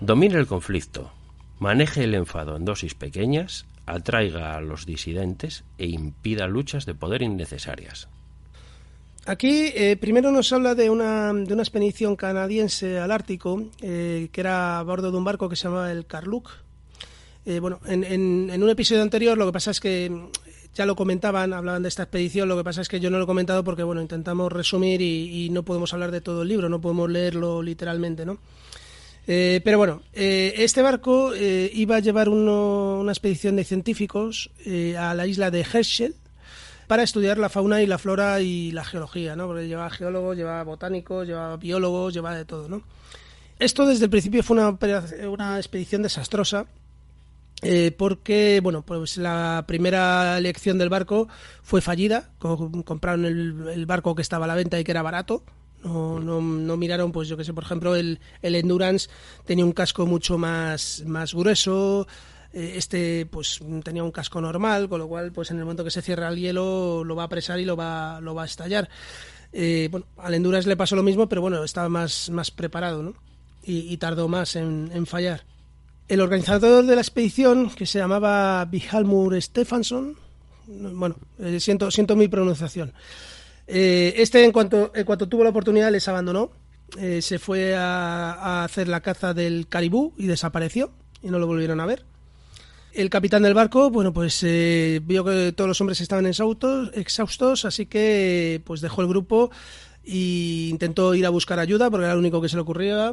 Domine 0.00 0.38
el 0.38 0.46
conflicto, 0.46 1.12
maneje 1.58 2.04
el 2.04 2.14
enfado 2.14 2.56
en 2.56 2.64
dosis 2.64 2.94
pequeñas, 2.94 3.66
atraiga 3.86 4.56
a 4.56 4.60
los 4.60 4.86
disidentes 4.86 5.64
e 5.78 5.86
impida 5.86 6.46
luchas 6.46 6.86
de 6.86 6.94
poder 6.94 7.22
innecesarias. 7.22 8.08
Aquí 9.26 9.72
eh, 9.74 9.96
primero 9.98 10.30
nos 10.30 10.52
habla 10.52 10.74
de 10.74 10.90
una, 10.90 11.32
de 11.32 11.52
una 11.52 11.62
expedición 11.62 12.14
canadiense 12.14 12.98
al 12.98 13.10
Ártico, 13.10 13.70
eh, 13.80 14.28
que 14.30 14.40
era 14.40 14.78
a 14.78 14.82
bordo 14.82 15.10
de 15.10 15.16
un 15.16 15.24
barco 15.24 15.48
que 15.48 15.56
se 15.56 15.64
llamaba 15.64 15.90
el 15.90 16.06
Carluc. 16.06 16.50
Eh, 17.46 17.58
bueno, 17.58 17.80
en, 17.86 18.62
un 18.62 18.70
episodio 18.70 19.02
anterior 19.02 19.36
lo 19.38 19.46
que 19.46 19.52
pasa 19.52 19.70
es 19.70 19.80
que 19.80 20.10
ya 20.74 20.84
lo 20.84 20.94
comentaban, 20.94 21.52
hablaban 21.54 21.82
de 21.82 21.88
esta 21.88 22.02
expedición, 22.02 22.48
lo 22.48 22.56
que 22.56 22.64
pasa 22.64 22.82
es 22.82 22.88
que 22.88 23.00
yo 23.00 23.08
no 23.08 23.16
lo 23.16 23.24
he 23.24 23.26
comentado 23.26 23.64
porque, 23.64 23.82
bueno, 23.82 24.02
intentamos 24.02 24.52
resumir 24.52 25.00
y, 25.00 25.46
y 25.46 25.50
no 25.50 25.62
podemos 25.62 25.94
hablar 25.94 26.10
de 26.10 26.20
todo 26.20 26.42
el 26.42 26.48
libro, 26.48 26.68
no 26.68 26.80
podemos 26.80 27.08
leerlo 27.08 27.62
literalmente, 27.62 28.26
¿no? 28.26 28.38
Eh, 29.26 29.60
pero 29.64 29.78
bueno, 29.78 30.02
eh, 30.12 30.54
este 30.58 30.82
barco 30.82 31.32
eh, 31.34 31.70
iba 31.74 31.96
a 31.96 32.00
llevar 32.00 32.28
una 32.28 33.10
expedición 33.10 33.56
de 33.56 33.64
científicos 33.64 34.50
a 34.98 35.14
la 35.14 35.26
isla 35.26 35.50
de 35.50 35.60
Herschel, 35.60 36.14
para 36.86 37.02
estudiar 37.02 37.38
la 37.38 37.48
fauna 37.48 37.80
y 37.80 37.86
la 37.86 37.96
flora 37.96 38.40
y 38.42 38.70
la 38.70 38.84
geología, 38.84 39.34
¿no? 39.36 39.46
Porque 39.46 39.66
llevaba 39.66 39.88
geólogos, 39.88 40.36
llevaba 40.36 40.62
botánicos, 40.64 41.26
llevaba 41.26 41.56
biólogos, 41.56 42.12
llevaba 42.12 42.36
de 42.36 42.44
todo, 42.44 42.68
¿no? 42.68 42.82
Esto 43.58 43.86
desde 43.86 44.04
el 44.04 44.10
principio 44.10 44.42
fue 44.42 44.58
una, 44.58 44.76
una 45.30 45.56
expedición 45.56 46.02
desastrosa 46.02 46.66
porque 47.96 48.60
bueno 48.62 48.82
pues 48.82 49.16
la 49.16 49.64
primera 49.66 50.36
elección 50.36 50.76
del 50.76 50.90
barco 50.90 51.28
fue 51.62 51.80
fallida 51.80 52.28
Co- 52.38 52.70
compraron 52.84 53.24
el 53.24 53.86
barco 53.86 54.14
que 54.14 54.20
estaba 54.20 54.44
a 54.44 54.48
la 54.48 54.54
venta 54.54 54.78
y 54.78 54.84
que 54.84 54.90
era 54.90 55.00
barato 55.00 55.42
no, 55.84 56.18
no, 56.18 56.40
no 56.40 56.76
miraron 56.76 57.12
pues 57.12 57.28
yo 57.28 57.36
que 57.36 57.44
sé 57.44 57.52
por 57.52 57.64
ejemplo 57.64 57.94
el, 57.94 58.18
el 58.42 58.54
endurance 58.54 59.08
tenía 59.44 59.64
un 59.64 59.72
casco 59.72 60.06
mucho 60.06 60.38
más 60.38 61.02
más 61.06 61.34
grueso 61.34 62.06
eh, 62.52 62.74
este 62.76 63.26
pues 63.26 63.60
tenía 63.84 64.02
un 64.02 64.10
casco 64.10 64.40
normal 64.40 64.88
con 64.88 64.98
lo 64.98 65.08
cual 65.08 65.32
pues 65.32 65.50
en 65.50 65.58
el 65.58 65.64
momento 65.64 65.84
que 65.84 65.90
se 65.90 66.02
cierra 66.02 66.28
el 66.28 66.36
hielo 66.36 67.04
lo 67.04 67.14
va 67.14 67.22
a 67.22 67.26
apresar 67.26 67.60
y 67.60 67.64
lo 67.64 67.76
va 67.76 68.20
lo 68.20 68.34
va 68.34 68.42
a 68.42 68.46
estallar 68.46 68.88
Eh, 69.56 69.88
bueno 69.88 70.06
al 70.16 70.34
endurance 70.34 70.68
le 70.68 70.76
pasó 70.76 70.96
lo 70.96 71.04
mismo 71.04 71.28
pero 71.28 71.40
bueno 71.40 71.62
estaba 71.62 71.88
más 71.88 72.28
más 72.30 72.50
preparado 72.50 73.02
no 73.02 73.14
y, 73.66 73.96
tardó 73.96 74.28
más 74.28 74.56
en, 74.56 74.90
en 74.92 75.06
fallar 75.06 75.44
el 76.08 76.20
organizador 76.20 76.84
de 76.84 76.94
la 76.94 77.00
expedición, 77.00 77.70
que 77.70 77.86
se 77.86 77.98
llamaba 77.98 78.64
Vihalmur 78.66 79.40
Stefansson, 79.40 80.16
no, 80.66 80.90
bueno, 80.90 81.16
eh, 81.38 81.60
siento, 81.60 81.90
siento 81.90 82.16
mi 82.16 82.28
pronunciación. 82.28 82.92
Eh, 83.66 84.14
este, 84.18 84.44
en 84.44 84.52
cuanto, 84.52 84.90
tuvo 85.28 85.44
la 85.44 85.50
oportunidad, 85.50 85.90
les 85.90 86.08
abandonó. 86.08 86.50
Eh, 86.98 87.22
se 87.22 87.38
fue 87.38 87.74
a, 87.74 88.32
a 88.32 88.64
hacer 88.64 88.88
la 88.88 89.00
caza 89.00 89.34
del 89.34 89.66
caribú 89.68 90.12
y 90.16 90.26
desapareció 90.26 90.92
y 91.22 91.28
no 91.28 91.38
lo 91.38 91.46
volvieron 91.46 91.80
a 91.80 91.86
ver. 91.86 92.04
El 92.94 93.10
capitán 93.10 93.42
del 93.42 93.54
barco, 93.54 93.90
bueno, 93.90 94.12
pues 94.12 94.40
eh, 94.44 95.00
vio 95.02 95.24
que 95.24 95.50
todos 95.50 95.66
los 95.66 95.80
hombres 95.80 96.00
estaban 96.00 96.26
exhaustos, 96.26 96.92
exhaustos, 96.94 97.64
así 97.64 97.86
que 97.86 98.62
pues 98.64 98.80
dejó 98.80 99.02
el 99.02 99.08
grupo 99.08 99.50
e 100.04 100.68
intentó 100.70 101.12
ir 101.16 101.26
a 101.26 101.30
buscar 101.30 101.58
ayuda 101.58 101.90
porque 101.90 102.04
era 102.04 102.14
lo 102.14 102.20
único 102.20 102.40
que 102.40 102.48
se 102.48 102.54
le 102.54 102.62
ocurría. 102.62 103.12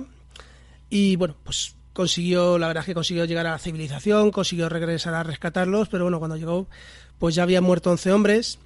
Y 0.92 1.16
bueno, 1.16 1.36
pues 1.44 1.74
consiguió, 1.94 2.60
la 2.60 2.68
verdad 2.68 2.82
es 2.82 2.86
que 2.86 2.94
consiguió 2.94 3.26
llegar 3.26 3.48
a 3.48 3.52
la 3.52 3.58
civilización, 3.58 4.30
consiguió 4.30 4.70
regresar 4.70 5.16
a 5.16 5.24
rescatarlos, 5.24 5.90
pero 5.90 6.04
bueno, 6.04 6.20
cuando 6.20 6.38
llegó, 6.38 6.68
pues 7.18 7.34
ya 7.34 7.42
habían 7.42 7.64
muerto 7.64 7.90
11 7.90 8.12
hombres, 8.12 8.60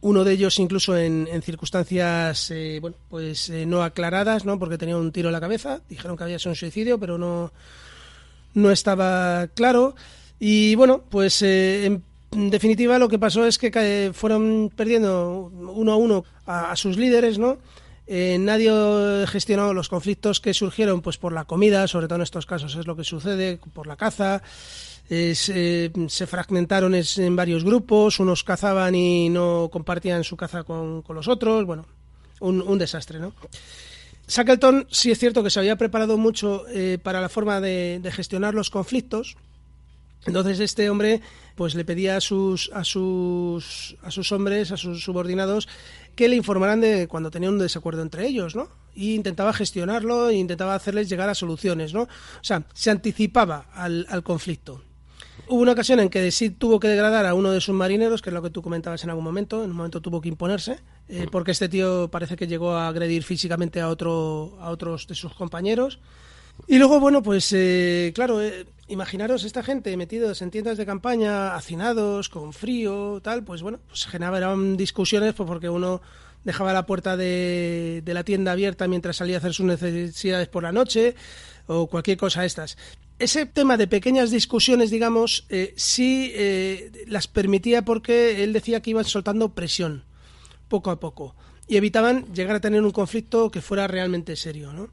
uno 0.00 0.24
de 0.24 0.32
ellos 0.32 0.58
incluso 0.58 0.96
en, 0.96 1.28
en 1.30 1.42
circunstancias, 1.42 2.50
eh, 2.50 2.78
bueno, 2.80 2.96
pues 3.08 3.50
eh, 3.50 3.66
no 3.66 3.82
aclaradas, 3.82 4.44
¿no? 4.44 4.58
Porque 4.58 4.78
tenía 4.78 4.96
un 4.96 5.12
tiro 5.12 5.28
en 5.28 5.32
la 5.32 5.40
cabeza, 5.40 5.80
dijeron 5.88 6.16
que 6.16 6.24
había 6.24 6.38
sido 6.38 6.52
un 6.52 6.56
suicidio, 6.56 6.98
pero 6.98 7.18
no, 7.18 7.52
no 8.54 8.70
estaba 8.70 9.48
claro. 9.48 9.94
Y 10.38 10.74
bueno, 10.76 11.02
pues 11.08 11.42
eh, 11.42 11.86
en 11.86 12.50
definitiva 12.50 12.98
lo 12.98 13.08
que 13.08 13.18
pasó 13.18 13.46
es 13.46 13.58
que 13.58 14.12
fueron 14.14 14.70
perdiendo 14.74 15.50
uno 15.52 15.92
a 15.92 15.96
uno 15.96 16.24
a, 16.46 16.70
a 16.70 16.76
sus 16.76 16.96
líderes, 16.96 17.38
¿no? 17.38 17.58
Eh, 18.10 18.38
nadie 18.40 19.26
gestionó 19.26 19.74
los 19.74 19.90
conflictos 19.90 20.40
que 20.40 20.54
surgieron 20.54 21.02
pues 21.02 21.18
por 21.18 21.34
la 21.34 21.44
comida, 21.44 21.86
sobre 21.86 22.06
todo 22.06 22.16
en 22.16 22.22
estos 22.22 22.46
casos 22.46 22.74
es 22.74 22.86
lo 22.86 22.96
que 22.96 23.04
sucede, 23.04 23.60
por 23.74 23.86
la 23.86 23.96
caza. 23.96 24.42
Eh, 25.10 25.34
se, 25.34 26.26
fragmentaron 26.26 26.94
en 26.94 27.36
varios 27.36 27.64
grupos, 27.64 28.20
unos 28.20 28.44
cazaban 28.44 28.94
y 28.94 29.30
no 29.30 29.70
compartían 29.72 30.22
su 30.22 30.36
caza 30.36 30.64
con, 30.64 31.02
los 31.08 31.28
otros, 31.28 31.64
bueno, 31.64 31.86
un, 32.40 32.60
un 32.60 32.78
desastre, 32.78 33.18
¿no? 33.18 33.32
Shackleton 34.28 34.86
sí 34.90 35.10
es 35.10 35.18
cierto 35.18 35.42
que 35.42 35.48
se 35.48 35.58
había 35.58 35.76
preparado 35.76 36.18
mucho 36.18 36.66
eh, 36.68 36.98
para 37.02 37.22
la 37.22 37.30
forma 37.30 37.60
de, 37.60 38.06
gestionar 38.12 38.54
los 38.54 38.68
conflictos, 38.68 39.36
entonces 40.26 40.60
este 40.60 40.90
hombre 40.90 41.22
pues 41.54 41.74
le 41.74 41.84
pedía 41.84 42.16
a 42.16 42.20
sus 42.20 42.70
a 42.74 42.84
sus 42.84 43.96
a 44.02 44.10
sus 44.10 44.30
hombres, 44.30 44.70
a 44.70 44.76
sus 44.76 45.02
subordinados 45.02 45.66
que 46.14 46.28
le 46.28 46.36
informaran 46.36 46.80
de 46.80 47.08
cuando 47.08 47.30
tenía 47.30 47.48
un 47.48 47.58
desacuerdo 47.58 48.02
entre 48.02 48.26
ellos, 48.26 48.54
¿no? 48.54 48.68
Y 48.94 49.14
intentaba 49.14 49.52
gestionarlo 49.54 50.28
e 50.28 50.34
intentaba 50.34 50.74
hacerles 50.74 51.08
llegar 51.08 51.30
a 51.30 51.34
soluciones, 51.34 51.94
¿no? 51.94 52.02
O 52.02 52.08
sea, 52.42 52.64
se 52.74 52.90
anticipaba 52.90 53.66
al 53.72 54.22
conflicto. 54.22 54.82
Hubo 55.50 55.62
una 55.62 55.72
ocasión 55.72 55.98
en 56.00 56.10
que 56.10 56.30
sí 56.30 56.50
tuvo 56.50 56.78
que 56.78 56.88
degradar 56.88 57.24
a 57.24 57.32
uno 57.32 57.50
de 57.50 57.62
sus 57.62 57.74
marineros, 57.74 58.20
que 58.20 58.28
es 58.28 58.34
lo 58.34 58.42
que 58.42 58.50
tú 58.50 58.60
comentabas 58.60 59.02
en 59.04 59.10
algún 59.10 59.24
momento, 59.24 59.64
en 59.64 59.70
un 59.70 59.76
momento 59.76 60.02
tuvo 60.02 60.20
que 60.20 60.28
imponerse, 60.28 60.78
eh, 61.08 61.26
porque 61.32 61.52
este 61.52 61.70
tío 61.70 62.08
parece 62.10 62.36
que 62.36 62.46
llegó 62.46 62.72
a 62.72 62.88
agredir 62.88 63.22
físicamente 63.22 63.80
a 63.80 63.88
otro 63.88 64.58
a 64.60 64.68
otros 64.68 65.06
de 65.06 65.14
sus 65.14 65.32
compañeros. 65.32 66.00
Y 66.66 66.76
luego, 66.76 67.00
bueno, 67.00 67.22
pues 67.22 67.50
eh, 67.54 68.12
claro, 68.14 68.42
eh, 68.42 68.66
imaginaros 68.88 69.44
esta 69.44 69.62
gente 69.62 69.96
metidos 69.96 70.42
en 70.42 70.50
tiendas 70.50 70.76
de 70.76 70.84
campaña, 70.84 71.54
hacinados, 71.54 72.28
con 72.28 72.52
frío, 72.52 73.20
tal, 73.22 73.42
pues 73.42 73.62
bueno, 73.62 73.78
pues 73.86 74.04
generaban 74.04 74.76
discusiones 74.76 75.32
pues 75.32 75.46
porque 75.46 75.70
uno 75.70 76.02
dejaba 76.44 76.74
la 76.74 76.84
puerta 76.84 77.16
de, 77.16 78.02
de 78.04 78.14
la 78.14 78.22
tienda 78.22 78.52
abierta 78.52 78.86
mientras 78.86 79.16
salía 79.16 79.36
a 79.36 79.38
hacer 79.38 79.54
sus 79.54 79.66
necesidades 79.66 80.48
por 80.48 80.62
la 80.62 80.72
noche 80.72 81.14
o 81.66 81.86
cualquier 81.86 82.18
cosa 82.18 82.42
de 82.42 82.48
estas. 82.48 82.76
Ese 83.18 83.46
tema 83.46 83.76
de 83.76 83.88
pequeñas 83.88 84.30
discusiones, 84.30 84.90
digamos, 84.90 85.44
eh, 85.48 85.74
sí 85.76 86.30
eh, 86.34 87.04
las 87.08 87.26
permitía 87.26 87.84
porque 87.84 88.44
él 88.44 88.52
decía 88.52 88.80
que 88.80 88.90
iban 88.90 89.04
soltando 89.04 89.54
presión 89.54 90.04
poco 90.68 90.90
a 90.90 91.00
poco 91.00 91.34
y 91.66 91.76
evitaban 91.76 92.32
llegar 92.32 92.56
a 92.56 92.60
tener 92.60 92.82
un 92.82 92.92
conflicto 92.92 93.50
que 93.50 93.60
fuera 93.60 93.88
realmente 93.88 94.36
serio, 94.36 94.72
¿no? 94.72 94.88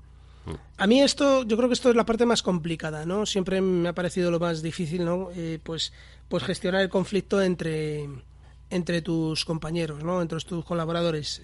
A 0.77 0.85
mí 0.85 1.01
esto, 1.01 1.43
yo 1.43 1.57
creo 1.57 1.69
que 1.69 1.73
esto 1.73 1.89
es 1.89 1.95
la 1.95 2.05
parte 2.05 2.25
más 2.25 2.43
complicada, 2.43 3.05
¿no? 3.05 3.25
Siempre 3.25 3.61
me 3.61 3.89
ha 3.89 3.93
parecido 3.93 4.29
lo 4.29 4.39
más 4.39 4.61
difícil, 4.61 5.03
¿no? 5.03 5.29
Eh, 5.35 5.59
pues, 5.63 5.91
pues 6.27 6.43
gestionar 6.43 6.81
el 6.81 6.89
conflicto 6.89 7.41
entre, 7.41 8.07
entre 8.69 9.01
tus 9.01 9.43
compañeros, 9.43 10.03
¿no? 10.03 10.21
Entre 10.21 10.39
tus 10.41 10.63
colaboradores. 10.63 11.41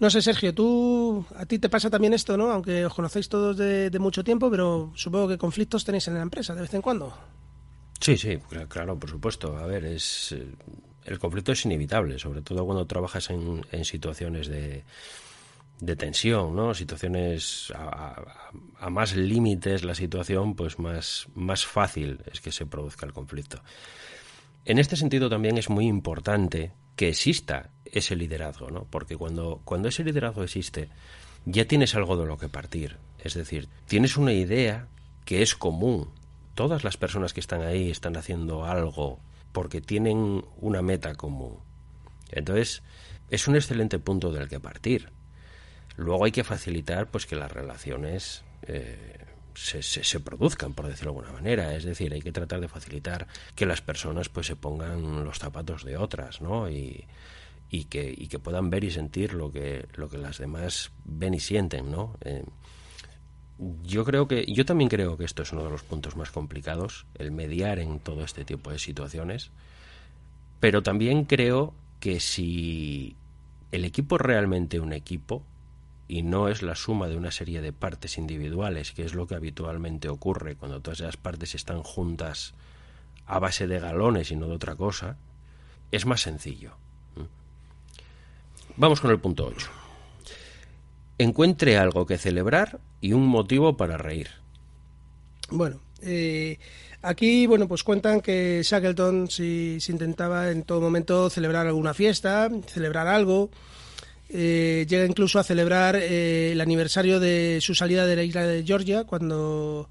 No 0.00 0.10
sé, 0.10 0.20
Sergio, 0.22 0.52
tú, 0.52 1.24
a 1.36 1.46
ti 1.46 1.58
te 1.58 1.68
pasa 1.68 1.88
también 1.88 2.14
esto, 2.14 2.36
¿no? 2.36 2.50
Aunque 2.50 2.84
os 2.84 2.92
conocéis 2.92 3.28
todos 3.28 3.56
de, 3.56 3.90
mucho 4.00 4.24
tiempo, 4.24 4.50
pero 4.50 4.92
supongo 4.96 5.28
que 5.28 5.38
conflictos 5.38 5.84
tenéis 5.84 6.08
en 6.08 6.14
la 6.14 6.22
empresa 6.22 6.54
de 6.54 6.62
vez 6.62 6.74
en 6.74 6.82
cuando. 6.82 7.16
Sí, 8.00 8.16
sí, 8.18 8.30
cl- 8.50 8.66
claro, 8.68 8.98
por 8.98 9.08
supuesto. 9.08 9.56
A 9.56 9.66
ver, 9.66 9.84
es 9.84 10.32
eh, 10.32 10.46
el 11.04 11.18
conflicto 11.18 11.52
es 11.52 11.64
inevitable, 11.64 12.18
sobre 12.18 12.42
todo 12.42 12.64
cuando 12.64 12.86
trabajas 12.86 13.30
en, 13.30 13.62
situaciones 13.84 14.48
de, 14.48 14.82
de 15.80 15.96
tensión, 15.96 16.56
¿no? 16.56 16.74
Situaciones 16.74 17.72
a, 17.74 17.84
a- 17.84 18.50
a 18.86 18.90
más 18.90 19.14
límites 19.14 19.84
la 19.84 19.94
situación, 19.94 20.54
pues 20.56 20.78
más, 20.80 21.28
más 21.34 21.64
fácil 21.64 22.18
es 22.32 22.40
que 22.40 22.50
se 22.52 22.66
produzca 22.66 23.06
el 23.06 23.12
conflicto. 23.12 23.62
En 24.64 24.78
este 24.78 24.96
sentido 24.96 25.30
también 25.30 25.56
es 25.56 25.70
muy 25.70 25.86
importante 25.86 26.72
que 26.96 27.10
exista 27.10 27.70
ese 27.98 28.16
liderazgo, 28.16 28.70
¿no? 28.70 28.86
Porque 28.90 29.16
cuando, 29.16 29.60
cuando 29.64 29.88
ese 29.88 30.04
liderazgo 30.04 30.42
existe, 30.42 30.88
ya 31.46 31.66
tienes 31.66 31.94
algo 31.94 32.16
de 32.16 32.26
lo 32.26 32.38
que 32.38 32.48
partir. 32.48 32.98
Es 33.18 33.34
decir, 33.34 33.68
tienes 33.86 34.16
una 34.16 34.32
idea 34.32 34.88
que 35.24 35.42
es 35.42 35.54
común. 35.54 36.10
Todas 36.54 36.84
las 36.84 36.96
personas 36.96 37.32
que 37.32 37.40
están 37.40 37.62
ahí 37.62 37.90
están 37.90 38.16
haciendo 38.16 38.64
algo 38.64 39.20
porque 39.52 39.80
tienen 39.80 40.44
una 40.58 40.82
meta 40.82 41.14
común. 41.14 41.58
Entonces, 42.30 42.82
es 43.30 43.48
un 43.48 43.56
excelente 43.56 43.98
punto 43.98 44.32
del 44.32 44.48
que 44.48 44.60
partir. 44.60 45.10
Luego 45.96 46.24
hay 46.24 46.32
que 46.32 46.44
facilitar 46.44 47.10
pues 47.10 47.26
que 47.26 47.36
las 47.36 47.52
relaciones 47.52 48.42
eh, 48.62 49.24
se, 49.54 49.82
se, 49.82 50.20
produzcan, 50.20 50.74
por 50.74 50.88
decirlo 50.88 51.12
de 51.12 51.18
alguna 51.18 51.40
manera. 51.40 51.74
Es 51.74 51.84
decir, 51.84 52.12
hay 52.12 52.20
que 52.20 52.32
tratar 52.32 52.60
de 52.60 52.68
facilitar 52.68 53.26
que 53.54 53.66
las 53.66 53.80
personas 53.80 54.28
pues 54.28 54.46
se 54.46 54.56
pongan 54.56 55.24
los 55.24 55.38
zapatos 55.38 55.84
de 55.84 55.96
otras, 55.96 56.40
¿no? 56.40 56.68
Y 57.70 57.84
que, 57.84 58.14
y 58.16 58.28
que 58.28 58.38
puedan 58.38 58.70
ver 58.70 58.84
y 58.84 58.90
sentir 58.90 59.34
lo 59.34 59.50
que, 59.50 59.86
lo 59.94 60.08
que 60.08 60.18
las 60.18 60.38
demás 60.38 60.92
ven 61.04 61.34
y 61.34 61.40
sienten, 61.40 61.90
¿no? 61.90 62.16
Eh, 62.24 62.44
yo 63.84 64.04
creo 64.04 64.26
que, 64.26 64.44
yo 64.46 64.64
también 64.64 64.90
creo 64.90 65.16
que 65.16 65.24
esto 65.24 65.42
es 65.42 65.52
uno 65.52 65.64
de 65.64 65.70
los 65.70 65.82
puntos 65.82 66.16
más 66.16 66.30
complicados, 66.30 67.06
el 67.14 67.30
mediar 67.30 67.78
en 67.78 68.00
todo 68.00 68.24
este 68.24 68.44
tipo 68.44 68.70
de 68.70 68.78
situaciones. 68.78 69.50
Pero 70.60 70.82
también 70.82 71.24
creo 71.24 71.74
que 72.00 72.20
si 72.20 73.16
el 73.70 73.84
equipo 73.84 74.16
es 74.16 74.22
realmente 74.22 74.80
un 74.80 74.92
equipo 74.92 75.44
y 76.08 76.22
no 76.22 76.48
es 76.48 76.62
la 76.62 76.74
suma 76.74 77.08
de 77.08 77.16
una 77.16 77.30
serie 77.30 77.60
de 77.60 77.72
partes 77.72 78.18
individuales, 78.18 78.92
que 78.92 79.04
es 79.04 79.14
lo 79.14 79.26
que 79.26 79.36
habitualmente 79.36 80.08
ocurre 80.08 80.56
cuando 80.56 80.80
todas 80.80 81.00
esas 81.00 81.16
partes 81.16 81.54
están 81.54 81.82
juntas 81.82 82.54
a 83.26 83.38
base 83.38 83.66
de 83.66 83.80
galones 83.80 84.30
y 84.30 84.36
no 84.36 84.48
de 84.48 84.54
otra 84.54 84.76
cosa, 84.76 85.16
es 85.92 86.06
más 86.06 86.20
sencillo. 86.20 86.76
Vamos 88.76 89.00
con 89.00 89.10
el 89.10 89.20
punto 89.20 89.46
8. 89.46 89.70
Encuentre 91.18 91.76
algo 91.76 92.06
que 92.06 92.18
celebrar 92.18 92.80
y 93.00 93.12
un 93.12 93.26
motivo 93.26 93.76
para 93.76 93.96
reír. 93.96 94.28
Bueno, 95.50 95.80
eh, 96.02 96.58
aquí, 97.02 97.46
bueno, 97.46 97.68
pues 97.68 97.84
cuentan 97.84 98.20
que 98.20 98.62
Shackleton 98.64 99.30
si, 99.30 99.78
intentaba 99.88 100.50
en 100.50 100.64
todo 100.64 100.80
momento 100.80 101.30
celebrar 101.30 101.66
alguna 101.66 101.94
fiesta, 101.94 102.50
celebrar 102.66 103.06
algo. 103.06 103.50
Eh, 104.28 104.86
llega 104.88 105.04
incluso 105.04 105.38
a 105.38 105.44
celebrar 105.44 105.94
eh, 105.96 106.52
el 106.52 106.60
aniversario 106.60 107.20
de 107.20 107.58
su 107.60 107.74
salida 107.74 108.06
de 108.06 108.16
la 108.16 108.22
isla 108.24 108.44
de 108.44 108.64
Georgia 108.64 109.04
cuando, 109.04 109.88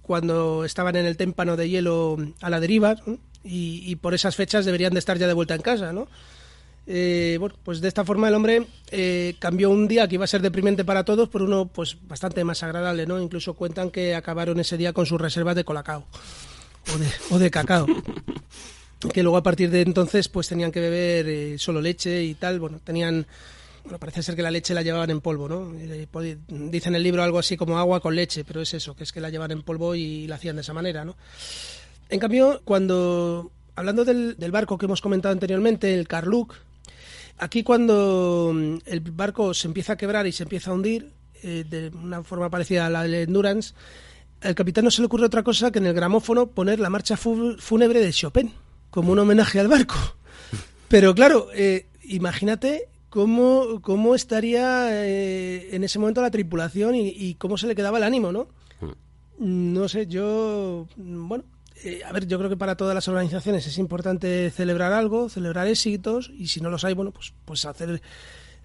cuando 0.00 0.64
estaban 0.64 0.96
en 0.96 1.04
el 1.04 1.18
témpano 1.18 1.56
de 1.56 1.68
hielo 1.68 2.16
a 2.40 2.48
la 2.48 2.60
deriva. 2.60 2.96
y, 3.44 3.82
y 3.84 3.96
por 3.96 4.14
esas 4.14 4.36
fechas 4.36 4.64
deberían 4.64 4.94
de 4.94 5.00
estar 5.00 5.18
ya 5.18 5.26
de 5.26 5.34
vuelta 5.34 5.54
en 5.54 5.62
casa, 5.62 5.92
¿no? 5.92 6.08
Eh, 6.86 7.36
bueno, 7.38 7.54
pues 7.62 7.80
de 7.80 7.88
esta 7.88 8.04
forma 8.04 8.28
el 8.28 8.34
hombre 8.34 8.66
eh, 8.90 9.36
cambió 9.38 9.70
un 9.70 9.86
día 9.86 10.08
que 10.08 10.16
iba 10.16 10.24
a 10.24 10.28
ser 10.28 10.42
deprimente 10.42 10.84
para 10.84 11.04
todos 11.04 11.28
por 11.28 11.42
uno 11.42 11.66
pues 11.66 11.96
bastante 12.08 12.42
más 12.42 12.62
agradable, 12.62 13.06
¿no? 13.06 13.20
Incluso 13.20 13.54
cuentan 13.54 13.90
que 13.90 14.14
acabaron 14.14 14.58
ese 14.58 14.76
día 14.76 14.92
con 14.92 15.06
sus 15.06 15.20
reservas 15.20 15.54
de 15.54 15.64
colacao 15.64 16.06
o 16.92 16.98
de, 16.98 17.06
o 17.30 17.38
de 17.38 17.50
cacao. 17.50 17.86
que 19.12 19.22
luego 19.22 19.36
a 19.36 19.42
partir 19.42 19.70
de 19.70 19.82
entonces 19.82 20.28
pues 20.28 20.48
tenían 20.48 20.72
que 20.72 20.80
beber 20.80 21.28
eh, 21.28 21.58
solo 21.58 21.80
leche 21.80 22.24
y 22.24 22.34
tal, 22.34 22.58
bueno, 22.58 22.80
tenían 22.82 23.26
bueno, 23.84 23.98
parece 23.98 24.22
ser 24.22 24.36
que 24.36 24.42
la 24.42 24.50
leche 24.50 24.74
la 24.74 24.82
llevaban 24.82 25.10
en 25.10 25.20
polvo, 25.20 25.48
¿no? 25.48 25.72
Eh, 25.78 26.06
Dice 26.48 26.88
en 26.88 26.94
el 26.94 27.02
libro 27.02 27.22
algo 27.22 27.38
así 27.38 27.56
como 27.56 27.78
agua 27.78 28.00
con 28.00 28.14
leche, 28.14 28.44
pero 28.44 28.60
es 28.60 28.74
eso, 28.74 28.94
que 28.94 29.04
es 29.04 29.12
que 29.12 29.20
la 29.20 29.30
llevan 29.30 29.50
en 29.50 29.62
polvo 29.62 29.94
y 29.94 30.26
la 30.28 30.36
hacían 30.36 30.56
de 30.56 30.62
esa 30.62 30.72
manera, 30.72 31.04
¿no? 31.04 31.16
En 32.08 32.20
cambio, 32.20 32.60
cuando 32.64 33.50
hablando 33.74 34.04
del, 34.04 34.36
del 34.36 34.52
barco 34.52 34.78
que 34.78 34.86
hemos 34.86 35.00
comentado 35.00 35.32
anteriormente, 35.32 35.94
el 35.94 36.06
Carluc, 36.06 36.54
aquí 37.38 37.62
cuando 37.62 38.52
mm, 38.54 38.76
el 38.86 39.00
barco 39.00 39.54
se 39.54 39.68
empieza 39.68 39.94
a 39.94 39.96
quebrar 39.96 40.26
y 40.26 40.32
se 40.32 40.42
empieza 40.42 40.70
a 40.70 40.74
hundir 40.74 41.12
eh, 41.42 41.64
de 41.68 41.88
una 41.88 42.22
forma 42.22 42.50
parecida 42.50 42.86
a 42.86 42.90
la 42.90 43.02
del 43.02 43.14
Endurance, 43.14 43.74
al 44.40 44.54
capitán 44.54 44.84
no 44.84 44.90
se 44.90 45.02
le 45.02 45.06
ocurre 45.06 45.26
otra 45.26 45.42
cosa 45.42 45.70
que 45.70 45.78
en 45.78 45.86
el 45.86 45.94
gramófono 45.94 46.48
poner 46.48 46.80
la 46.80 46.90
marcha 46.90 47.16
fúnebre 47.16 48.00
de 48.00 48.12
Chopin 48.12 48.52
como 48.90 49.12
un 49.12 49.18
homenaje 49.18 49.60
al 49.60 49.68
barco. 49.68 49.96
Pero 50.88 51.14
claro, 51.14 51.48
eh, 51.54 51.86
imagínate 52.04 52.88
cómo, 53.08 53.80
cómo 53.80 54.14
estaría 54.14 54.88
eh, 55.04 55.74
en 55.74 55.84
ese 55.84 55.98
momento 55.98 56.22
la 56.22 56.30
tripulación 56.30 56.94
y, 56.94 57.08
y 57.08 57.34
cómo 57.34 57.56
se 57.56 57.66
le 57.66 57.74
quedaba 57.74 57.98
el 57.98 58.04
ánimo, 58.04 58.32
¿no? 58.32 58.48
No 59.38 59.88
sé, 59.88 60.06
yo, 60.06 60.86
bueno, 60.96 61.44
eh, 61.84 62.02
a 62.04 62.12
ver, 62.12 62.26
yo 62.26 62.38
creo 62.38 62.50
que 62.50 62.56
para 62.56 62.76
todas 62.76 62.94
las 62.94 63.08
organizaciones 63.08 63.66
es 63.66 63.78
importante 63.78 64.50
celebrar 64.50 64.92
algo, 64.92 65.28
celebrar 65.28 65.66
éxitos, 65.66 66.30
y 66.36 66.46
si 66.48 66.60
no 66.60 66.70
los 66.70 66.84
hay, 66.84 66.94
bueno, 66.94 67.10
pues, 67.10 67.32
pues 67.44 67.64
hacer 67.64 68.00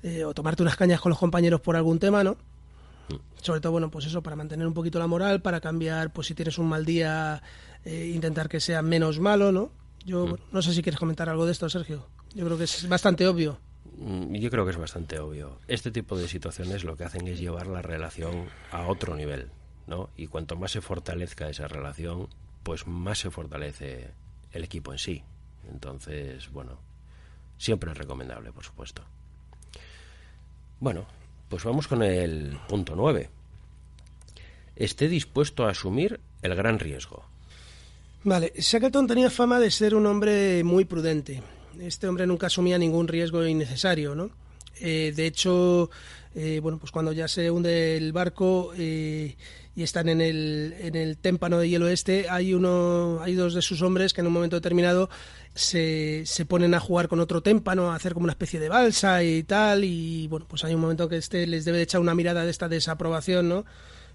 eh, 0.03 0.23
o 0.23 0.33
tomarte 0.33 0.61
unas 0.61 0.75
cañas 0.75 1.01
con 1.01 1.09
los 1.09 1.19
compañeros 1.19 1.61
por 1.61 1.75
algún 1.75 1.99
tema, 1.99 2.23
¿no? 2.23 2.37
Sobre 3.41 3.61
todo, 3.61 3.71
bueno, 3.71 3.89
pues 3.89 4.05
eso, 4.05 4.21
para 4.21 4.35
mantener 4.35 4.67
un 4.67 4.73
poquito 4.73 4.99
la 4.99 5.07
moral, 5.07 5.41
para 5.41 5.61
cambiar, 5.61 6.11
pues 6.11 6.27
si 6.27 6.35
tienes 6.35 6.57
un 6.57 6.67
mal 6.67 6.85
día, 6.85 7.41
eh, 7.85 8.11
intentar 8.13 8.49
que 8.49 8.59
sea 8.59 8.81
menos 8.81 9.19
malo, 9.19 9.51
¿no? 9.51 9.71
Yo 10.05 10.21
bueno, 10.21 10.43
no 10.51 10.61
sé 10.61 10.73
si 10.73 10.81
quieres 10.81 10.99
comentar 10.99 11.29
algo 11.29 11.45
de 11.45 11.51
esto, 11.51 11.69
Sergio. 11.69 12.05
Yo 12.33 12.45
creo 12.45 12.57
que 12.57 12.65
es 12.65 12.87
bastante 12.87 13.27
obvio. 13.27 13.59
Mm, 13.97 14.35
Yo 14.35 14.49
creo 14.49 14.65
que 14.65 14.71
es 14.71 14.77
bastante 14.77 15.19
obvio. 15.19 15.59
Este 15.67 15.91
tipo 15.91 16.17
de 16.17 16.27
situaciones 16.27 16.83
lo 16.83 16.95
que 16.95 17.05
hacen 17.05 17.27
es 17.27 17.39
llevar 17.39 17.67
la 17.67 17.81
relación 17.81 18.45
a 18.71 18.87
otro 18.87 19.15
nivel, 19.15 19.47
¿no? 19.87 20.09
Y 20.17 20.27
cuanto 20.27 20.55
más 20.55 20.71
se 20.71 20.81
fortalezca 20.81 21.49
esa 21.49 21.67
relación, 21.67 22.27
pues 22.67 22.85
más 22.85 23.19
se 23.19 23.31
fortalece 23.31 24.09
el 24.51 24.65
equipo 24.65 24.91
en 24.91 24.99
sí. 24.99 25.23
Entonces, 25.71 26.51
bueno, 26.51 26.77
siempre 27.57 27.89
es 27.89 27.97
recomendable, 27.97 28.51
por 28.51 28.65
supuesto. 28.65 29.03
Bueno, 30.81 31.07
pues 31.47 31.63
vamos 31.63 31.87
con 31.87 32.03
el 32.03 32.59
punto 32.67 32.93
9. 32.93 33.29
Esté 34.75 35.07
dispuesto 35.07 35.65
a 35.65 35.69
asumir 35.69 36.19
el 36.41 36.55
gran 36.55 36.77
riesgo. 36.77 37.23
Vale, 38.25 38.51
Shackleton 38.57 39.07
tenía 39.07 39.29
fama 39.29 39.61
de 39.61 39.71
ser 39.71 39.95
un 39.95 40.05
hombre 40.05 40.61
muy 40.65 40.83
prudente. 40.83 41.41
Este 41.79 42.05
hombre 42.09 42.27
nunca 42.27 42.47
asumía 42.47 42.77
ningún 42.77 43.07
riesgo 43.07 43.47
innecesario, 43.47 44.13
¿no? 44.13 44.29
Eh, 44.81 45.13
de 45.15 45.25
hecho, 45.25 45.89
eh, 46.35 46.59
bueno, 46.61 46.79
pues 46.79 46.91
cuando 46.91 47.13
ya 47.13 47.29
se 47.29 47.49
hunde 47.49 47.95
el 47.95 48.11
barco 48.11 48.73
eh, 48.77 49.37
y 49.77 49.83
están 49.83 50.09
en 50.09 50.21
el, 50.21 50.73
en 50.79 50.95
el 50.95 51.19
témpano 51.19 51.59
de 51.59 51.69
hielo 51.69 51.87
este, 51.87 52.27
hay 52.31 52.55
uno, 52.55 53.19
hay 53.21 53.35
dos 53.35 53.53
de 53.53 53.61
sus 53.61 53.83
hombres 53.83 54.11
que 54.11 54.21
en 54.21 54.27
un 54.27 54.33
momento 54.33 54.55
determinado 54.55 55.07
se, 55.53 56.23
se 56.25 56.47
ponen 56.47 56.73
a 56.73 56.79
jugar 56.79 57.07
con 57.07 57.19
otro 57.19 57.43
témpano, 57.43 57.91
a 57.91 57.95
hacer 57.95 58.15
como 58.15 58.23
una 58.23 58.33
especie 58.33 58.59
de 58.59 58.69
balsa 58.69 59.21
y 59.21 59.43
tal, 59.43 59.83
y 59.83 60.27
bueno, 60.29 60.47
pues 60.49 60.63
hay 60.63 60.73
un 60.73 60.81
momento 60.81 61.07
que 61.07 61.17
este 61.17 61.45
les 61.45 61.63
debe 61.63 61.77
de 61.77 61.83
echar 61.83 62.01
una 62.01 62.15
mirada 62.15 62.43
de 62.43 62.49
esta 62.49 62.67
desaprobación, 62.67 63.49
¿no? 63.49 63.65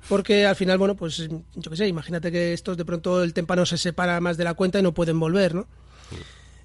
Porque 0.08 0.46
al 0.46 0.56
final, 0.56 0.78
bueno, 0.78 0.96
pues 0.96 1.28
yo 1.28 1.70
qué 1.70 1.76
sé, 1.76 1.86
imagínate 1.86 2.32
que 2.32 2.52
estos 2.52 2.76
de 2.76 2.84
pronto 2.84 3.22
el 3.22 3.32
témpano 3.32 3.64
se 3.64 3.78
separa 3.78 4.20
más 4.20 4.36
de 4.36 4.42
la 4.42 4.54
cuenta 4.54 4.80
y 4.80 4.82
no 4.82 4.92
pueden 4.92 5.20
volver, 5.20 5.54
¿no? 5.54 5.68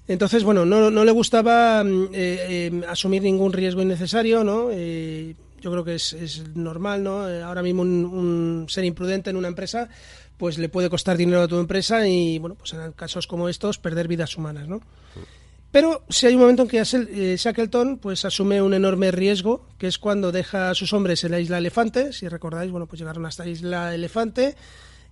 Entonces, 0.08 0.42
bueno, 0.42 0.66
no, 0.66 0.90
no 0.90 1.04
le 1.04 1.12
gustaba 1.12 1.84
mm, 1.84 2.04
eh, 2.06 2.10
eh, 2.14 2.82
asumir 2.88 3.22
ningún 3.22 3.52
riesgo 3.52 3.80
innecesario, 3.80 4.42
¿no? 4.42 4.70
Eh, 4.72 5.36
yo 5.60 5.70
creo 5.70 5.84
que 5.84 5.94
es, 5.96 6.12
es 6.12 6.48
normal, 6.56 7.02
¿no? 7.02 7.28
Eh, 7.28 7.42
ahora 7.42 7.62
mismo 7.62 7.82
un, 7.82 8.04
un 8.04 8.66
ser 8.68 8.84
imprudente 8.84 9.30
en 9.30 9.36
una 9.36 9.48
empresa, 9.48 9.88
pues 10.36 10.58
le 10.58 10.68
puede 10.68 10.88
costar 10.90 11.16
dinero 11.16 11.42
a 11.42 11.48
tu 11.48 11.58
empresa 11.58 12.06
y, 12.06 12.38
bueno, 12.38 12.54
pues 12.54 12.72
en 12.72 12.92
casos 12.92 13.26
como 13.26 13.48
estos, 13.48 13.78
perder 13.78 14.08
vidas 14.08 14.36
humanas, 14.36 14.68
¿no? 14.68 14.80
Pero 15.70 16.02
si 16.08 16.26
hay 16.26 16.34
un 16.34 16.40
momento 16.40 16.62
en 16.62 16.68
que 16.68 16.80
Asel- 16.80 17.08
eh, 17.10 17.36
Shackleton 17.36 17.98
pues 17.98 18.24
asume 18.24 18.62
un 18.62 18.72
enorme 18.72 19.10
riesgo, 19.10 19.66
que 19.76 19.86
es 19.86 19.98
cuando 19.98 20.32
deja 20.32 20.70
a 20.70 20.74
sus 20.74 20.94
hombres 20.94 21.24
en 21.24 21.32
la 21.32 21.40
isla 21.40 21.58
Elefante. 21.58 22.12
Si 22.14 22.26
recordáis, 22.26 22.70
bueno, 22.70 22.86
pues 22.86 23.00
llegaron 23.00 23.26
hasta 23.26 23.44
la 23.44 23.50
isla 23.50 23.94
Elefante 23.94 24.56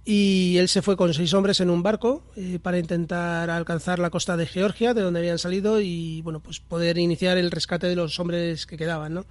y 0.03 0.57
él 0.57 0.69
se 0.71 0.81
fue 0.81 0.97
con 0.97 1.13
seis 1.13 1.35
hombres 1.35 1.61
en 1.61 1.69
un 1.69 1.83
barco 1.83 2.23
eh, 2.37 2.59
para 2.63 2.79
intentar 2.79 3.51
alcanzar 3.51 3.99
la 3.99 4.09
costa 4.09 4.37
de 4.39 4.47
Georgia, 4.47 4.95
de 4.95 5.03
donde 5.03 5.19
habían 5.19 5.39
salido, 5.39 5.79
y 5.81 6.23
bueno, 6.23 6.41
pues 6.41 6.61
poder 6.61 6.97
iniciar 6.97 7.37
el 7.37 7.51
rescate 7.51 7.87
de 7.89 7.97
los 7.97 8.19
hombres 8.19 8.65
que 8.65 8.79
quedaban, 8.79 9.13
¿no? 9.13 9.27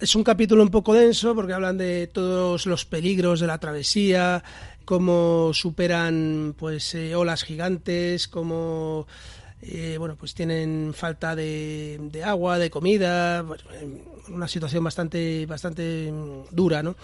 Es 0.00 0.14
un 0.14 0.22
capítulo 0.22 0.62
un 0.62 0.68
poco 0.68 0.94
denso 0.94 1.34
porque 1.34 1.52
hablan 1.52 1.76
de 1.76 2.06
todos 2.06 2.66
los 2.66 2.84
peligros 2.84 3.40
de 3.40 3.48
la 3.48 3.58
travesía, 3.58 4.44
cómo 4.84 5.50
superan 5.52 6.54
pues 6.56 6.94
eh, 6.94 7.16
olas 7.16 7.42
gigantes, 7.42 8.28
cómo 8.28 9.08
eh, 9.60 9.96
bueno 9.98 10.14
pues 10.14 10.34
tienen 10.34 10.92
falta 10.94 11.34
de, 11.34 12.22
agua, 12.24 12.60
de 12.60 12.70
comida, 12.70 13.44
una 14.28 14.46
situación 14.46 14.84
bastante 14.84 15.46
bastante 15.46 16.12
mm, 16.12 16.54
dura, 16.54 16.80
¿no? 16.80 16.94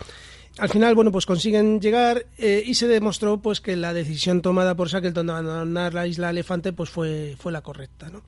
Al 0.58 0.68
final, 0.68 0.94
bueno, 0.94 1.10
pues 1.10 1.26
consiguen 1.26 1.80
llegar 1.80 2.26
eh, 2.38 2.62
y 2.64 2.74
se 2.74 2.86
demostró 2.86 3.38
pues 3.38 3.60
que 3.60 3.74
la 3.74 3.92
decisión 3.92 4.40
tomada 4.40 4.76
por 4.76 4.88
Shackleton 4.88 5.26
de 5.26 5.32
abandonar 5.32 5.94
la 5.94 6.06
isla 6.06 6.30
Elefante 6.30 6.72
pues 6.72 6.90
fue, 6.90 7.34
fue 7.40 7.50
la 7.50 7.62
correcta, 7.62 8.08
¿no? 8.08 8.22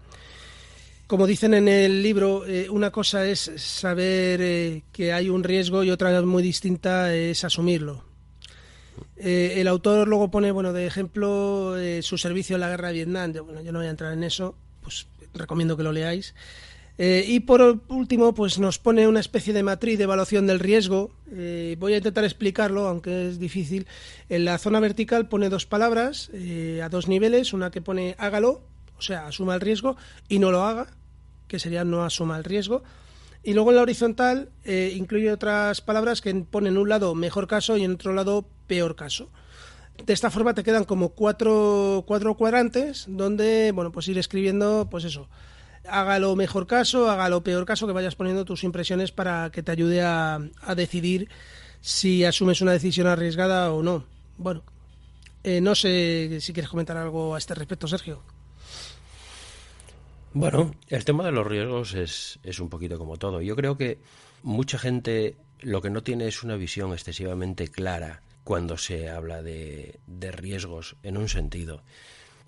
Como 1.07 1.29
dicen 1.29 1.55
en 1.55 1.69
el 1.69 2.03
libro, 2.03 2.45
eh, 2.49 2.69
una 2.69 2.91
cosa 2.91 3.25
es 3.25 3.53
saber 3.59 4.41
eh, 4.43 4.83
que 4.91 5.13
hay 5.13 5.29
un 5.29 5.45
riesgo 5.45 5.85
y 5.85 5.91
otra 5.91 6.21
muy 6.23 6.43
distinta 6.43 7.15
es 7.15 7.45
asumirlo. 7.45 8.03
Eh, 9.17 9.55
el 9.59 9.69
autor 9.69 10.09
luego 10.09 10.33
pone, 10.33 10.51
bueno, 10.51 10.73
de 10.73 10.85
ejemplo, 10.85 11.77
su 12.03 12.19
servicio 12.19 12.57
en 12.57 12.61
la 12.61 12.71
guerra 12.71 12.89
de 12.89 12.95
Vietnam. 12.95 13.33
Yo, 13.33 13.45
bueno, 13.45 13.63
yo 13.63 13.71
no 13.71 13.79
voy 13.79 13.87
a 13.87 13.91
entrar 13.91 14.13
en 14.15 14.25
eso, 14.25 14.57
pues 14.83 15.07
recomiendo 15.33 15.77
que 15.77 15.85
lo 15.85 15.93
leáis. 15.93 16.35
Y 16.99 17.41
por 17.41 17.83
último, 17.89 18.35
pues 18.35 18.59
nos 18.59 18.79
pone 18.81 19.07
una 19.07 19.21
especie 19.21 19.53
de 19.53 19.63
matriz 19.63 19.99
de 19.99 20.05
evaluación 20.05 20.47
del 20.49 20.59
riesgo. 20.59 21.13
Voy 21.79 21.93
a 21.93 21.99
intentar 21.99 22.25
explicarlo, 22.25 22.89
aunque 22.89 23.29
es 23.29 23.39
difícil. 23.39 23.87
En 24.29 24.45
la 24.45 24.59
zona 24.59 24.81
vertical 24.81 25.29
pone 25.29 25.51
dos 25.51 25.67
palabras 25.67 26.31
a 26.83 26.89
dos 26.89 27.07
niveles, 27.07 27.53
una 27.53 27.71
que 27.71 27.83
pone 27.83 28.17
hágalo, 28.19 28.63
o 28.99 29.03
sea, 29.03 29.27
asuma 29.27 29.55
el 29.55 29.61
riesgo, 29.61 29.97
y 30.27 30.39
no 30.39 30.51
lo 30.51 30.65
haga, 30.65 30.96
que 31.49 31.59
sería 31.59 31.85
no 31.85 32.05
asuma 32.05 32.37
el 32.37 32.45
riesgo. 32.45 32.83
Y 33.43 33.55
luego 33.55 33.71
en 33.71 33.77
la 33.77 33.83
horizontal 33.83 34.51
eh, 34.65 34.93
incluye 34.97 35.31
otras 35.31 35.81
palabras 35.81 36.21
que 36.21 36.35
ponen 36.35 36.75
en 36.75 36.79
un 36.79 36.89
lado 36.89 37.15
mejor 37.15 37.47
caso 37.47 37.77
y 37.77 37.85
en 37.85 37.93
otro 37.93 38.13
lado 38.13 38.49
peor 38.67 38.97
caso. 38.97 39.31
De 40.05 40.13
esta 40.13 40.31
forma 40.31 40.55
te 40.55 40.65
quedan 40.65 40.85
como 40.85 41.11
cuatro, 41.11 42.05
cuatro 42.07 42.35
cuadrantes 42.35 43.07
donde, 43.09 43.73
bueno, 43.73 43.93
pues 43.93 44.09
ir 44.09 44.19
escribiendo, 44.19 44.89
pues 44.91 45.05
eso, 45.05 45.29
hágalo 45.89 46.37
mejor 46.37 46.67
caso, 46.67 47.09
hágalo 47.09 47.43
peor 47.43 47.65
caso, 47.65 47.87
que 47.87 47.93
vayas 47.93 48.17
poniendo 48.17 48.45
tus 48.45 48.65
impresiones 48.65 49.13
para 49.13 49.51
que 49.51 49.63
te 49.63 49.73
ayude 49.73 50.03
a, 50.03 50.41
a 50.61 50.75
decidir 50.75 51.29
si 51.81 52.25
asumes 52.25 52.61
una 52.61 52.73
decisión 52.73 53.07
arriesgada 53.07 53.73
o 53.73 53.83
no. 53.83 54.05
Bueno, 54.39 54.65
eh, 55.45 55.61
no 55.61 55.77
sé 55.77 56.41
si 56.41 56.53
quieres 56.53 56.69
comentar 56.69 56.97
algo 56.97 57.37
a 57.37 57.39
este 57.39 57.55
respecto, 57.55 57.87
Sergio. 57.87 58.21
Bueno, 60.39 60.71
el 60.89 61.07
tema 61.07 61.25
de 61.25 61.33
los 61.33 61.47
riesgos 61.47 61.95
es, 61.95 62.39
es 62.43 62.61
un 62.61 62.69
poquito 62.69 62.99
como 62.99 63.17
todo. 63.17 63.41
Yo 63.41 63.57
creo 63.57 63.79
que 63.79 64.01
mucha 64.43 64.79
gente 64.79 65.35
lo 65.61 65.81
que 65.81 65.89
no 65.89 66.03
tiene 66.03 66.29
es 66.29 66.43
una 66.43 66.57
visión 66.57 66.93
excesivamente 66.93 67.69
clara 67.69 68.21
cuando 68.45 68.77
se 68.77 69.09
habla 69.09 69.43
de, 69.43 69.99
de 70.07 70.33
riesgos 70.33 70.97
en 71.03 71.17
un 71.17 71.31
sentido. 71.31 71.83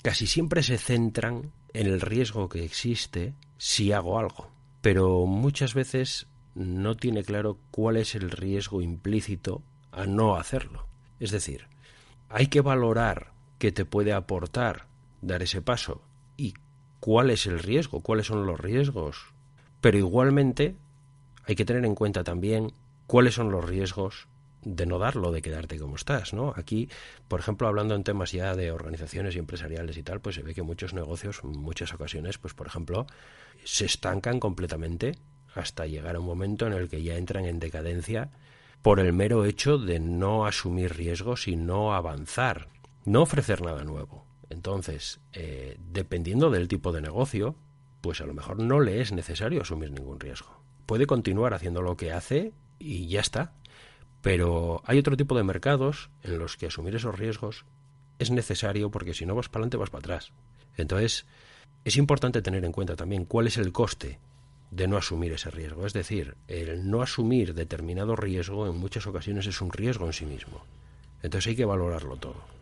Casi 0.02 0.26
siempre 0.26 0.62
se 0.62 0.76
centran 0.76 1.50
en 1.72 1.86
el 1.86 2.02
riesgo 2.02 2.50
que 2.50 2.62
existe 2.62 3.32
si 3.56 3.90
hago 3.90 4.18
algo, 4.18 4.50
pero 4.82 5.24
muchas 5.24 5.72
veces 5.72 6.26
no 6.54 6.94
tiene 6.94 7.24
claro 7.24 7.56
cuál 7.70 7.96
es 7.96 8.14
el 8.14 8.30
riesgo 8.30 8.82
implícito 8.82 9.62
a 9.92 10.04
no 10.04 10.36
hacerlo. 10.36 10.86
Es 11.20 11.30
decir, 11.30 11.68
hay 12.28 12.48
que 12.48 12.60
valorar 12.60 13.32
qué 13.58 13.72
te 13.72 13.86
puede 13.86 14.12
aportar 14.12 14.84
dar 15.22 15.42
ese 15.42 15.62
paso 15.62 16.02
cuál 17.00 17.30
es 17.30 17.46
el 17.46 17.58
riesgo, 17.58 18.00
cuáles 18.00 18.26
son 18.26 18.46
los 18.46 18.60
riesgos. 18.60 19.32
Pero 19.80 19.98
igualmente 19.98 20.76
hay 21.44 21.54
que 21.54 21.64
tener 21.64 21.84
en 21.84 21.94
cuenta 21.94 22.24
también 22.24 22.72
cuáles 23.06 23.34
son 23.34 23.50
los 23.50 23.64
riesgos 23.64 24.28
de 24.62 24.86
no 24.86 24.98
darlo, 24.98 25.32
de 25.32 25.40
quedarte 25.40 25.78
como 25.78 25.96
estás, 25.96 26.34
¿no? 26.34 26.52
Aquí, 26.56 26.88
por 27.28 27.40
ejemplo, 27.40 27.68
hablando 27.68 27.94
en 27.94 28.04
temas 28.04 28.32
ya 28.32 28.54
de 28.54 28.72
organizaciones 28.72 29.34
y 29.34 29.38
empresariales 29.38 29.96
y 29.96 30.02
tal, 30.02 30.20
pues 30.20 30.36
se 30.36 30.42
ve 30.42 30.54
que 30.54 30.62
muchos 30.62 30.94
negocios, 30.94 31.40
en 31.44 31.52
muchas 31.52 31.94
ocasiones, 31.94 32.38
pues 32.38 32.54
por 32.54 32.66
ejemplo, 32.66 33.06
se 33.64 33.86
estancan 33.86 34.40
completamente 34.40 35.12
hasta 35.54 35.86
llegar 35.86 36.16
a 36.16 36.20
un 36.20 36.26
momento 36.26 36.66
en 36.66 36.72
el 36.72 36.88
que 36.88 37.02
ya 37.02 37.16
entran 37.16 37.44
en 37.44 37.60
decadencia 37.60 38.30
por 38.82 39.00
el 39.00 39.12
mero 39.12 39.44
hecho 39.44 39.78
de 39.78 40.00
no 40.00 40.46
asumir 40.46 40.94
riesgos 40.94 41.48
y 41.48 41.56
no 41.56 41.94
avanzar, 41.94 42.68
no 43.04 43.22
ofrecer 43.22 43.62
nada 43.62 43.84
nuevo. 43.84 44.27
Entonces, 44.50 45.20
eh, 45.32 45.76
dependiendo 45.92 46.50
del 46.50 46.68
tipo 46.68 46.92
de 46.92 47.02
negocio, 47.02 47.54
pues 48.00 48.20
a 48.20 48.26
lo 48.26 48.34
mejor 48.34 48.60
no 48.60 48.80
le 48.80 49.00
es 49.00 49.12
necesario 49.12 49.62
asumir 49.62 49.90
ningún 49.90 50.20
riesgo. 50.20 50.62
Puede 50.86 51.06
continuar 51.06 51.54
haciendo 51.54 51.82
lo 51.82 51.96
que 51.96 52.12
hace 52.12 52.52
y 52.78 53.08
ya 53.08 53.20
está. 53.20 53.52
Pero 54.22 54.82
hay 54.84 54.98
otro 54.98 55.16
tipo 55.16 55.36
de 55.36 55.44
mercados 55.44 56.10
en 56.22 56.38
los 56.38 56.56
que 56.56 56.66
asumir 56.66 56.96
esos 56.96 57.18
riesgos 57.18 57.64
es 58.18 58.30
necesario 58.30 58.90
porque 58.90 59.14
si 59.14 59.26
no 59.26 59.34
vas 59.34 59.48
para 59.48 59.60
adelante 59.62 59.76
vas 59.76 59.90
para 59.90 60.00
atrás. 60.00 60.32
Entonces, 60.76 61.26
es 61.84 61.96
importante 61.96 62.42
tener 62.42 62.64
en 62.64 62.72
cuenta 62.72 62.96
también 62.96 63.24
cuál 63.24 63.46
es 63.46 63.58
el 63.58 63.72
coste 63.72 64.18
de 64.70 64.88
no 64.88 64.96
asumir 64.96 65.32
ese 65.32 65.50
riesgo. 65.50 65.86
Es 65.86 65.92
decir, 65.92 66.36
el 66.48 66.90
no 66.90 67.02
asumir 67.02 67.54
determinado 67.54 68.16
riesgo 68.16 68.66
en 68.66 68.76
muchas 68.76 69.06
ocasiones 69.06 69.46
es 69.46 69.60
un 69.60 69.72
riesgo 69.72 70.06
en 70.06 70.12
sí 70.12 70.26
mismo. 70.26 70.64
Entonces 71.22 71.48
hay 71.48 71.56
que 71.56 71.64
valorarlo 71.64 72.16
todo. 72.16 72.57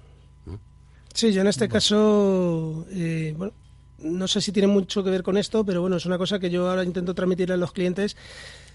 Sí, 1.16 1.32
yo 1.32 1.40
en 1.40 1.46
este 1.46 1.68
caso, 1.68 2.86
eh, 2.90 3.34
bueno, 3.36 3.52
no 3.98 4.28
sé 4.28 4.40
si 4.40 4.52
tiene 4.52 4.68
mucho 4.68 5.02
que 5.02 5.10
ver 5.10 5.22
con 5.22 5.36
esto, 5.36 5.64
pero 5.64 5.80
bueno, 5.80 5.96
es 5.96 6.06
una 6.06 6.18
cosa 6.18 6.38
que 6.38 6.50
yo 6.50 6.68
ahora 6.68 6.84
intento 6.84 7.14
transmitirle 7.14 7.54
a 7.54 7.56
los 7.58 7.72
clientes. 7.72 8.16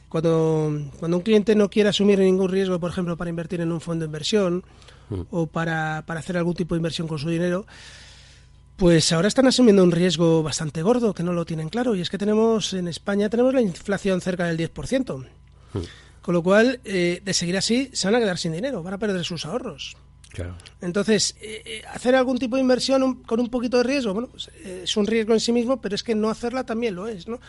Cuando, 0.10 0.90
cuando 1.00 1.18
un 1.18 1.24
cliente 1.24 1.56
no 1.56 1.70
quiere 1.70 1.90
asumir 1.90 2.20
ningún 2.20 2.50
riesgo, 2.50 2.80
por 2.80 2.90
ejemplo, 2.90 3.16
para 3.16 3.30
invertir 3.30 3.62
en 3.62 3.72
un 3.72 3.80
fondo 3.80 4.04
de 4.04 4.08
inversión 4.08 4.64
Mm. 5.12 5.22
o 5.30 5.48
para, 5.48 6.04
para 6.06 6.22
hacer 6.22 6.38
algún 6.38 6.56
tipo 6.56 6.74
de 6.74 6.80
inversión 6.80 7.08
con 7.08 7.20
su 7.20 7.30
dinero, 7.30 7.66
pues 8.78 9.12
ahora 9.12 9.28
están 9.28 9.46
asumiendo 9.46 9.84
un 9.84 9.92
riesgo 9.92 10.42
bastante 10.42 10.82
gordo 10.82 11.14
que 11.14 11.22
no 11.22 11.34
lo 11.34 11.46
tienen 11.46 11.70
claro. 11.70 11.96
Y 11.96 12.02
es 12.02 12.10
que 12.10 12.18
tenemos 12.18 12.74
en 12.74 12.88
España 12.88 13.30
tenemos 13.30 13.54
la 13.54 13.62
inflación 13.62 14.22
cerca 14.22 14.46
del 14.46 14.58
10%. 14.58 15.28
Con 16.22 16.34
lo 16.34 16.44
cual, 16.44 16.80
eh, 16.84 17.22
de 17.24 17.34
seguir 17.34 17.58
así, 17.58 17.90
se 17.94 18.08
van 18.08 18.16
a 18.16 18.20
quedar 18.20 18.38
sin 18.38 18.54
dinero, 18.54 18.84
van 18.84 18.94
a 18.94 18.98
perder 18.98 19.24
sus 19.26 19.46
ahorros. 19.46 19.98
Claro. 20.34 20.56
Entonces, 20.82 21.36
eh, 21.42 21.62
eh, 21.66 21.82
hacer 21.94 22.16
algún 22.16 22.38
tipo 22.38 22.56
de 22.56 22.62
inversión 22.62 23.04
un- 23.04 23.24
con 23.24 23.40
un 23.40 23.50
poquito 23.50 23.78
de 23.78 23.84
riesgo, 23.84 24.14
bueno, 24.14 24.30
pues, 24.30 24.50
eh, 24.64 24.82
es 24.84 24.96
un 24.98 25.06
riesgo 25.06 25.34
en 25.34 25.40
sí 25.40 25.52
mismo, 25.52 25.82
pero 25.82 25.94
es 25.96 26.04
que 26.04 26.16
no 26.16 26.30
hacerla 26.30 26.64
también 26.66 26.96
lo 26.96 27.08
es, 27.08 27.28
¿no? 27.28 27.40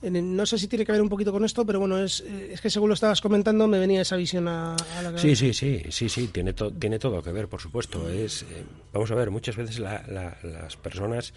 En- 0.00 0.34
no 0.36 0.46
sé 0.46 0.56
si 0.58 0.66
tiene 0.66 0.86
que 0.86 0.92
ver 0.92 1.02
un 1.02 1.08
poquito 1.10 1.30
con 1.30 1.44
esto, 1.44 1.66
pero 1.66 1.78
bueno, 1.80 1.98
es, 1.98 2.20
es 2.20 2.60
que 2.60 2.70
según 2.70 2.88
lo 2.88 2.94
estabas 2.94 3.20
comentando 3.20 3.68
me 3.68 3.78
venía 3.78 4.00
esa 4.00 4.16
visión 4.16 4.48
a, 4.48 4.74
a 4.74 5.02
la 5.02 5.10
Sí, 5.10 5.16
cabeza. 5.16 5.36
sí, 5.36 5.52
sí, 5.54 5.82
sí, 5.90 6.08
sí, 6.08 6.28
tiene, 6.28 6.54
to- 6.54 6.72
tiene 6.72 6.98
todo 6.98 7.22
que 7.22 7.32
ver, 7.32 7.48
por 7.48 7.60
supuesto. 7.60 8.08
Es, 8.08 8.42
eh, 8.44 8.64
vamos 8.92 9.10
a 9.10 9.14
ver, 9.14 9.30
muchas 9.30 9.56
veces 9.56 9.78
la- 9.78 10.02
la- 10.08 10.38
las 10.42 10.76
personas, 10.76 11.34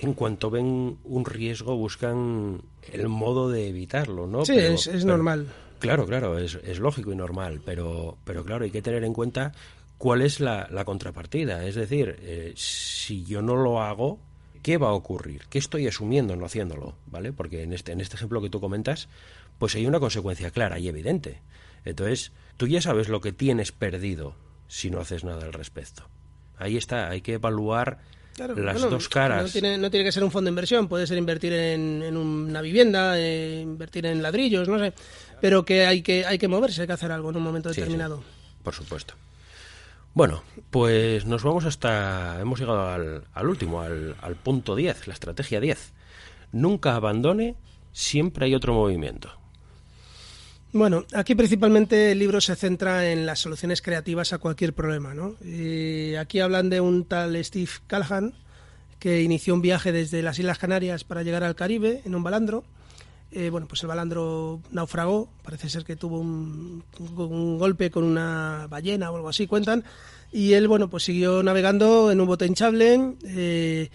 en 0.00 0.14
cuanto 0.14 0.50
ven 0.50 0.98
un 1.04 1.24
riesgo, 1.24 1.76
buscan 1.76 2.60
el 2.92 3.08
modo 3.08 3.48
de 3.50 3.68
evitarlo, 3.68 4.26
¿no? 4.26 4.44
Sí, 4.44 4.54
es- 4.56 4.86
es 4.88 5.04
normal. 5.04 5.46
Claro, 5.78 6.06
claro, 6.06 6.38
es, 6.38 6.56
es 6.64 6.78
lógico 6.78 7.12
y 7.12 7.16
normal, 7.16 7.60
pero, 7.64 8.18
pero 8.24 8.44
claro, 8.44 8.64
hay 8.64 8.70
que 8.70 8.82
tener 8.82 9.04
en 9.04 9.14
cuenta 9.14 9.52
cuál 10.00 10.22
es 10.22 10.40
la, 10.40 10.66
la 10.70 10.86
contrapartida. 10.86 11.66
Es 11.66 11.74
decir, 11.74 12.16
eh, 12.22 12.54
si 12.56 13.22
yo 13.26 13.42
no 13.42 13.54
lo 13.54 13.82
hago, 13.82 14.18
¿qué 14.62 14.78
va 14.78 14.88
a 14.88 14.92
ocurrir? 14.94 15.42
¿Qué 15.50 15.58
estoy 15.58 15.86
asumiendo 15.86 16.34
no 16.36 16.46
haciéndolo? 16.46 16.96
¿Vale? 17.04 17.34
Porque 17.34 17.62
en 17.64 17.74
este, 17.74 17.92
en 17.92 18.00
este 18.00 18.16
ejemplo 18.16 18.40
que 18.40 18.48
tú 18.48 18.60
comentas, 18.60 19.08
pues 19.58 19.74
hay 19.74 19.84
una 19.86 20.00
consecuencia 20.00 20.50
clara 20.50 20.78
y 20.78 20.88
evidente. 20.88 21.42
Entonces, 21.84 22.32
tú 22.56 22.66
ya 22.66 22.80
sabes 22.80 23.10
lo 23.10 23.20
que 23.20 23.32
tienes 23.32 23.72
perdido 23.72 24.34
si 24.68 24.90
no 24.90 25.00
haces 25.00 25.22
nada 25.22 25.44
al 25.44 25.52
respecto. 25.52 26.08
Ahí 26.56 26.78
está, 26.78 27.10
hay 27.10 27.20
que 27.20 27.34
evaluar 27.34 27.98
Claro, 28.36 28.54
las 28.56 28.76
bueno, 28.76 28.88
dos 28.90 29.08
caras. 29.10 29.42
No 29.42 29.48
tiene, 29.50 29.76
no 29.76 29.90
tiene 29.90 30.04
que 30.04 30.12
ser 30.12 30.24
un 30.24 30.30
fondo 30.30 30.46
de 30.48 30.52
inversión, 30.52 30.88
puede 30.88 31.06
ser 31.06 31.18
invertir 31.18 31.52
en, 31.52 32.02
en 32.02 32.16
una 32.16 32.62
vivienda, 32.62 33.18
eh, 33.20 33.60
invertir 33.60 34.06
en 34.06 34.22
ladrillos, 34.22 34.66
no 34.66 34.78
sé, 34.78 34.94
pero 35.42 35.62
que 35.66 35.84
hay 35.84 36.00
que 36.00 36.24
hay 36.24 36.38
que 36.38 36.48
moverse, 36.48 36.80
hay 36.80 36.86
que 36.86 36.94
hacer 36.94 37.12
algo 37.12 37.28
en 37.28 37.36
un 37.36 37.42
momento 37.42 37.68
Sí, 37.68 37.74
sí, 37.74 37.80
determinado. 37.82 38.22
por 38.62 38.72
supuesto. 38.74 39.12
Bueno, 40.12 40.42
pues 40.70 41.24
nos 41.26 41.42
vamos 41.42 41.64
hasta. 41.64 42.40
Hemos 42.40 42.58
llegado 42.58 42.88
al, 42.88 43.24
al 43.32 43.48
último, 43.48 43.80
al, 43.80 44.16
al 44.20 44.34
punto 44.36 44.74
10, 44.74 45.06
la 45.06 45.14
estrategia 45.14 45.60
10. 45.60 45.92
Nunca 46.52 46.96
abandone, 46.96 47.54
siempre 47.92 48.46
hay 48.46 48.54
otro 48.54 48.74
movimiento. 48.74 49.30
Bueno, 50.72 51.04
aquí 51.14 51.34
principalmente 51.34 52.12
el 52.12 52.18
libro 52.20 52.40
se 52.40 52.54
centra 52.54 53.10
en 53.10 53.26
las 53.26 53.40
soluciones 53.40 53.82
creativas 53.82 54.32
a 54.32 54.38
cualquier 54.38 54.72
problema, 54.72 55.14
¿no? 55.14 55.34
Y 55.44 56.14
aquí 56.14 56.38
hablan 56.38 56.70
de 56.70 56.80
un 56.80 57.04
tal 57.04 57.42
Steve 57.44 57.70
Callahan 57.88 58.34
que 59.00 59.22
inició 59.22 59.54
un 59.54 59.62
viaje 59.62 59.90
desde 59.90 60.22
las 60.22 60.38
Islas 60.38 60.58
Canarias 60.58 61.02
para 61.02 61.24
llegar 61.24 61.42
al 61.42 61.56
Caribe 61.56 62.02
en 62.04 62.14
un 62.14 62.22
balandro. 62.22 62.62
Eh, 63.32 63.50
bueno, 63.50 63.68
pues 63.68 63.82
el 63.82 63.88
balandro 63.88 64.60
naufragó, 64.72 65.28
parece 65.44 65.68
ser 65.68 65.84
que 65.84 65.94
tuvo 65.94 66.18
un, 66.18 66.82
golpe 67.58 67.90
con 67.90 68.02
una 68.04 68.66
ballena 68.68 69.10
o 69.10 69.16
algo 69.16 69.28
así, 69.28 69.46
cuentan, 69.46 69.84
y 70.32 70.54
él, 70.54 70.66
bueno, 70.66 70.90
pues 70.90 71.04
siguió 71.04 71.42
navegando 71.42 72.10
en 72.10 72.20
un 72.20 72.26
bote 72.26 72.46
hinchable. 72.46 73.14
eh, 73.24 73.90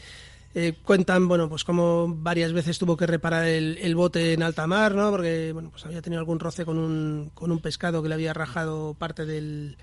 eh, 0.57 0.73
cuentan, 0.85 1.27
bueno, 1.27 1.49
pues 1.49 1.65
como 1.65 2.07
varias 2.07 2.53
veces 2.53 2.79
tuvo 2.79 2.95
que 2.95 3.05
reparar 3.05 3.45
el, 3.45 3.77
el 3.81 3.93
bote 3.93 4.31
en 4.31 4.41
alta 4.41 4.65
mar, 4.67 4.95
¿no? 4.95 5.11
Porque, 5.11 5.51
bueno, 5.51 5.69
pues 5.69 5.85
había 5.85 6.01
tenido 6.01 6.21
algún 6.21 6.39
roce 6.39 6.63
con 6.63 6.77
un, 6.77 7.29
con 7.33 7.51
un 7.51 7.59
pescado 7.59 8.01
que 8.01 8.07
le 8.07 8.15
había 8.15 8.33
rajado 8.33 8.93
parte 8.93 9.25
del, 9.25 9.75